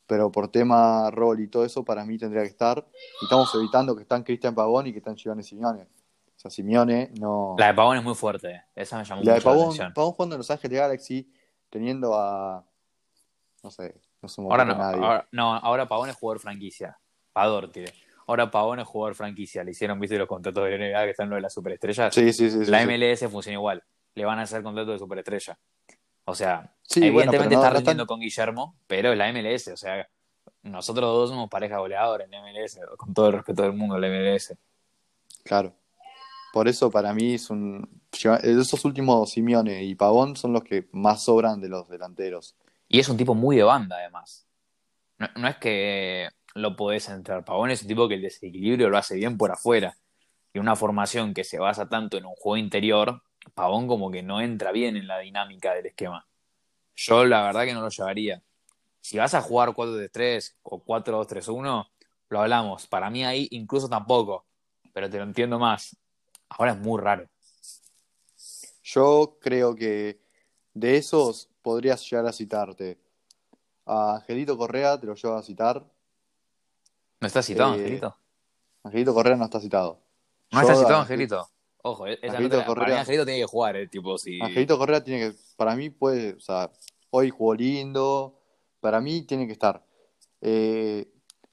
Pero 0.08 0.32
por 0.32 0.50
tema 0.50 1.12
rol 1.12 1.42
y 1.42 1.48
todo 1.48 1.66
eso, 1.66 1.84
para 1.84 2.06
mí 2.06 2.18
tendría 2.18 2.42
que 2.44 2.50
estar. 2.50 2.86
Y 3.22 3.26
estamos 3.26 3.54
evitando 3.56 3.96
que 3.96 4.04
están 4.04 4.24
Cristian 4.24 4.56
Pavón 4.56 4.88
y 4.88 4.94
que 4.94 5.00
están 5.00 5.16
Giovanni 5.16 5.44
Simeone. 5.44 5.88
O 6.38 6.40
sea, 6.40 6.52
Simeone 6.52 7.12
no... 7.20 7.56
La 7.58 7.68
de 7.68 7.74
Pavón 7.74 7.98
es 7.98 8.04
muy 8.04 8.14
fuerte, 8.16 8.64
esa 8.76 8.98
me 9.00 9.04
llamó 9.06 9.24
La 9.24 9.34
de 9.34 9.40
mucho 9.40 9.50
la 9.50 9.54
Pavón, 9.54 9.66
atención. 9.66 9.94
Pavón 9.94 10.12
jugando 10.14 10.36
en 10.36 10.38
Los 10.38 10.52
Ángeles 10.52 10.80
Galaxy, 10.80 11.34
teniendo 11.70 12.14
a... 12.16 12.64
No 13.64 13.72
sé, 13.72 13.96
no 14.22 14.30
me 14.44 14.52
Ahora 14.52 14.64
no, 14.66 14.76
nadie. 14.76 15.04
ahora, 15.04 15.28
no, 15.32 15.54
ahora 15.56 15.88
Pavón 15.88 16.10
es 16.10 16.16
jugador 16.16 16.40
franquicia. 16.40 16.98
Pador 17.34 17.72
tiene. 17.72 17.92
Ahora 18.28 18.52
Pavón 18.52 18.80
es 18.80 18.88
jugador 18.88 19.16
franquicia. 19.16 19.64
Le 19.64 19.72
hicieron, 19.72 20.00
viste, 20.00 20.18
los 20.18 20.28
contratos 20.28 20.64
de 20.64 20.78
la 20.78 20.86
NBA 20.90 21.04
que 21.06 21.10
están 21.12 21.30
lo 21.30 21.36
de 21.36 21.42
las 21.42 21.54
superestrellas. 21.54 22.14
Sí, 22.14 22.32
sí, 22.34 22.50
sí. 22.52 22.66
la 22.70 22.82
sí. 22.82 22.86
MLS 22.88 23.32
funciona 23.32 23.54
igual. 23.56 23.84
Le 24.14 24.26
van 24.26 24.38
a 24.40 24.44
hacer 24.44 24.62
contrato 24.64 24.92
de 24.92 25.00
superestrella. 25.00 25.58
O 26.26 26.36
sea, 26.36 26.74
Sí, 26.84 27.06
evidentemente 27.06 27.56
no- 27.56 27.62
está 27.62 27.70
no 27.72 27.78
rindiendo 27.78 28.06
con 28.06 28.20
Guillermo, 28.20 28.76
pero 28.86 29.12
es 29.12 29.18
la 29.18 29.28
MLS. 29.32 29.70
O 29.70 29.78
sea, 29.78 30.08
nosotros 30.62 31.06
dos 31.10 31.30
somos 31.32 31.50
pareja 31.50 31.78
goleadora 31.80 32.26
en 32.26 32.32
la 32.32 32.42
MLS, 32.42 32.80
con 32.98 33.14
todo 33.14 33.28
el 33.28 33.34
respeto 33.34 33.64
del 33.64 33.74
mundo, 33.74 33.98
la 33.98 34.08
MLS. 34.08 34.56
Claro. 35.44 35.74
Por 36.58 36.68
eso 36.68 36.90
para 36.90 37.14
mí 37.14 37.36
es 37.36 37.52
un... 37.52 37.88
Esos 38.42 38.84
últimos 38.84 39.30
Simeone 39.30 39.84
y 39.84 39.94
Pavón 39.94 40.36
son 40.36 40.54
los 40.54 40.64
que 40.64 40.88
más 40.92 41.24
sobran 41.24 41.62
de 41.62 41.70
los 41.70 41.88
delanteros. 41.88 42.56
Y 42.88 42.98
es 42.98 43.08
un 43.10 43.16
tipo 43.16 43.36
muy 43.36 43.58
de 43.58 43.62
banda, 43.62 43.98
además. 43.98 44.48
No, 45.20 45.28
no 45.36 45.48
es 45.50 45.58
que 45.58 46.28
lo 46.56 46.76
podés 46.76 47.10
entrar. 47.10 47.46
Pavón 47.46 47.70
es 47.70 47.84
un 47.84 47.90
tipo 47.90 48.08
que 48.08 48.16
el 48.16 48.24
desequilibrio 48.24 48.90
lo 48.90 48.98
hace 48.98 49.14
bien 49.14 49.38
por 49.38 49.52
afuera. 49.52 49.98
Y 50.52 50.58
una 50.58 50.76
formación 50.76 51.36
que 51.36 51.44
se 51.44 51.60
basa 51.60 51.88
tanto 51.88 52.18
en 52.18 52.26
un 52.26 52.34
juego 52.34 52.58
interior, 52.58 53.22
Pavón 53.54 53.88
como 53.88 54.10
que 54.10 54.24
no 54.24 54.42
entra 54.42 54.72
bien 54.72 54.98
en 54.98 55.06
la 55.06 55.20
dinámica 55.20 55.76
del 55.76 55.86
esquema. 55.86 56.26
Yo 56.96 57.24
la 57.24 57.44
verdad 57.44 57.66
que 57.66 57.76
no 57.76 57.82
lo 57.82 57.90
llevaría. 57.90 58.42
Si 59.00 59.20
vas 59.20 59.36
a 59.36 59.44
jugar 59.44 59.70
4-3-3 59.74 60.56
o 60.64 60.84
4-2-3-1, 60.84 61.88
lo 62.30 62.42
hablamos. 62.42 62.88
Para 62.88 63.12
mí 63.12 63.24
ahí 63.24 63.48
incluso 63.52 63.88
tampoco. 63.88 64.48
Pero 64.92 65.08
te 65.08 65.18
lo 65.18 65.24
entiendo 65.24 65.60
más. 65.60 65.96
Ahora 66.50 66.72
es 66.74 66.78
muy 66.80 67.00
raro. 67.02 67.28
Yo 68.84 69.38
creo 69.42 69.76
que 69.76 70.20
de 70.74 70.98
esos 70.98 71.50
podrías 71.62 72.10
llegar 72.10 72.26
a 72.26 72.32
citarte. 72.34 72.98
A 73.86 74.16
Angelito 74.18 74.58
Correa 74.58 75.00
te 75.00 75.06
lo 75.08 75.16
llevo 75.16 75.36
a 75.36 75.44
citar. 75.44 75.86
¿No 77.20 77.28
está 77.28 77.42
citado, 77.42 77.74
Eh, 77.76 77.80
Angelito? 77.80 78.18
Angelito 78.84 79.14
Correa 79.14 79.36
no 79.36 79.46
está 79.46 79.60
citado. 79.60 80.00
¿No 80.52 80.62
está 80.62 80.76
citado, 80.76 81.02
Angelito? 81.02 81.50
Ojo, 81.84 82.08
esa 82.08 82.28
Angelito 82.28 82.56
no 82.56 82.60
la- 82.62 82.66
para 82.66 82.80
mí 82.80 82.86
Correa- 82.86 83.00
Angelito 83.02 83.26
tiene 83.26 83.40
que 83.42 83.46
jugar, 83.46 83.76
eh, 83.78 83.88
tipo, 83.88 84.18
si... 84.18 84.42
Angelito 84.42 84.78
Correa 84.78 85.04
tiene 85.04 85.32
que, 85.32 85.38
para 85.56 85.76
mí 85.76 85.90
puede, 85.90 86.34
o 86.34 86.40
sea, 86.40 86.72
hoy 87.12 87.30
jugó 87.30 87.54
lindo, 87.56 88.40
para 88.80 89.00
mí 89.02 89.22
tiene 89.24 89.46
que 89.48 89.54
estar. 89.54 89.86
Eh, 90.42 91.08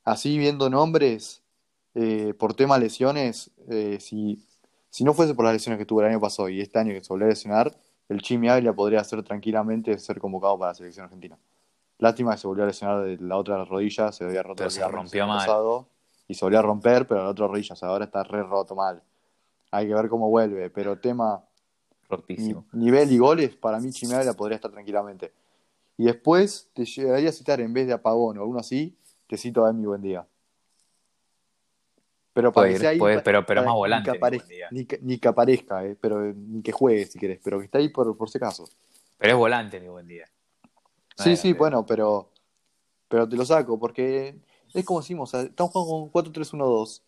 así 0.04 0.36
viendo 0.38 0.68
nombres, 0.70 1.42
eh, 1.94 2.34
por 2.34 2.54
tema 2.54 2.78
lesiones, 2.78 3.50
eh, 3.70 3.98
si, 4.00 4.44
si 4.94 5.02
no 5.02 5.12
fuese 5.12 5.34
por 5.34 5.44
las 5.44 5.54
lesiones 5.54 5.80
que 5.80 5.86
tuvo 5.86 6.02
el 6.02 6.06
año 6.06 6.20
pasado 6.20 6.48
y 6.48 6.60
este 6.60 6.78
año 6.78 6.92
que 6.92 7.02
se 7.02 7.12
volvió 7.12 7.26
a 7.26 7.30
lesionar, 7.30 7.76
el 8.08 8.22
Chimi 8.22 8.48
Ávila 8.48 8.74
podría 8.74 9.02
ser 9.02 9.24
tranquilamente 9.24 9.98
ser 9.98 10.20
convocado 10.20 10.56
para 10.56 10.70
la 10.70 10.74
selección 10.76 11.02
argentina. 11.02 11.36
Lástima 11.98 12.30
que 12.30 12.38
se 12.38 12.46
volvió 12.46 12.62
a 12.62 12.68
lesionar 12.68 13.02
de 13.02 13.16
la 13.16 13.36
otra 13.36 13.64
rodilla, 13.64 14.12
se 14.12 14.24
había 14.24 14.44
roto 14.44 14.58
Pero 14.58 14.70
se 14.70 14.86
rompió 14.86 15.26
mal. 15.26 15.38
pasado, 15.38 15.88
y 16.28 16.34
se 16.34 16.44
volvió 16.44 16.60
a 16.60 16.62
romper, 16.62 17.08
pero 17.08 17.24
la 17.24 17.30
otra 17.30 17.48
rodilla, 17.48 17.72
o 17.72 17.76
sea, 17.76 17.88
ahora 17.88 18.04
está 18.04 18.22
re 18.22 18.44
roto 18.44 18.76
mal. 18.76 19.02
Hay 19.72 19.88
que 19.88 19.94
ver 19.94 20.08
cómo 20.08 20.30
vuelve, 20.30 20.70
pero 20.70 20.96
tema 20.96 21.44
rotísimo. 22.08 22.64
nivel 22.70 23.10
y 23.10 23.18
goles, 23.18 23.56
para 23.56 23.80
mí 23.80 23.90
Chimera 23.90 24.32
podría 24.34 24.54
estar 24.54 24.70
tranquilamente. 24.70 25.32
Y 25.96 26.04
después 26.04 26.70
te 26.72 26.84
llegaría 26.84 27.30
a 27.30 27.32
citar, 27.32 27.60
en 27.60 27.72
vez 27.72 27.88
de 27.88 27.94
a 27.94 28.00
Pavón 28.00 28.38
o 28.38 28.42
alguno 28.42 28.60
así, 28.60 28.96
te 29.26 29.36
cito 29.36 29.66
a 29.66 29.70
Emi 29.70 29.86
Buendía. 29.86 30.24
Pero 32.34 32.52
para 32.52 32.66
Puede 32.66 32.80
ir, 32.80 32.86
ahí, 32.86 32.98
puede, 32.98 33.20
pero, 33.20 33.46
pero 33.46 33.62
más 33.64 33.74
volante. 33.74 34.10
Ni 34.10 34.12
que, 34.18 34.20
apare- 34.20 34.36
Emi 34.36 34.44
Buendía. 34.44 34.68
ni 34.72 34.84
que- 34.84 34.98
ni 35.00 35.18
que 35.18 35.28
aparezca, 35.28 35.84
eh, 35.86 35.96
pero 35.98 36.20
ni 36.34 36.60
que 36.62 36.72
juegue 36.72 37.06
si 37.06 37.18
querés, 37.18 37.38
pero 37.42 37.58
que 37.60 37.64
está 37.66 37.78
ahí 37.78 37.88
por, 37.88 38.14
por 38.16 38.28
si 38.28 38.38
acaso. 38.38 38.68
Pero 39.16 39.32
es 39.34 39.38
volante, 39.38 39.80
mi 39.80 39.88
buen 39.88 40.06
día. 40.08 40.26
No 41.16 41.24
Sí, 41.24 41.36
sí, 41.36 41.52
bueno, 41.52 41.86
pero, 41.86 42.28
pero 43.08 43.28
te 43.28 43.36
lo 43.36 43.44
saco, 43.46 43.78
porque 43.78 44.34
es 44.74 44.84
como 44.84 45.00
decimos, 45.00 45.32
o 45.32 45.38
sea, 45.38 45.48
estamos 45.48 45.72
jugando 45.72 46.10
con 46.10 46.10
4-3-1-2. 46.10 47.02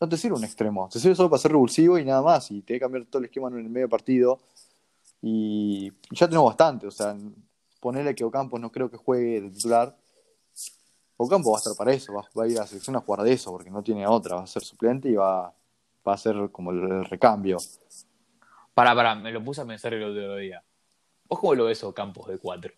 No 0.00 0.08
te 0.08 0.16
sirve 0.16 0.36
un 0.36 0.44
extremo, 0.44 0.88
te 0.88 1.00
sirve 1.00 1.16
solo 1.16 1.28
para 1.28 1.42
ser 1.42 1.50
revulsivo 1.50 1.98
y 1.98 2.04
nada 2.04 2.22
más, 2.22 2.48
y 2.52 2.62
te 2.62 2.74
que 2.74 2.80
cambiar 2.80 3.04
todo 3.06 3.18
el 3.18 3.24
esquema 3.24 3.48
en 3.48 3.58
el 3.58 3.68
medio 3.68 3.88
partido. 3.88 4.38
Y 5.20 5.90
ya 6.12 6.28
tenemos 6.28 6.46
bastante, 6.46 6.86
o 6.86 6.92
sea, 6.92 7.16
ponerle 7.80 8.14
que 8.14 8.22
Ocampos 8.22 8.60
no 8.60 8.70
creo 8.70 8.88
que 8.88 8.96
juegue 8.96 9.40
de 9.40 9.50
titular. 9.50 9.96
Ocampo 11.20 11.50
va 11.50 11.56
a 11.56 11.58
estar 11.58 11.74
para 11.76 11.92
eso, 11.92 12.14
va, 12.14 12.22
va 12.38 12.44
a 12.44 12.46
ir 12.48 12.56
a 12.58 12.60
la 12.60 12.66
selección 12.66 12.94
a 12.96 13.00
jugar 13.00 13.22
de 13.24 13.32
eso, 13.32 13.50
porque 13.50 13.70
no 13.70 13.82
tiene 13.82 14.06
otra, 14.06 14.36
va 14.36 14.42
a 14.42 14.46
ser 14.46 14.62
suplente 14.62 15.08
y 15.08 15.14
va, 15.14 15.52
va 16.06 16.12
a 16.12 16.16
ser 16.16 16.50
como 16.52 16.70
el, 16.70 16.78
el 16.78 17.04
recambio. 17.06 17.58
Pará, 18.72 18.94
pará, 18.94 19.14
me 19.16 19.32
lo 19.32 19.42
puse 19.42 19.60
a 19.60 19.64
pensar 19.66 19.92
el 19.94 20.04
otro 20.04 20.36
día. 20.36 20.62
¿Vos 21.28 21.40
cómo 21.40 21.54
lo 21.56 21.64
ves 21.64 21.82
o 21.84 21.92
Campos 21.92 22.28
de 22.28 22.38
4? 22.38 22.72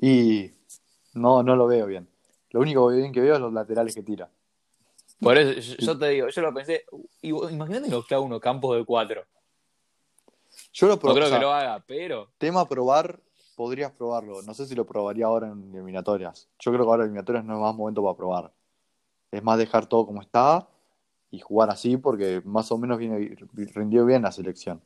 Y 0.00 0.50
no, 1.14 1.42
no 1.42 1.56
lo 1.56 1.66
veo 1.66 1.86
bien. 1.86 2.08
Lo 2.50 2.60
único 2.60 2.88
bien 2.88 3.12
que 3.12 3.20
veo 3.20 3.34
es 3.34 3.40
los 3.40 3.52
laterales 3.52 3.94
que 3.94 4.02
tira. 4.02 4.28
Por 5.20 5.38
eso, 5.38 5.52
yo, 5.60 5.76
yo 5.76 5.98
te 5.98 6.08
digo, 6.08 6.28
yo 6.28 6.42
lo 6.42 6.52
pensé. 6.52 6.84
Imagínate 7.22 7.84
que 7.84 7.90
nos 7.90 8.06
clava 8.06 8.24
unos 8.24 8.40
campos 8.40 8.76
de 8.76 8.84
cuatro. 8.84 9.24
Yo 10.72 10.88
lo 10.88 10.94
No 10.94 11.00
probo- 11.00 11.14
creo 11.14 11.26
o 11.26 11.28
sea, 11.30 11.38
que 11.38 11.44
lo 11.44 11.52
haga, 11.52 11.84
pero. 11.86 12.28
Tema 12.38 12.68
probar, 12.68 13.20
podrías 13.56 13.92
probarlo. 13.92 14.42
No 14.42 14.54
sé 14.54 14.66
si 14.66 14.74
lo 14.74 14.86
probaría 14.86 15.26
ahora 15.26 15.48
en 15.48 15.74
eliminatorias. 15.74 16.48
Yo 16.58 16.72
creo 16.72 16.84
que 16.84 16.90
ahora 16.90 17.02
en 17.04 17.08
eliminatorias 17.10 17.44
no 17.44 17.54
es 17.54 17.60
más 17.60 17.74
momento 17.76 18.02
para 18.02 18.16
probar. 18.16 18.52
Es 19.30 19.42
más 19.42 19.58
dejar 19.58 19.86
todo 19.86 20.06
como 20.06 20.22
está 20.22 20.68
y 21.30 21.40
jugar 21.40 21.70
así 21.70 21.96
porque 21.96 22.42
más 22.44 22.70
o 22.72 22.78
menos 22.78 22.98
viene 22.98 23.36
rindió 23.74 24.04
bien 24.06 24.22
la 24.22 24.32
selección. 24.32 24.82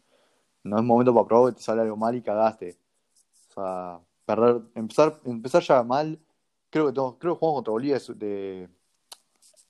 No 0.64 0.78
es 0.78 0.84
momento 0.84 1.14
para 1.14 1.26
probar 1.26 1.52
que 1.52 1.58
te 1.58 1.62
sale 1.64 1.82
algo 1.82 1.96
mal 1.96 2.14
y 2.16 2.22
cagaste. 2.22 2.78
O 3.50 3.52
sea, 3.54 4.00
perder, 4.24 4.62
empezar, 4.74 5.20
empezar 5.24 5.62
ya 5.62 5.82
mal. 5.82 6.18
Creo 6.70 6.86
que 6.86 6.92
tenemos- 6.92 7.16
creo 7.18 7.34
que 7.34 7.38
jugamos 7.40 7.58
contra 7.58 7.72
Bolivia 7.72 7.98
de, 8.16 8.68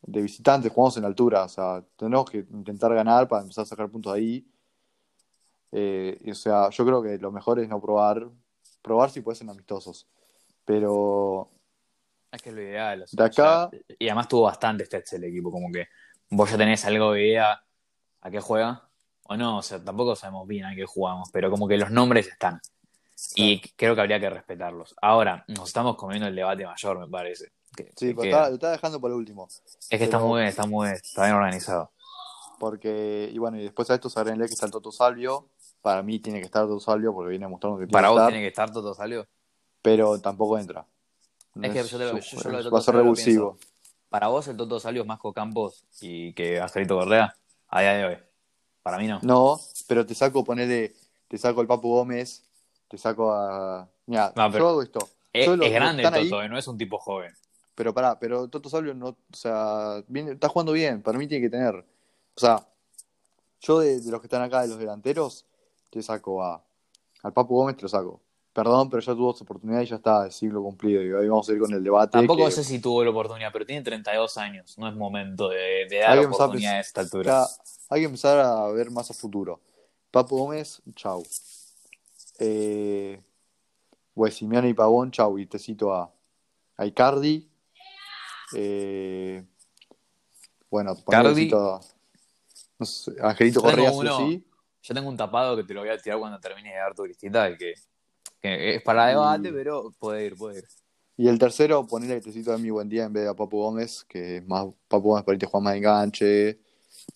de, 0.02 0.22
visitantes, 0.22 0.72
jugamos 0.72 0.96
en 0.96 1.04
altura. 1.04 1.44
O 1.44 1.48
sea, 1.48 1.84
tenemos 1.96 2.30
que 2.30 2.38
intentar 2.38 2.94
ganar 2.94 3.28
para 3.28 3.42
empezar 3.42 3.62
a 3.64 3.66
sacar 3.66 3.90
puntos 3.90 4.12
ahí. 4.12 4.46
Eh, 5.72 6.18
o 6.30 6.34
sea, 6.34 6.70
yo 6.70 6.84
creo 6.86 7.02
que 7.02 7.18
lo 7.18 7.30
mejor 7.32 7.60
es 7.60 7.68
no 7.68 7.80
probar. 7.80 8.28
Probar 8.86 9.10
si 9.10 9.20
pueden 9.20 9.36
ser 9.36 9.50
amistosos. 9.50 10.06
Pero 10.64 11.50
Es 12.30 12.40
que 12.40 12.50
es 12.50 12.54
lo 12.54 12.62
ideal. 12.62 13.02
o 13.02 13.06
sea, 13.08 13.16
De 13.16 13.28
acá- 13.28 13.70
y 13.98 14.06
además 14.06 14.28
tuvo 14.28 14.42
bastante 14.42 14.84
stats 14.84 15.14
el 15.14 15.24
equipo, 15.24 15.50
como 15.50 15.72
que 15.72 15.88
vos 16.30 16.48
ya 16.48 16.56
tenés 16.56 16.84
algo 16.84 17.10
de 17.12 17.26
idea 17.26 17.60
a 18.20 18.30
qué 18.30 18.40
juega 18.40 18.88
o 19.24 19.36
no, 19.36 19.58
o 19.58 19.62
sea, 19.62 19.82
tampoco 19.82 20.14
sabemos 20.14 20.46
bien 20.46 20.64
a 20.66 20.74
qué 20.76 20.84
jugamos, 20.86 21.30
pero 21.32 21.50
como 21.50 21.66
que 21.66 21.76
los 21.76 21.90
nombres 21.90 22.28
están. 22.28 22.60
Y 23.34 23.60
creo 23.74 23.96
que 23.96 24.02
habría 24.02 24.20
que 24.20 24.30
respetarlos. 24.30 24.94
Ahora, 25.02 25.44
nos 25.48 25.66
estamos 25.66 25.96
comiendo 25.96 26.28
el 26.28 26.36
debate 26.36 26.64
mayor, 26.64 26.98
me 27.00 27.08
parece. 27.08 27.50
que- 27.74 27.92
sí, 27.96 28.14
que 28.14 28.22
estaba- 28.30 28.48
lo 28.48 28.54
estaba 28.54 28.72
dejando 28.72 29.00
por 29.00 29.10
el 29.10 29.16
último. 29.16 29.48
es 29.48 29.98
que 29.98 30.04
está 30.04 30.18
muy 30.20 30.38
bien, 30.38 30.48
está 30.48 30.64
muy 30.66 30.86
bien, 30.86 30.94
está 30.96 31.24
bien 31.24 31.34
organizado. 31.34 31.90
Porque, 32.58 33.28
y 33.32 33.36
bueno, 33.38 33.58
y 33.58 33.64
después 33.64 33.90
a 33.90 33.94
esto 33.96 34.08
se 34.08 34.18
agreguenle 34.20 34.46
que 34.46 34.54
está 34.54 34.64
el 34.66 34.72
Toto 34.72 34.90
Salvio. 34.92 35.48
Para 35.86 36.02
mí 36.02 36.18
tiene 36.18 36.40
que 36.40 36.46
estar 36.46 36.64
Toto 36.66 36.80
Salvio 36.80 37.14
porque 37.14 37.30
viene 37.30 37.46
mostrando 37.46 37.78
que 37.78 37.84
tiene 37.86 37.92
Para 37.92 38.08
que 38.08 38.10
vos 38.12 38.18
estar, 38.18 38.28
tiene 38.32 38.42
que 38.42 38.48
estar 38.48 38.72
todo 38.72 38.92
salió. 38.92 39.24
pero 39.82 40.18
tampoco 40.20 40.58
entra. 40.58 40.84
Es 41.62 41.70
que 41.72 41.78
Es- 41.78 41.90
yo 41.92 41.98
te 41.98 42.04
lo- 42.06 42.18
yo- 42.18 42.42
yo 42.42 42.50
lo 42.50 42.56
de 42.56 42.56
va 42.56 42.62
Toto 42.64 42.76
a 42.76 42.80
ser 42.80 42.84
Salvio 42.86 43.00
revulsivo. 43.02 43.58
Para 44.08 44.26
vos 44.26 44.48
el 44.48 44.56
Toto 44.56 44.80
Salio 44.80 45.02
es 45.02 45.06
más 45.06 45.20
Campos 45.32 45.84
y 46.00 46.32
que 46.32 46.60
Angelito 46.60 46.98
Correa 46.98 47.36
a 47.68 47.80
día 47.82 47.92
de 47.92 48.04
hoy. 48.04 48.16
Para 48.82 48.98
mí 48.98 49.06
no. 49.06 49.20
No, 49.22 49.60
pero 49.86 50.04
te 50.04 50.16
saco, 50.16 50.42
ponele, 50.42 50.92
te 51.28 51.38
saco 51.38 51.60
el 51.60 51.68
Papu 51.68 51.88
Gómez, 51.88 52.42
te 52.88 52.98
saco 52.98 53.30
a. 53.32 53.88
Mira, 54.06 54.32
No, 54.34 54.50
pero- 54.50 54.64
yo 54.64 54.68
hago 54.70 54.82
esto. 54.82 55.08
es, 55.32 55.46
grande 55.72 56.02
el 56.02 56.08
Toto, 56.10 56.40
ahí- 56.40 56.46
eh, 56.46 56.48
no 56.48 56.58
es 56.58 56.66
un 56.66 56.76
tipo 56.78 56.98
joven. 56.98 57.32
Pero 57.76 57.94
pará, 57.94 58.18
pero 58.18 58.48
Toto 58.48 58.68
Salvio 58.68 58.92
no, 58.92 59.10
o 59.10 59.16
sea, 59.32 60.02
viene, 60.08 60.32
está 60.32 60.48
jugando 60.48 60.72
bien, 60.72 61.00
para 61.00 61.16
mí 61.16 61.28
tiene 61.28 61.46
que 61.46 61.50
tener. 61.50 61.76
O 61.76 62.40
sea, 62.40 62.66
yo 63.60 63.78
de, 63.78 64.00
de 64.00 64.10
los 64.10 64.20
que 64.20 64.26
están 64.26 64.42
acá, 64.42 64.62
de 64.62 64.68
los 64.68 64.78
delanteros, 64.80 65.44
te 65.96 66.02
saco 66.02 66.42
a. 66.42 66.62
Al 67.22 67.32
Papu 67.32 67.56
Gómez 67.56 67.76
te 67.76 67.82
lo 67.82 67.88
saco. 67.88 68.20
Perdón, 68.52 68.88
pero 68.88 69.02
ya 69.02 69.14
tuvo 69.14 69.34
su 69.34 69.44
oportunidad 69.44 69.82
y 69.82 69.86
ya 69.86 69.96
está, 69.96 70.24
el 70.24 70.32
siglo 70.32 70.62
cumplido. 70.62 71.02
Y 71.02 71.12
hoy 71.12 71.28
vamos 71.28 71.48
a 71.48 71.52
ir 71.52 71.58
con 71.58 71.72
el 71.72 71.82
debate. 71.82 72.12
Tampoco 72.12 72.46
que 72.46 72.52
sé 72.52 72.64
si 72.64 72.78
tuvo 72.78 73.04
la 73.04 73.10
oportunidad, 73.10 73.52
pero 73.52 73.66
tiene 73.66 73.82
32 73.82 74.38
años. 74.38 74.78
No 74.78 74.88
es 74.88 74.94
momento 74.94 75.48
de, 75.48 75.86
de 75.90 75.98
dar 75.98 76.18
que 76.18 76.24
empezar 76.24 76.50
a 76.50 76.80
esta 76.80 77.00
altura. 77.02 77.24
ya 77.24 77.46
hay 77.90 78.00
que 78.00 78.06
empezar 78.06 78.38
a 78.38 78.66
ver 78.68 78.90
más 78.90 79.10
a 79.10 79.14
futuro. 79.14 79.60
Papu 80.10 80.38
Gómez, 80.38 80.80
chau. 80.94 81.22
Eh, 82.38 83.20
y 84.16 84.74
Pavón, 84.74 85.10
chau. 85.10 85.38
Y 85.38 85.46
te 85.46 85.58
cito 85.58 85.92
a, 85.92 86.10
a 86.76 86.86
Icardi. 86.86 87.48
Eh, 88.54 89.44
bueno, 90.70 90.94
cito 91.34 91.74
a, 91.74 91.80
no 92.78 92.86
sé, 92.86 93.12
Angelito 93.20 93.60
Correa, 93.60 93.92
sí. 94.18 94.44
Yo 94.86 94.94
tengo 94.94 95.08
un 95.08 95.16
tapado 95.16 95.56
que 95.56 95.64
te 95.64 95.74
lo 95.74 95.80
voy 95.80 95.88
a 95.88 95.98
tirar 95.98 96.20
cuando 96.20 96.38
termine 96.38 96.70
de 96.70 96.76
dar 96.76 96.94
tu 96.94 97.04
listita, 97.04 97.56
que, 97.56 97.74
que 98.40 98.76
es 98.76 98.82
para 98.82 99.06
debate, 99.08 99.48
Y- 99.48 99.52
pero 99.52 99.92
puede 99.98 100.26
ir, 100.26 100.36
puede 100.36 100.58
ir. 100.58 100.64
Y 101.16 101.26
el 101.26 101.40
tercero, 101.40 101.84
ponele 101.86 102.16
que 102.16 102.20
te 102.20 102.32
cito 102.32 102.52
a 102.52 102.58
mi 102.58 102.70
buen 102.70 102.88
día 102.88 103.04
en 103.04 103.12
vez 103.12 103.24
de 103.24 103.30
a 103.30 103.34
Papu 103.34 103.58
Gómez, 103.58 104.04
que 104.04 104.36
es 104.36 104.46
más 104.46 104.66
Papu 104.86 105.08
Gómez 105.08 105.24
por 105.24 105.32
ahí 105.32 105.38
te 105.38 105.46
juega 105.46 105.64
más 105.64 105.72
de 105.72 105.78
enganche. 105.78 106.60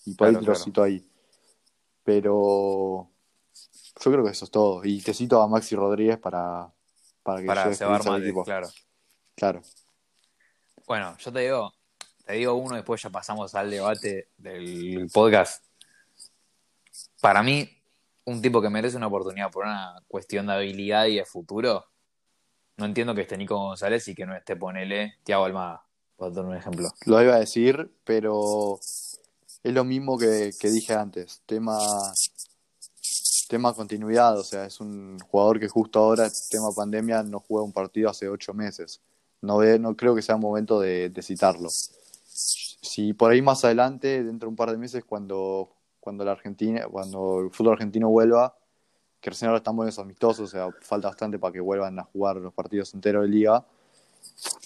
Y 0.07 0.15
por 0.15 0.27
ahí 0.27 0.33
Claro, 0.33 0.41
te 0.41 0.47
lo 0.47 0.55
cito 0.57 0.83
ahí. 0.83 1.07
Pero 2.03 3.09
yo 4.03 4.11
creo 4.11 4.25
que 4.25 4.31
eso 4.31 4.47
es 4.47 4.51
todo. 4.51 4.81
Y 4.85 5.01
te 5.03 5.15
cito 5.15 5.41
a 5.41 5.47
Maxi 5.47 5.77
Rodríguez 5.77 6.19
para, 6.19 6.73
para 7.23 7.41
que 7.41 7.47
Para 7.47 7.75
cebar 7.75 8.05
mate, 8.05 8.33
claro. 8.45 8.69
Claro. 9.37 9.63
Bueno, 10.87 11.17
yo 11.19 11.33
te 11.33 11.41
digo, 11.41 11.73
te 12.25 12.33
digo 12.33 12.55
uno, 12.55 12.75
después 12.75 13.01
ya 13.01 13.11
pasamos 13.11 13.55
al 13.55 13.71
debate 13.71 14.31
del 14.39 15.09
podcast. 15.13 15.70
Para 17.21 17.43
mí, 17.43 17.69
un 18.25 18.41
tipo 18.41 18.63
que 18.63 18.71
merece 18.71 18.97
una 18.97 19.09
oportunidad 19.09 19.51
por 19.51 19.65
una 19.65 20.03
cuestión 20.09 20.47
de 20.47 20.55
habilidad 20.55 21.07
y 21.07 21.17
de 21.17 21.25
futuro, 21.25 21.85
no 22.77 22.87
entiendo 22.87 23.15
que 23.15 23.23
esté 23.23 23.37
Nico 23.37 23.57
González 23.57 24.09
y 24.09 24.15
que 24.15 24.27
no 24.27 24.35
esté, 24.35 24.57
ponele, 24.57 25.15
Thiago 25.23 25.45
Almada, 25.45 25.85
por 26.17 26.33
dar 26.33 26.45
un 26.47 26.57
ejemplo. 26.57 26.91
Lo 27.05 27.23
iba 27.23 27.35
a 27.35 27.41
decir, 27.41 27.91
pero 28.05 28.79
es 29.63 29.75
lo 29.75 29.85
mismo 29.85 30.17
que, 30.17 30.53
dije 30.63 30.95
antes. 30.95 31.43
Tema, 31.45 31.79
tema 33.49 33.75
continuidad. 33.75 34.39
O 34.39 34.45
sea, 34.45 34.65
es 34.65 34.81
un 34.81 35.19
jugador 35.19 35.61
que 35.61 35.69
justo 35.69 35.99
ahora, 35.99 36.31
tema 36.51 36.71
pandemia, 36.75 37.23
no 37.23 37.41
juega 37.41 37.65
un 37.65 37.73
partido 37.73 38.09
hace 38.09 38.29
ocho 38.29 38.55
meses. 38.55 39.03
No, 39.43 39.59
ve, 39.59 39.79
no 39.79 39.97
creo 39.97 40.15
que 40.15 40.23
sea 40.23 40.37
momento 40.37 40.81
de, 40.81 41.11
de 41.11 41.23
citarlo. 41.23 41.69
Si 41.71 43.13
por 43.13 43.31
ahí 43.31 43.43
más 43.43 43.65
adelante, 43.65 44.25
dentro 44.25 44.47
de 44.47 44.51
un 44.51 44.57
par 44.57 44.71
de 44.71 44.79
meses, 44.79 45.05
cuando, 45.05 45.71
cuando 46.01 46.25
la 46.25 46.33
Argentina, 46.33 46.87
cuando 46.91 47.41
el 47.41 47.51
fútbol 47.51 47.75
argentino 47.75 48.09
vuelva, 48.09 48.57
que 49.21 49.31
recién 49.31 49.49
ahora 49.49 49.59
están 49.59 49.77
buenos 49.77 49.99
amistosos, 49.99 50.41
o 50.41 50.51
sea, 50.51 50.69
falta 50.81 51.09
bastante 51.09 51.39
para 51.39 51.53
que 51.53 51.61
vuelvan 51.61 51.99
a 51.99 52.05
jugar 52.05 52.37
los 52.37 52.55
partidos 52.55 52.93
enteros 52.95 53.23
de 53.23 53.29
liga. 53.29 53.67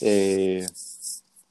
Eh, 0.00 0.64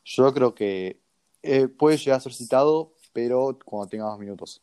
yo 0.06 0.34
creo 0.34 0.56
que 0.56 1.00
eh, 1.42 1.68
puede 1.68 1.98
llegar 1.98 2.18
a 2.18 2.22
ser 2.22 2.34
citado, 2.34 2.94
pero 3.12 3.58
cuando 3.66 3.90
tenga 3.90 4.06
más 4.06 4.18
minutos. 4.18 4.62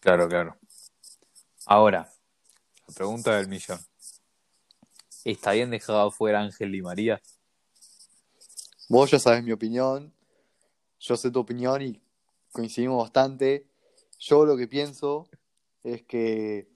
Claro, 0.00 0.28
claro. 0.28 0.56
Ahora, 1.66 2.12
la 2.86 2.94
pregunta 2.94 3.36
del 3.36 3.48
millón. 3.48 3.78
¿Está 5.24 5.52
bien 5.52 5.70
dejado 5.70 6.10
fuera 6.10 6.40
Ángel 6.40 6.72
Di 6.72 6.82
María? 6.82 7.20
Vos 8.88 9.10
ya 9.10 9.18
sabes 9.18 9.42
mi 9.44 9.52
opinión, 9.52 10.14
yo 10.98 11.16
sé 11.16 11.30
tu 11.30 11.40
opinión 11.40 11.82
y 11.82 12.00
coincidimos 12.52 13.02
bastante. 13.02 13.67
Yo 14.18 14.44
lo 14.44 14.56
que 14.56 14.66
pienso 14.68 15.28
es 15.84 16.02
que 16.02 16.68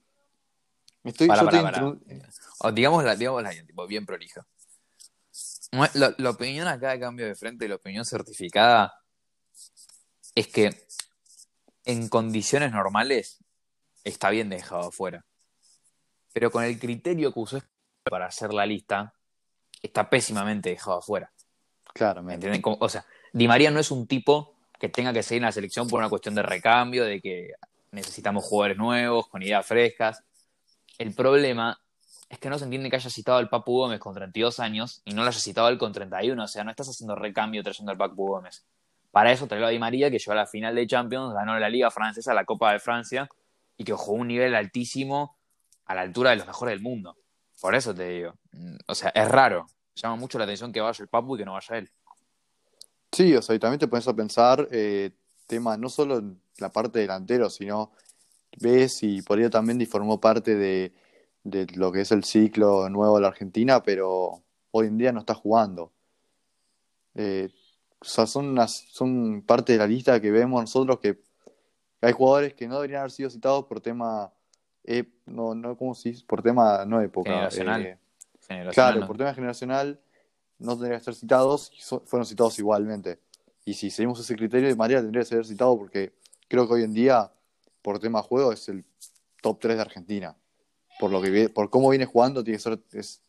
estoy, 1.03 1.27
Pará, 1.27 1.41
yo 1.41 1.45
pará, 1.51 1.69
estoy 1.69 1.83
un- 1.83 2.23
O 2.59 2.71
digámosla, 2.71 3.15
digámosla 3.15 3.49
bien, 3.51 3.67
tipo, 3.67 3.85
bien 3.87 4.05
prolija. 4.05 4.45
La, 5.95 6.13
la 6.17 6.29
opinión 6.29 6.67
acá 6.67 6.91
de 6.91 6.99
cambio 6.99 7.25
de 7.25 7.35
frente, 7.35 7.67
la 7.67 7.75
opinión 7.75 8.05
certificada, 8.05 8.93
es 10.35 10.47
que 10.47 10.87
en 11.85 12.07
condiciones 12.09 12.71
normales 12.71 13.43
está 14.03 14.29
bien 14.29 14.49
dejado 14.49 14.89
afuera. 14.89 15.25
Pero 16.31 16.51
con 16.51 16.63
el 16.63 16.79
criterio 16.79 17.33
que 17.33 17.39
usó 17.39 17.61
para 18.03 18.27
hacer 18.27 18.53
la 18.53 18.65
lista, 18.65 19.13
está 19.81 20.09
pésimamente 20.09 20.69
dejado 20.69 20.99
afuera. 20.99 21.31
¿Me 21.35 21.93
Claramente. 21.93 22.47
entienden? 22.47 22.77
O 22.79 22.89
sea, 22.89 23.05
Di 23.33 23.47
María 23.47 23.69
no 23.71 23.79
es 23.79 23.91
un 23.91 24.07
tipo 24.07 24.52
que 24.83 24.89
tenga 24.89 25.13
que 25.13 25.23
seguir 25.23 25.41
en 25.41 25.45
la 25.45 25.51
selección 25.53 25.87
por 25.87 25.99
una 25.99 26.09
cuestión 26.09 26.35
de 26.35 26.43
recambio, 26.43 27.05
de 27.05 27.21
que 27.21 27.53
necesitamos 27.91 28.43
jugadores 28.43 28.77
nuevos, 28.77 29.29
con 29.29 29.41
ideas 29.41 29.65
frescas. 29.65 30.25
El 30.97 31.15
problema 31.15 31.79
es 32.27 32.37
que 32.37 32.49
no 32.49 32.59
se 32.59 32.65
entiende 32.65 32.89
que 32.89 32.97
haya 32.97 33.09
citado 33.09 33.37
al 33.37 33.47
Papu 33.47 33.77
Gómez 33.77 34.01
con 34.01 34.13
32 34.13 34.59
años 34.59 35.01
y 35.05 35.13
no 35.13 35.21
lo 35.21 35.29
haya 35.29 35.39
citado 35.39 35.69
él 35.69 35.77
con 35.77 35.93
31. 35.93 36.43
O 36.43 36.47
sea, 36.49 36.65
no 36.65 36.71
estás 36.71 36.89
haciendo 36.89 37.15
recambio 37.15 37.63
trayendo 37.63 37.93
al 37.93 37.97
Papu 37.97 38.27
Gómez. 38.27 38.65
Para 39.09 39.31
eso 39.31 39.47
traigo 39.47 39.67
a 39.67 39.69
Di 39.69 39.79
María, 39.79 40.11
que 40.11 40.19
llegó 40.19 40.33
a 40.33 40.35
la 40.35 40.47
final 40.47 40.75
de 40.75 40.85
Champions, 40.85 41.33
ganó 41.33 41.57
la 41.57 41.69
Liga 41.69 41.89
Francesa, 41.89 42.33
la 42.33 42.43
Copa 42.43 42.73
de 42.73 42.79
Francia, 42.79 43.29
y 43.77 43.85
que 43.85 43.93
jugó 43.93 44.17
un 44.17 44.27
nivel 44.27 44.53
altísimo 44.53 45.37
a 45.85 45.95
la 45.95 46.01
altura 46.01 46.31
de 46.31 46.35
los 46.35 46.45
mejores 46.45 46.73
del 46.73 46.83
mundo. 46.83 47.15
Por 47.61 47.73
eso 47.73 47.95
te 47.95 48.09
digo. 48.09 48.33
Mm, 48.51 48.75
O 48.87 48.95
sea, 48.95 49.11
es 49.15 49.29
raro. 49.29 49.65
Llama 49.95 50.17
mucho 50.17 50.37
la 50.37 50.43
atención 50.43 50.73
que 50.73 50.81
vaya 50.81 51.01
el 51.01 51.07
Papu 51.07 51.35
y 51.35 51.39
que 51.39 51.45
no 51.45 51.53
vaya 51.53 51.77
él. 51.77 51.89
Sí, 53.13 53.33
o 53.35 53.41
sea, 53.41 53.55
y 53.55 53.59
también 53.59 53.79
te 53.79 53.87
pones 53.87 54.07
a 54.07 54.13
pensar, 54.15 54.67
eh, 54.71 55.11
tema 55.47 55.77
no 55.77 55.87
solo 55.87 56.17
en 56.17 56.41
la 56.57 56.71
parte 56.71 56.99
delantero, 56.99 57.49
sino 57.49 57.91
ves 58.59 59.03
y 59.03 59.21
por 59.21 59.39
ello 59.39 59.49
también 59.49 59.85
formó 59.87 60.19
parte 60.19 60.55
de, 60.55 60.91
de 61.43 61.67
lo 61.75 61.91
que 61.91 62.01
es 62.01 62.11
el 62.11 62.23
ciclo 62.23 62.89
nuevo 62.89 63.15
de 63.15 63.21
la 63.21 63.27
Argentina, 63.29 63.81
pero 63.83 64.41
hoy 64.71 64.87
en 64.87 64.97
día 64.97 65.11
no 65.11 65.19
está 65.19 65.33
jugando. 65.35 65.91
Eh, 67.15 67.49
o 67.99 68.05
sea, 68.05 68.25
son, 68.25 68.49
unas- 68.49 68.85
son 68.89 69.43
parte 69.43 69.73
de 69.73 69.79
la 69.79 69.87
lista 69.87 70.19
que 70.19 70.31
vemos 70.31 70.61
nosotros 70.61 70.99
que 70.99 71.19
hay 72.01 72.11
jugadores 72.11 72.53
que 72.53 72.67
no 72.67 72.75
deberían 72.75 72.99
haber 73.01 73.11
sido 73.11 73.29
citados 73.29 73.65
por 73.65 73.79
tema, 73.79 74.31
eh, 74.83 75.05
no, 75.25 75.55
no, 75.55 75.77
¿cómo 75.77 75.95
se 75.95 76.09
dice? 76.09 76.25
Por 76.25 76.41
tema, 76.41 76.83
no 76.85 76.99
época. 76.99 77.29
Generacional. 77.29 77.81
eh, 77.85 77.97
Generacional, 78.45 78.73
Claro, 78.73 79.07
por 79.07 79.17
tema 79.17 79.33
generacional 79.33 79.99
no 80.63 80.77
tendría 80.77 80.97
que 80.97 81.03
ser 81.03 81.15
citados, 81.15 81.71
fueron 82.05 82.25
citados 82.25 82.57
igualmente. 82.57 83.19
Y 83.65 83.73
si 83.73 83.89
seguimos 83.89 84.19
ese 84.19 84.35
criterio, 84.35 84.73
María 84.75 85.01
tendría 85.01 85.21
que 85.21 85.27
ser 85.29 85.45
citado 85.45 85.77
porque 85.77 86.13
creo 86.47 86.67
que 86.67 86.73
hoy 86.73 86.83
en 86.83 86.93
día, 86.93 87.31
por 87.81 87.99
tema 87.99 88.21
juego, 88.23 88.51
es 88.53 88.67
el 88.69 88.85
top 89.41 89.59
3 89.59 89.75
de 89.75 89.81
Argentina. 89.81 90.35
Por 90.99 91.11
lo 91.11 91.21
que 91.21 91.49
por 91.49 91.69
cómo 91.69 91.89
viene 91.89 92.05
jugando, 92.05 92.43
tiene 92.43 92.57
que 92.57 92.63
ser 92.63 92.79
es 92.93 93.21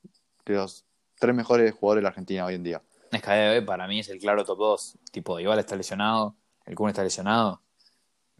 de 0.44 0.54
los 0.54 0.84
tres 1.18 1.34
mejores 1.34 1.72
jugadores 1.74 2.00
de 2.00 2.02
la 2.02 2.08
Argentina 2.10 2.44
hoy 2.44 2.54
en 2.54 2.62
día. 2.62 2.82
Es 3.10 3.22
que 3.22 3.30
de 3.30 3.62
para 3.62 3.88
mí 3.88 4.00
es 4.00 4.08
el 4.08 4.18
claro 4.18 4.44
top 4.44 4.58
2. 4.58 4.98
Tipo, 5.10 5.40
Igual 5.40 5.58
está 5.58 5.74
lesionado, 5.76 6.36
el 6.66 6.74
Kun 6.74 6.90
está 6.90 7.02
lesionado. 7.02 7.62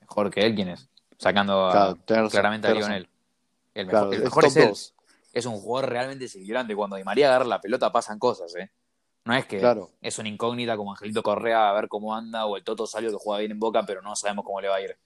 Mejor 0.01 0.31
que 0.31 0.45
él, 0.47 0.55
¿quién 0.55 0.69
es? 0.69 0.89
Sacando 1.19 1.67
a- 1.67 1.73
Claro, 1.73 1.95
tenés 2.05 2.23
razón, 2.25 2.31
claramente 2.31 2.69
a 2.69 2.75
Lionel. 2.75 3.09
El 3.75 3.87
mejor, 3.87 4.01
Claro, 4.01 4.13
el 4.13 4.19
es 4.19 4.25
mejor 4.25 4.43
top 4.45 4.51
es 4.51 4.57
él. 4.57 4.69
2. 4.69 4.95
Es 5.33 5.47
un 5.47 5.57
jugador 5.61 5.91
realmente 5.91 6.25
desequilibrante. 6.25 6.77
Cuando 6.77 6.97
Di 6.97 7.03
María 7.05 7.29
agarra 7.29 7.47
la 7.47 7.61
pelota 7.61 7.91
pasan 7.91 8.19
cosas, 8.19 8.55
¿eh? 8.57 8.71
No 9.25 9.35
es 9.35 9.47
que 9.47 9.59
Claro. 9.59 9.91
es 10.03 10.19
una 10.19 10.29
incógnita 10.29 10.77
como 10.77 10.93
Angelito 10.93 11.23
Correa 11.23 11.71
a 11.71 11.73
ver 11.73 11.89
cómo 11.89 12.15
anda 12.15 12.45
o 12.47 12.57
el 12.57 12.65
Toto 12.65 12.87
Salio 12.87 13.11
que 13.11 13.17
juega 13.19 13.41
bien 13.41 13.53
en 13.53 13.59
Boca, 13.61 13.85
pero 13.87 14.03
no 14.03 14.15
sabemos 14.17 14.45
cómo 14.45 14.61
le 14.61 14.69
va 14.69 14.77
a 14.77 14.81
ir. 14.83 14.97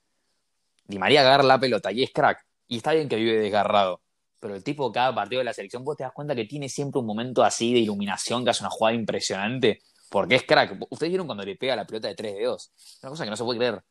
Di 0.87 0.99
María 0.99 1.21
agarra 1.21 1.45
la 1.45 1.59
pelota 1.59 1.93
y 1.93 2.03
es 2.03 2.11
crack. 2.13 2.45
Y 2.67 2.79
está 2.79 2.93
bien 2.93 3.09
que 3.09 3.17
vive 3.17 3.39
desgarrado. 3.39 4.01
Pero 4.41 4.55
el 4.55 4.63
tipo, 4.65 4.91
cada 4.93 5.15
partido 5.15 5.39
de 5.41 5.45
la 5.45 5.53
selección, 5.53 5.85
vos 5.85 5.97
te 5.97 6.03
das 6.05 6.13
cuenta 6.13 6.35
que 6.35 6.45
tiene 6.45 6.69
siempre 6.69 7.01
un 7.01 7.07
momento 7.07 7.43
así 7.43 7.73
de 7.73 7.81
iluminación, 7.81 8.45
que 8.45 8.51
hace 8.51 8.63
una 8.63 8.71
jugada 8.71 8.95
impresionante. 8.95 9.83
Porque 10.11 10.37
es 10.37 10.45
crack. 10.45 10.77
Ustedes 10.91 11.11
vieron 11.11 11.27
cuando 11.27 11.45
le 11.45 11.57
pega 11.57 11.77
la 11.77 11.87
pelota 11.87 12.09
de 12.09 12.15
tres 12.15 12.35
dedos. 12.35 12.73
Una 13.03 13.11
cosa 13.11 13.25
que 13.25 13.31
no 13.31 13.37
se 13.37 13.45
puede 13.45 13.59
creer. 13.59 13.83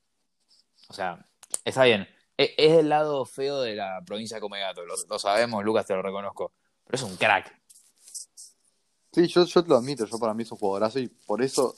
O 0.90 0.94
sea, 0.94 1.26
está 1.64 1.84
bien. 1.84 2.08
E- 2.38 2.54
Es 2.58 2.74
el 2.74 2.90
lado 2.90 3.26
feo 3.26 3.62
de 3.62 3.76
la 3.76 4.02
provincia 4.06 4.36
de 4.38 4.42
Comegato. 4.42 4.84
Lo, 4.86 4.96
lo 5.10 5.20
sabemos, 5.20 5.64
Lucas, 5.64 5.86
te 5.86 5.94
lo 5.94 6.02
reconozco. 6.02 6.54
Pero 6.86 6.96
es 6.96 7.04
un 7.04 7.18
crack. 7.18 7.57
Sí, 9.18 9.26
yo, 9.26 9.46
yo 9.46 9.64
te 9.64 9.70
lo 9.70 9.78
admito, 9.78 10.06
yo 10.06 10.20
para 10.20 10.36
mí 10.36 10.44
es 10.44 10.52
un 10.52 10.60
jugadorazo 10.60 11.00
y 11.00 11.08
por 11.08 11.42
eso 11.42 11.74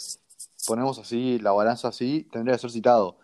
ponemos 0.67 0.99
así 0.99 1.39
la 1.39 1.53
balanza 1.53 1.87
así, 1.87 2.27
tendría 2.29 2.55
que 2.57 2.59
ser 2.59 2.71
citado. 2.71 3.17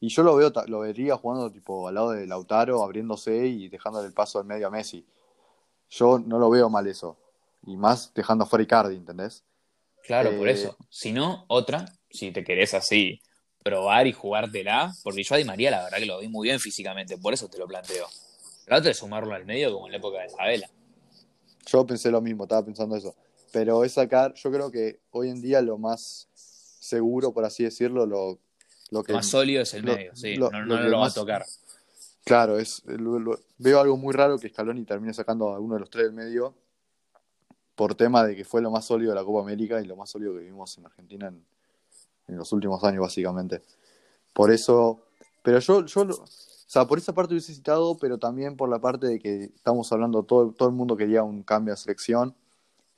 Y 0.00 0.08
yo 0.08 0.22
lo 0.22 0.36
veo, 0.36 0.50
lo 0.68 0.80
vería 0.80 1.18
jugando 1.18 1.52
tipo 1.52 1.86
al 1.86 1.94
lado 1.96 2.12
de 2.12 2.26
Lautaro, 2.26 2.82
abriéndose 2.82 3.46
y 3.46 3.68
dejándole 3.68 4.06
el 4.06 4.14
paso 4.14 4.38
al 4.38 4.46
medio 4.46 4.68
a 4.68 4.70
Messi. 4.70 5.06
Yo 5.90 6.18
no 6.18 6.38
lo 6.38 6.48
veo 6.48 6.70
mal 6.70 6.86
eso. 6.86 7.18
Y 7.66 7.76
más 7.76 8.10
dejando 8.14 8.46
fuera 8.46 8.62
Icardi, 8.62 8.96
¿entendés? 8.96 9.44
Claro, 10.02 10.34
por 10.38 10.48
Eh, 10.48 10.52
eso. 10.52 10.74
Si 10.88 11.12
no, 11.12 11.44
otra, 11.48 11.84
si 12.08 12.32
te 12.32 12.42
querés 12.44 12.72
así 12.72 13.20
probar 13.62 14.06
y 14.06 14.14
jugártela, 14.14 14.94
porque 15.04 15.22
yo 15.24 15.34
a 15.34 15.38
Di 15.38 15.44
María 15.44 15.70
la 15.70 15.84
verdad 15.84 15.98
que 15.98 16.06
lo 16.06 16.20
vi 16.20 16.28
muy 16.28 16.48
bien 16.48 16.58
físicamente, 16.58 17.18
por 17.18 17.34
eso 17.34 17.50
te 17.50 17.58
lo 17.58 17.66
planteo. 17.66 18.06
La 18.66 18.78
otra 18.78 18.92
es 18.92 18.96
sumarlo 18.96 19.34
al 19.34 19.44
medio 19.44 19.74
como 19.74 19.88
en 19.88 19.92
la 19.92 19.98
época 19.98 20.20
de 20.20 20.26
Isabela. 20.28 20.70
Yo 21.66 21.84
pensé 21.84 22.10
lo 22.10 22.22
mismo, 22.22 22.44
estaba 22.44 22.64
pensando 22.64 22.96
eso. 22.96 23.14
Pero 23.52 23.84
es 23.84 23.92
sacar, 23.92 24.34
yo 24.34 24.50
creo 24.50 24.70
que 24.70 25.00
hoy 25.10 25.30
en 25.30 25.40
día 25.40 25.60
lo 25.62 25.78
más 25.78 26.28
seguro, 26.34 27.32
por 27.32 27.44
así 27.44 27.64
decirlo, 27.64 28.06
lo, 28.06 28.38
lo 28.90 29.02
que 29.02 29.12
Lo 29.12 29.18
más 29.18 29.26
sólido 29.26 29.62
es 29.62 29.74
el 29.74 29.84
lo- 29.84 29.94
medio, 29.94 30.14
sí, 30.16 30.34
lo- 30.36 30.50
no, 30.50 30.60
lo 30.64 30.76
no 30.76 30.88
lo 30.88 30.98
va 30.98 31.04
más- 31.04 31.12
a 31.16 31.20
tocar. 31.20 31.46
Claro, 32.24 32.58
es, 32.58 32.82
veo 33.56 33.80
algo 33.80 33.96
muy 33.96 34.12
raro 34.12 34.38
que 34.38 34.50
Scaloni 34.50 34.84
termine 34.84 35.14
sacando 35.14 35.48
a 35.48 35.58
uno 35.58 35.74
de 35.74 35.80
los 35.80 35.88
tres 35.88 36.04
del 36.04 36.12
medio 36.12 36.54
por 37.74 37.94
tema 37.94 38.24
de 38.24 38.36
que 38.36 38.44
fue 38.44 38.60
lo 38.60 38.70
más 38.70 38.84
sólido 38.84 39.12
de 39.12 39.14
la 39.16 39.24
Copa 39.24 39.40
América 39.40 39.80
y 39.80 39.86
lo 39.86 39.96
más 39.96 40.10
sólido 40.10 40.34
que 40.34 40.40
vimos 40.40 40.76
en 40.76 40.84
Argentina 40.86 41.28
en, 41.28 41.42
en 42.26 42.36
los 42.36 42.52
últimos 42.52 42.82
años, 42.84 43.00
básicamente. 43.02 43.62
Por 44.34 44.50
eso, 44.50 45.00
pero 45.42 45.58
yo, 45.60 45.86
yo 45.86 46.02
o 46.02 46.26
sea, 46.26 46.86
por 46.86 46.98
esa 46.98 47.14
parte 47.14 47.32
hubiese 47.32 47.54
citado, 47.54 47.96
pero 47.96 48.18
también 48.18 48.56
por 48.56 48.68
la 48.68 48.78
parte 48.78 49.06
de 49.06 49.18
que 49.18 49.44
estamos 49.44 49.90
hablando, 49.92 50.22
todo, 50.22 50.52
todo 50.52 50.68
el 50.68 50.74
mundo 50.74 50.96
quería 50.98 51.22
un 51.22 51.42
cambio 51.42 51.72
de 51.72 51.78
selección. 51.78 52.34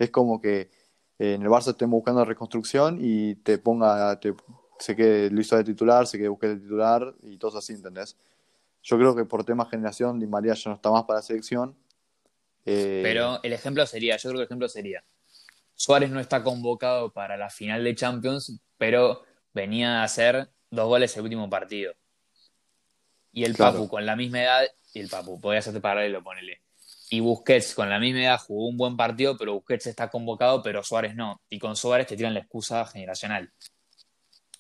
Es 0.00 0.10
como 0.10 0.40
que 0.40 0.70
eh, 1.18 1.34
en 1.34 1.42
el 1.42 1.48
Barça 1.48 1.70
estén 1.70 1.90
buscando 1.90 2.24
reconstrucción 2.24 2.98
y 3.00 3.34
te 3.36 3.58
ponga, 3.58 4.18
te, 4.18 4.34
se 4.78 4.96
quede 4.96 5.30
Luis 5.30 5.46
Suárez 5.46 5.66
de 5.66 5.72
titular, 5.74 6.06
se 6.06 6.16
quede 6.16 6.28
Busquets 6.28 6.54
de 6.54 6.60
titular 6.60 7.14
y 7.22 7.36
todo 7.36 7.58
así, 7.58 7.74
¿entendés? 7.74 8.16
Yo 8.82 8.96
creo 8.96 9.14
que 9.14 9.26
por 9.26 9.44
tema 9.44 9.66
generación, 9.66 10.18
Di 10.18 10.26
María 10.26 10.54
ya 10.54 10.70
no 10.70 10.76
está 10.76 10.90
más 10.90 11.04
para 11.04 11.18
la 11.18 11.22
selección. 11.22 11.76
Eh, 12.64 13.00
Pero 13.02 13.40
el 13.42 13.52
ejemplo 13.52 13.84
sería, 13.84 14.16
yo 14.16 14.30
creo 14.30 14.38
que 14.38 14.42
el 14.42 14.46
ejemplo 14.46 14.68
sería, 14.70 15.04
Suárez 15.74 16.10
no 16.10 16.18
está 16.18 16.42
convocado 16.42 17.12
para 17.12 17.36
la 17.36 17.50
final 17.50 17.84
de 17.84 17.94
Champions, 17.94 18.58
pero 18.78 19.22
venía 19.52 20.00
a 20.00 20.04
hacer 20.04 20.50
dos 20.70 20.86
goles 20.86 21.14
el 21.16 21.24
último 21.24 21.50
partido. 21.50 21.92
Y 23.32 23.44
el 23.44 23.54
Claro. 23.54 23.72
Papu 23.74 23.88
con 23.88 24.06
la 24.06 24.16
misma 24.16 24.42
edad, 24.42 24.62
y 24.94 25.00
el 25.00 25.08
Papu, 25.08 25.38
podía 25.38 25.58
hacerte 25.58 25.80
paralelo, 25.80 26.22
ponele. 26.22 26.62
Y 27.12 27.20
Busquets 27.20 27.74
con 27.74 27.90
la 27.90 27.98
misma 27.98 28.22
edad 28.22 28.38
jugó 28.38 28.68
un 28.68 28.76
buen 28.76 28.96
partido, 28.96 29.36
pero 29.36 29.54
Busquets 29.54 29.88
está 29.88 30.08
convocado, 30.08 30.62
pero 30.62 30.82
Suárez 30.84 31.14
no. 31.16 31.40
Y 31.50 31.58
con 31.58 31.74
Suárez 31.76 32.06
te 32.06 32.16
tiran 32.16 32.34
la 32.34 32.40
excusa 32.40 32.86
generacional. 32.86 33.50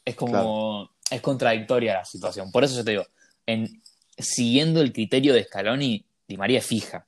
Es 0.04 0.16
como, 0.16 0.90
es 1.10 1.20
contradictoria 1.20 1.94
la 1.94 2.04
situación. 2.04 2.50
Por 2.50 2.64
eso 2.64 2.76
yo 2.76 2.84
te 2.84 2.90
digo, 2.92 3.06
en, 3.46 3.82
siguiendo 4.18 4.80
el 4.80 4.92
criterio 4.92 5.32
de 5.32 5.44
Scaloni, 5.44 6.04
Di 6.26 6.36
María 6.36 6.58
es 6.58 6.66
fija. 6.66 7.06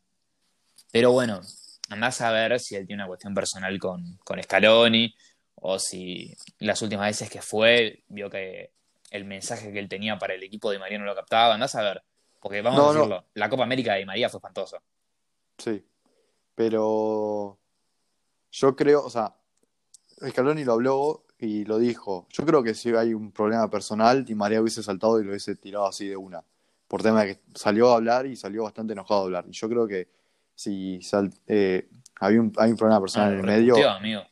Pero 0.93 1.11
bueno, 1.11 1.40
andás 1.88 2.20
a 2.20 2.30
ver 2.30 2.61
si 2.61 2.76
él 2.76 2.86
tiene 2.86 3.03
una 3.03 3.09
cuestión 3.09 3.34
personal 3.34 3.76
con, 3.80 4.18
con 4.24 4.40
Scaloni 4.43 5.12
o 5.57 5.78
si 5.78 6.32
las 6.59 6.80
últimas 6.82 7.07
veces 7.09 7.30
que 7.30 7.43
fue 7.43 8.05
vio 8.09 8.30
que 8.30 8.70
el 9.11 9.24
mensaje 9.24 9.72
que 9.72 9.78
él 9.78 9.88
tenía 9.88 10.18
para 10.18 10.34
el 10.34 10.43
equipo 10.43 10.70
de 10.70 10.78
María 10.78 10.99
no 10.99 11.05
lo 11.05 11.14
captaba. 11.16 11.55
Andás 11.55 11.74
a 11.74 11.82
ver. 11.82 12.03
Porque 12.40 12.62
vamos 12.62 12.78
No, 12.78 12.84
a 12.90 12.93
no. 12.93 12.99
decirlo, 13.01 13.24
la 13.34 13.49
Copa 13.49 13.62
América 13.64 13.93
de 13.95 14.01
Di 14.01 14.05
María 14.05 14.28
fue 14.28 14.38
espantosa. 14.38 14.78
Sí. 15.62 15.84
Pero 16.54 17.58
yo 18.50 18.76
creo, 18.76 19.04
o 19.04 19.10
sea, 19.10 19.34
Scaloni 20.28 20.64
lo 20.64 20.72
habló 20.74 21.24
y 21.38 21.64
lo 21.64 21.78
dijo. 21.78 22.26
Yo 22.30 22.44
creo 22.44 22.62
que 22.62 22.74
si 22.74 22.90
hay 22.90 23.14
un 23.14 23.30
problema 23.32 23.68
personal, 23.70 24.24
Di 24.24 24.34
María 24.34 24.60
hubiese 24.60 24.82
saltado 24.82 25.20
y 25.20 25.24
lo 25.24 25.30
hubiese 25.30 25.54
tirado 25.56 25.86
así 25.86 26.08
de 26.08 26.16
una. 26.16 26.42
Por 26.88 27.02
tema 27.02 27.22
de 27.24 27.34
que 27.36 27.42
salió 27.54 27.90
a 27.92 27.96
hablar 27.96 28.26
y 28.26 28.36
salió 28.36 28.64
bastante 28.64 28.92
enojado 28.92 29.20
a 29.22 29.24
hablar. 29.24 29.44
Y 29.48 29.52
yo 29.52 29.68
creo 29.68 29.86
que 29.86 30.08
si 30.54 31.00
sal- 31.02 31.32
eh, 31.46 31.88
había 32.20 32.40
un, 32.40 32.52
hay 32.58 32.70
un 32.70 32.76
problema 32.76 33.00
personal 33.00 33.30
Ah, 33.30 33.32
en 33.32 33.38
el 33.40 33.46
lo 33.46 33.52
medio, 33.52 33.88
amigo. 33.90 34.22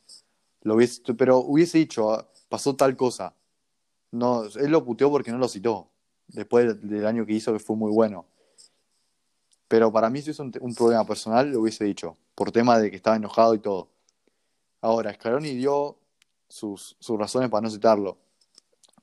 lo 0.63 0.75
hubiese, 0.75 1.01
pero 1.15 1.39
hubiese 1.39 1.79
dicho, 1.79 2.11
ah, 2.13 2.27
pasó 2.49 2.75
tal 2.75 2.95
cosa. 2.95 3.33
No, 4.11 4.43
él 4.43 4.69
lo 4.71 4.83
puteó 4.85 5.09
porque 5.09 5.31
no 5.31 5.37
lo 5.37 5.47
citó. 5.47 5.89
Después 6.27 6.67
del, 6.67 6.87
del 6.89 7.05
año 7.07 7.25
que 7.25 7.33
hizo, 7.33 7.51
que 7.51 7.59
fue 7.59 7.75
muy 7.75 7.91
bueno. 7.91 8.27
Pero 9.71 9.89
para 9.89 10.09
mí, 10.09 10.21
si 10.21 10.31
es 10.31 10.39
un, 10.39 10.51
problema 10.51 11.05
personal, 11.05 11.49
lo 11.49 11.61
hubiese 11.61 11.85
dicho. 11.85 12.17
Por 12.35 12.51
tema 12.51 12.77
de 12.77 12.89
que 12.89 12.97
estaba 12.97 13.15
enojado 13.15 13.55
y 13.55 13.59
todo. 13.59 13.87
Ahora, 14.81 15.13
Scaloni 15.13 15.55
dio 15.55 15.97
sus, 16.49 16.97
sus 16.99 17.17
razones 17.17 17.49
para 17.49 17.61
no 17.61 17.69
citarlo. 17.69 18.17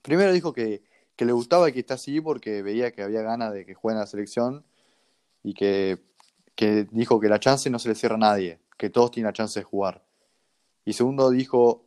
Primero 0.02 0.30
dijo 0.30 0.52
que, 0.52 0.82
que 1.16 1.24
le 1.24 1.32
gustaba 1.32 1.72
que 1.72 1.80
esté 1.80 1.94
así 1.94 2.20
porque 2.20 2.60
veía 2.60 2.92
que 2.92 3.02
había 3.02 3.22
ganas 3.22 3.54
de 3.54 3.64
que 3.64 3.72
juegue 3.72 3.94
en 3.94 4.00
la 4.00 4.06
selección 4.06 4.62
y 5.42 5.54
que, 5.54 6.04
que 6.54 6.86
dijo 6.90 7.18
que 7.18 7.30
la 7.30 7.40
chance 7.40 7.70
no 7.70 7.78
se 7.78 7.88
le 7.88 7.94
cierra 7.94 8.16
a 8.16 8.18
nadie, 8.18 8.60
que 8.76 8.90
todos 8.90 9.10
tienen 9.12 9.28
la 9.28 9.32
chance 9.32 9.58
de 9.58 9.64
jugar. 9.64 10.04
Y 10.84 10.92
segundo 10.92 11.30
dijo, 11.30 11.86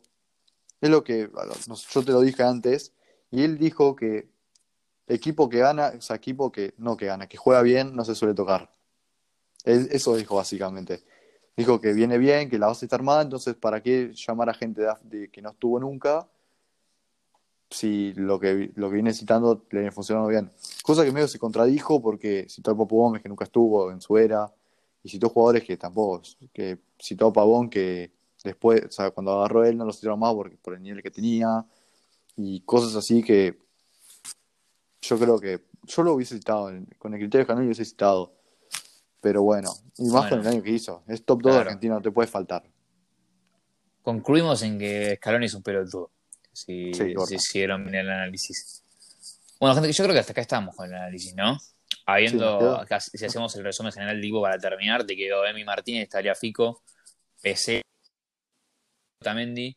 es 0.80 0.90
lo 0.90 1.04
que 1.04 1.30
yo 1.88 2.04
te 2.04 2.10
lo 2.10 2.20
dije 2.20 2.42
antes, 2.42 2.92
y 3.30 3.44
él 3.44 3.58
dijo 3.58 3.94
que 3.94 4.31
equipo 5.06 5.48
que 5.48 5.58
gana, 5.58 5.92
o 5.98 6.00
sea, 6.00 6.16
equipo 6.16 6.50
que 6.52 6.74
no 6.78 6.96
que 6.96 7.06
gana, 7.06 7.26
que 7.28 7.36
juega 7.36 7.62
bien, 7.62 7.94
no 7.94 8.04
se 8.04 8.14
suele 8.14 8.34
tocar. 8.34 8.70
Él- 9.64 9.88
eso 9.92 10.16
dijo 10.16 10.36
básicamente. 10.36 11.02
Dijo 11.56 11.80
que 11.80 11.92
viene 11.92 12.18
bien, 12.18 12.48
que 12.48 12.58
la 12.58 12.68
base 12.68 12.86
está 12.86 12.96
armada, 12.96 13.22
entonces 13.22 13.54
¿para 13.54 13.82
qué 13.82 14.12
llamar 14.14 14.48
a 14.48 14.54
gente 14.54 14.82
de, 15.02 15.30
que 15.30 15.42
no 15.42 15.50
estuvo 15.50 15.78
nunca 15.78 16.26
si 17.70 18.12
lo 18.14 18.38
que, 18.40 18.70
lo 18.74 18.88
que 18.88 18.94
viene 18.94 19.12
citando 19.12 19.66
le 19.70 19.90
funcionando 19.90 20.28
bien? 20.28 20.50
Cosa 20.82 21.04
que 21.04 21.12
medio 21.12 21.28
se 21.28 21.38
contradijo 21.38 22.00
porque 22.00 22.46
citó 22.48 22.70
al 22.70 22.76
Popo 22.76 22.96
Gómez 22.96 23.22
que 23.22 23.28
nunca 23.28 23.44
estuvo 23.44 23.90
en 23.90 24.00
su 24.00 24.16
era, 24.16 24.50
y 25.02 25.08
citó 25.08 25.28
jugadores 25.28 25.64
que 25.64 25.76
tampoco, 25.76 26.22
que 26.52 26.78
citó 26.98 27.28
a 27.28 27.32
Pavón 27.32 27.68
que 27.68 28.12
después, 28.44 28.84
o 28.86 28.90
sea, 28.90 29.10
cuando 29.10 29.32
agarró 29.32 29.64
él 29.64 29.76
no 29.76 29.84
lo 29.84 29.92
citaron 29.92 30.18
más 30.18 30.32
porque, 30.34 30.56
por 30.56 30.74
el 30.74 30.82
nivel 30.82 31.02
que 31.02 31.10
tenía, 31.10 31.66
y 32.36 32.60
cosas 32.60 32.96
así 32.96 33.22
que 33.22 33.58
yo 35.02 35.18
creo 35.18 35.38
que 35.38 35.60
yo 35.84 36.02
lo 36.02 36.14
hubiese 36.14 36.36
citado, 36.36 36.70
con 36.98 37.12
el 37.14 37.20
criterio 37.20 37.40
de 37.44 37.46
Canal 37.46 37.64
lo 37.64 37.66
hubiese 37.68 37.84
citado. 37.84 38.34
Pero 39.20 39.42
bueno, 39.42 39.70
y 39.98 40.04
más 40.04 40.12
Bueno. 40.12 40.30
con 40.30 40.40
el 40.40 40.46
año 40.48 40.62
que 40.62 40.70
hizo. 40.70 41.04
Es 41.06 41.24
top 41.24 41.42
2 41.42 41.52
de 41.52 41.56
Claro. 41.56 41.68
Argentina, 41.70 41.94
no 41.94 42.02
te 42.02 42.10
puede 42.10 42.26
faltar. 42.28 42.64
Concluimos 44.02 44.62
en 44.62 44.78
que 44.78 45.14
Scaloni 45.16 45.46
es 45.46 45.54
un 45.54 45.62
pelotudo. 45.62 46.10
Si, 46.52 46.92
Sí, 46.92 47.14
corta. 47.14 47.28
si 47.28 47.34
hicieron 47.36 47.84
bien 47.84 47.96
el 47.96 48.10
análisis. 48.10 48.84
Bueno, 49.60 49.74
gente, 49.76 49.92
yo 49.92 50.04
creo 50.04 50.14
que 50.14 50.20
hasta 50.20 50.32
acá 50.32 50.40
estamos 50.40 50.74
con 50.74 50.88
el 50.88 50.94
análisis, 50.94 51.34
¿no? 51.36 51.56
Habiendo, 52.04 52.58
Sí, 52.76 52.82
acá, 52.82 53.00
si 53.00 53.24
hacemos 53.24 53.54
el 53.54 53.62
resumen 53.64 53.92
general 53.92 54.20
digo 54.20 54.42
para 54.42 54.58
terminar, 54.58 55.04
te 55.06 55.16
quedó 55.16 55.46
Emi 55.46 55.62
Martínez, 55.64 56.08
Fico, 56.38 56.82
PC, 57.40 57.82
Tamendi, 59.20 59.76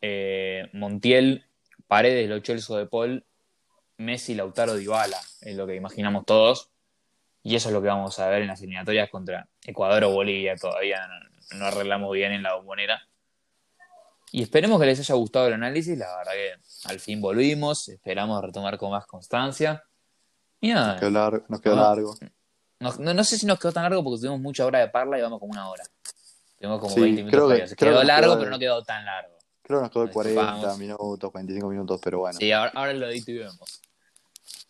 eh, 0.00 0.70
Montiel, 0.72 1.44
Paredes, 1.86 2.28
Lo 2.30 2.40
Celso 2.40 2.78
de 2.78 2.86
Paul, 2.86 3.24
Messi, 3.98 4.34
Lautaro, 4.34 4.74
Dybala, 4.76 5.18
es 5.42 5.56
lo 5.56 5.66
que 5.66 5.74
imaginamos 5.74 6.24
todos. 6.24 6.70
Y 7.42 7.54
eso 7.56 7.68
es 7.68 7.72
lo 7.74 7.80
que 7.82 7.88
vamos 7.88 8.18
a 8.18 8.28
ver 8.28 8.42
en 8.42 8.48
las 8.48 8.60
eliminatorias 8.60 9.08
contra 9.10 9.48
Ecuador 9.64 10.04
o 10.04 10.10
Bolivia. 10.12 10.56
Todavía 10.56 11.06
no, 11.06 11.58
no 11.58 11.64
arreglamos 11.66 12.12
bien 12.12 12.32
en 12.32 12.42
la 12.42 12.54
bombonera. 12.54 13.00
Y 14.32 14.42
esperemos 14.42 14.78
que 14.78 14.86
les 14.86 15.00
haya 15.00 15.14
gustado 15.14 15.46
el 15.46 15.54
análisis. 15.54 15.96
La 15.96 16.14
verdad 16.18 16.32
que 16.32 16.52
al 16.88 17.00
fin 17.00 17.20
volvimos. 17.20 17.88
Esperamos 17.88 18.42
retomar 18.42 18.76
con 18.76 18.90
más 18.90 19.06
constancia. 19.06 19.82
Y 20.60 20.68
nada. 20.72 20.92
Nos 20.92 21.00
quedó 21.00 21.10
largo. 21.10 21.44
Nos 21.48 21.60
quedó 21.60 21.76
No. 21.76 21.82
largo. 21.82 22.14
No, 22.80 22.92
no- 22.98 23.14
no 23.14 23.24
sé 23.24 23.38
si 23.38 23.46
nos 23.46 23.58
quedó 23.58 23.72
tan 23.72 23.84
largo 23.84 24.04
porque 24.04 24.18
tuvimos 24.20 24.40
mucha 24.40 24.66
hora 24.66 24.80
de 24.80 24.88
parla 24.88 25.18
y 25.18 25.22
vamos 25.22 25.40
como 25.40 25.52
una 25.52 25.68
hora. 25.70 25.84
Tuvimos 26.58 26.80
como 26.80 26.94
Sí, 26.94 27.00
20 27.00 27.22
minutos 27.24 27.48
creo 27.54 27.66
que- 27.68 27.76
Quedó 27.76 28.00
que 28.00 28.06
largo, 28.06 28.32
quedó- 28.32 28.38
pero 28.40 28.50
no 28.50 28.58
quedó 28.58 28.82
tan 28.84 29.04
largo. 29.04 29.34
Creo 29.62 29.78
que 29.78 29.82
nos 29.84 29.92
quedó 29.92 30.04
Nos 30.04 30.12
40 30.12 30.40
escapamos. 30.42 30.78
minutos, 30.78 31.30
45 31.30 31.68
minutos, 31.68 32.00
pero 32.02 32.18
bueno. 32.20 32.38
Sí, 32.38 32.52
ahora, 32.52 32.72
ahora 32.74 32.92
lo 32.92 33.08
edito 33.08 33.30
y 33.30 33.38
vemos. 33.38 33.80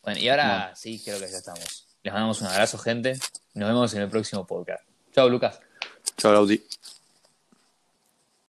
Bueno, 0.09 0.23
y 0.23 0.29
ahora 0.31 0.75
sí, 0.75 1.03
creo 1.05 1.21
que 1.21 1.31
ya 1.31 1.37
estamos. 1.37 1.87
Les 2.03 2.15
mandamos 2.15 2.41
un 2.41 2.47
abrazo, 2.47 2.79
gente. 2.79 3.19
Nos 3.53 3.69
vemos 3.69 3.93
en 3.93 4.01
el 4.01 4.09
próximo 4.09 4.47
podcast. 4.47 4.83
Chao, 5.13 5.29
Lucas. 5.29 5.61
Chao, 6.17 6.33
Lauti. 6.33 6.65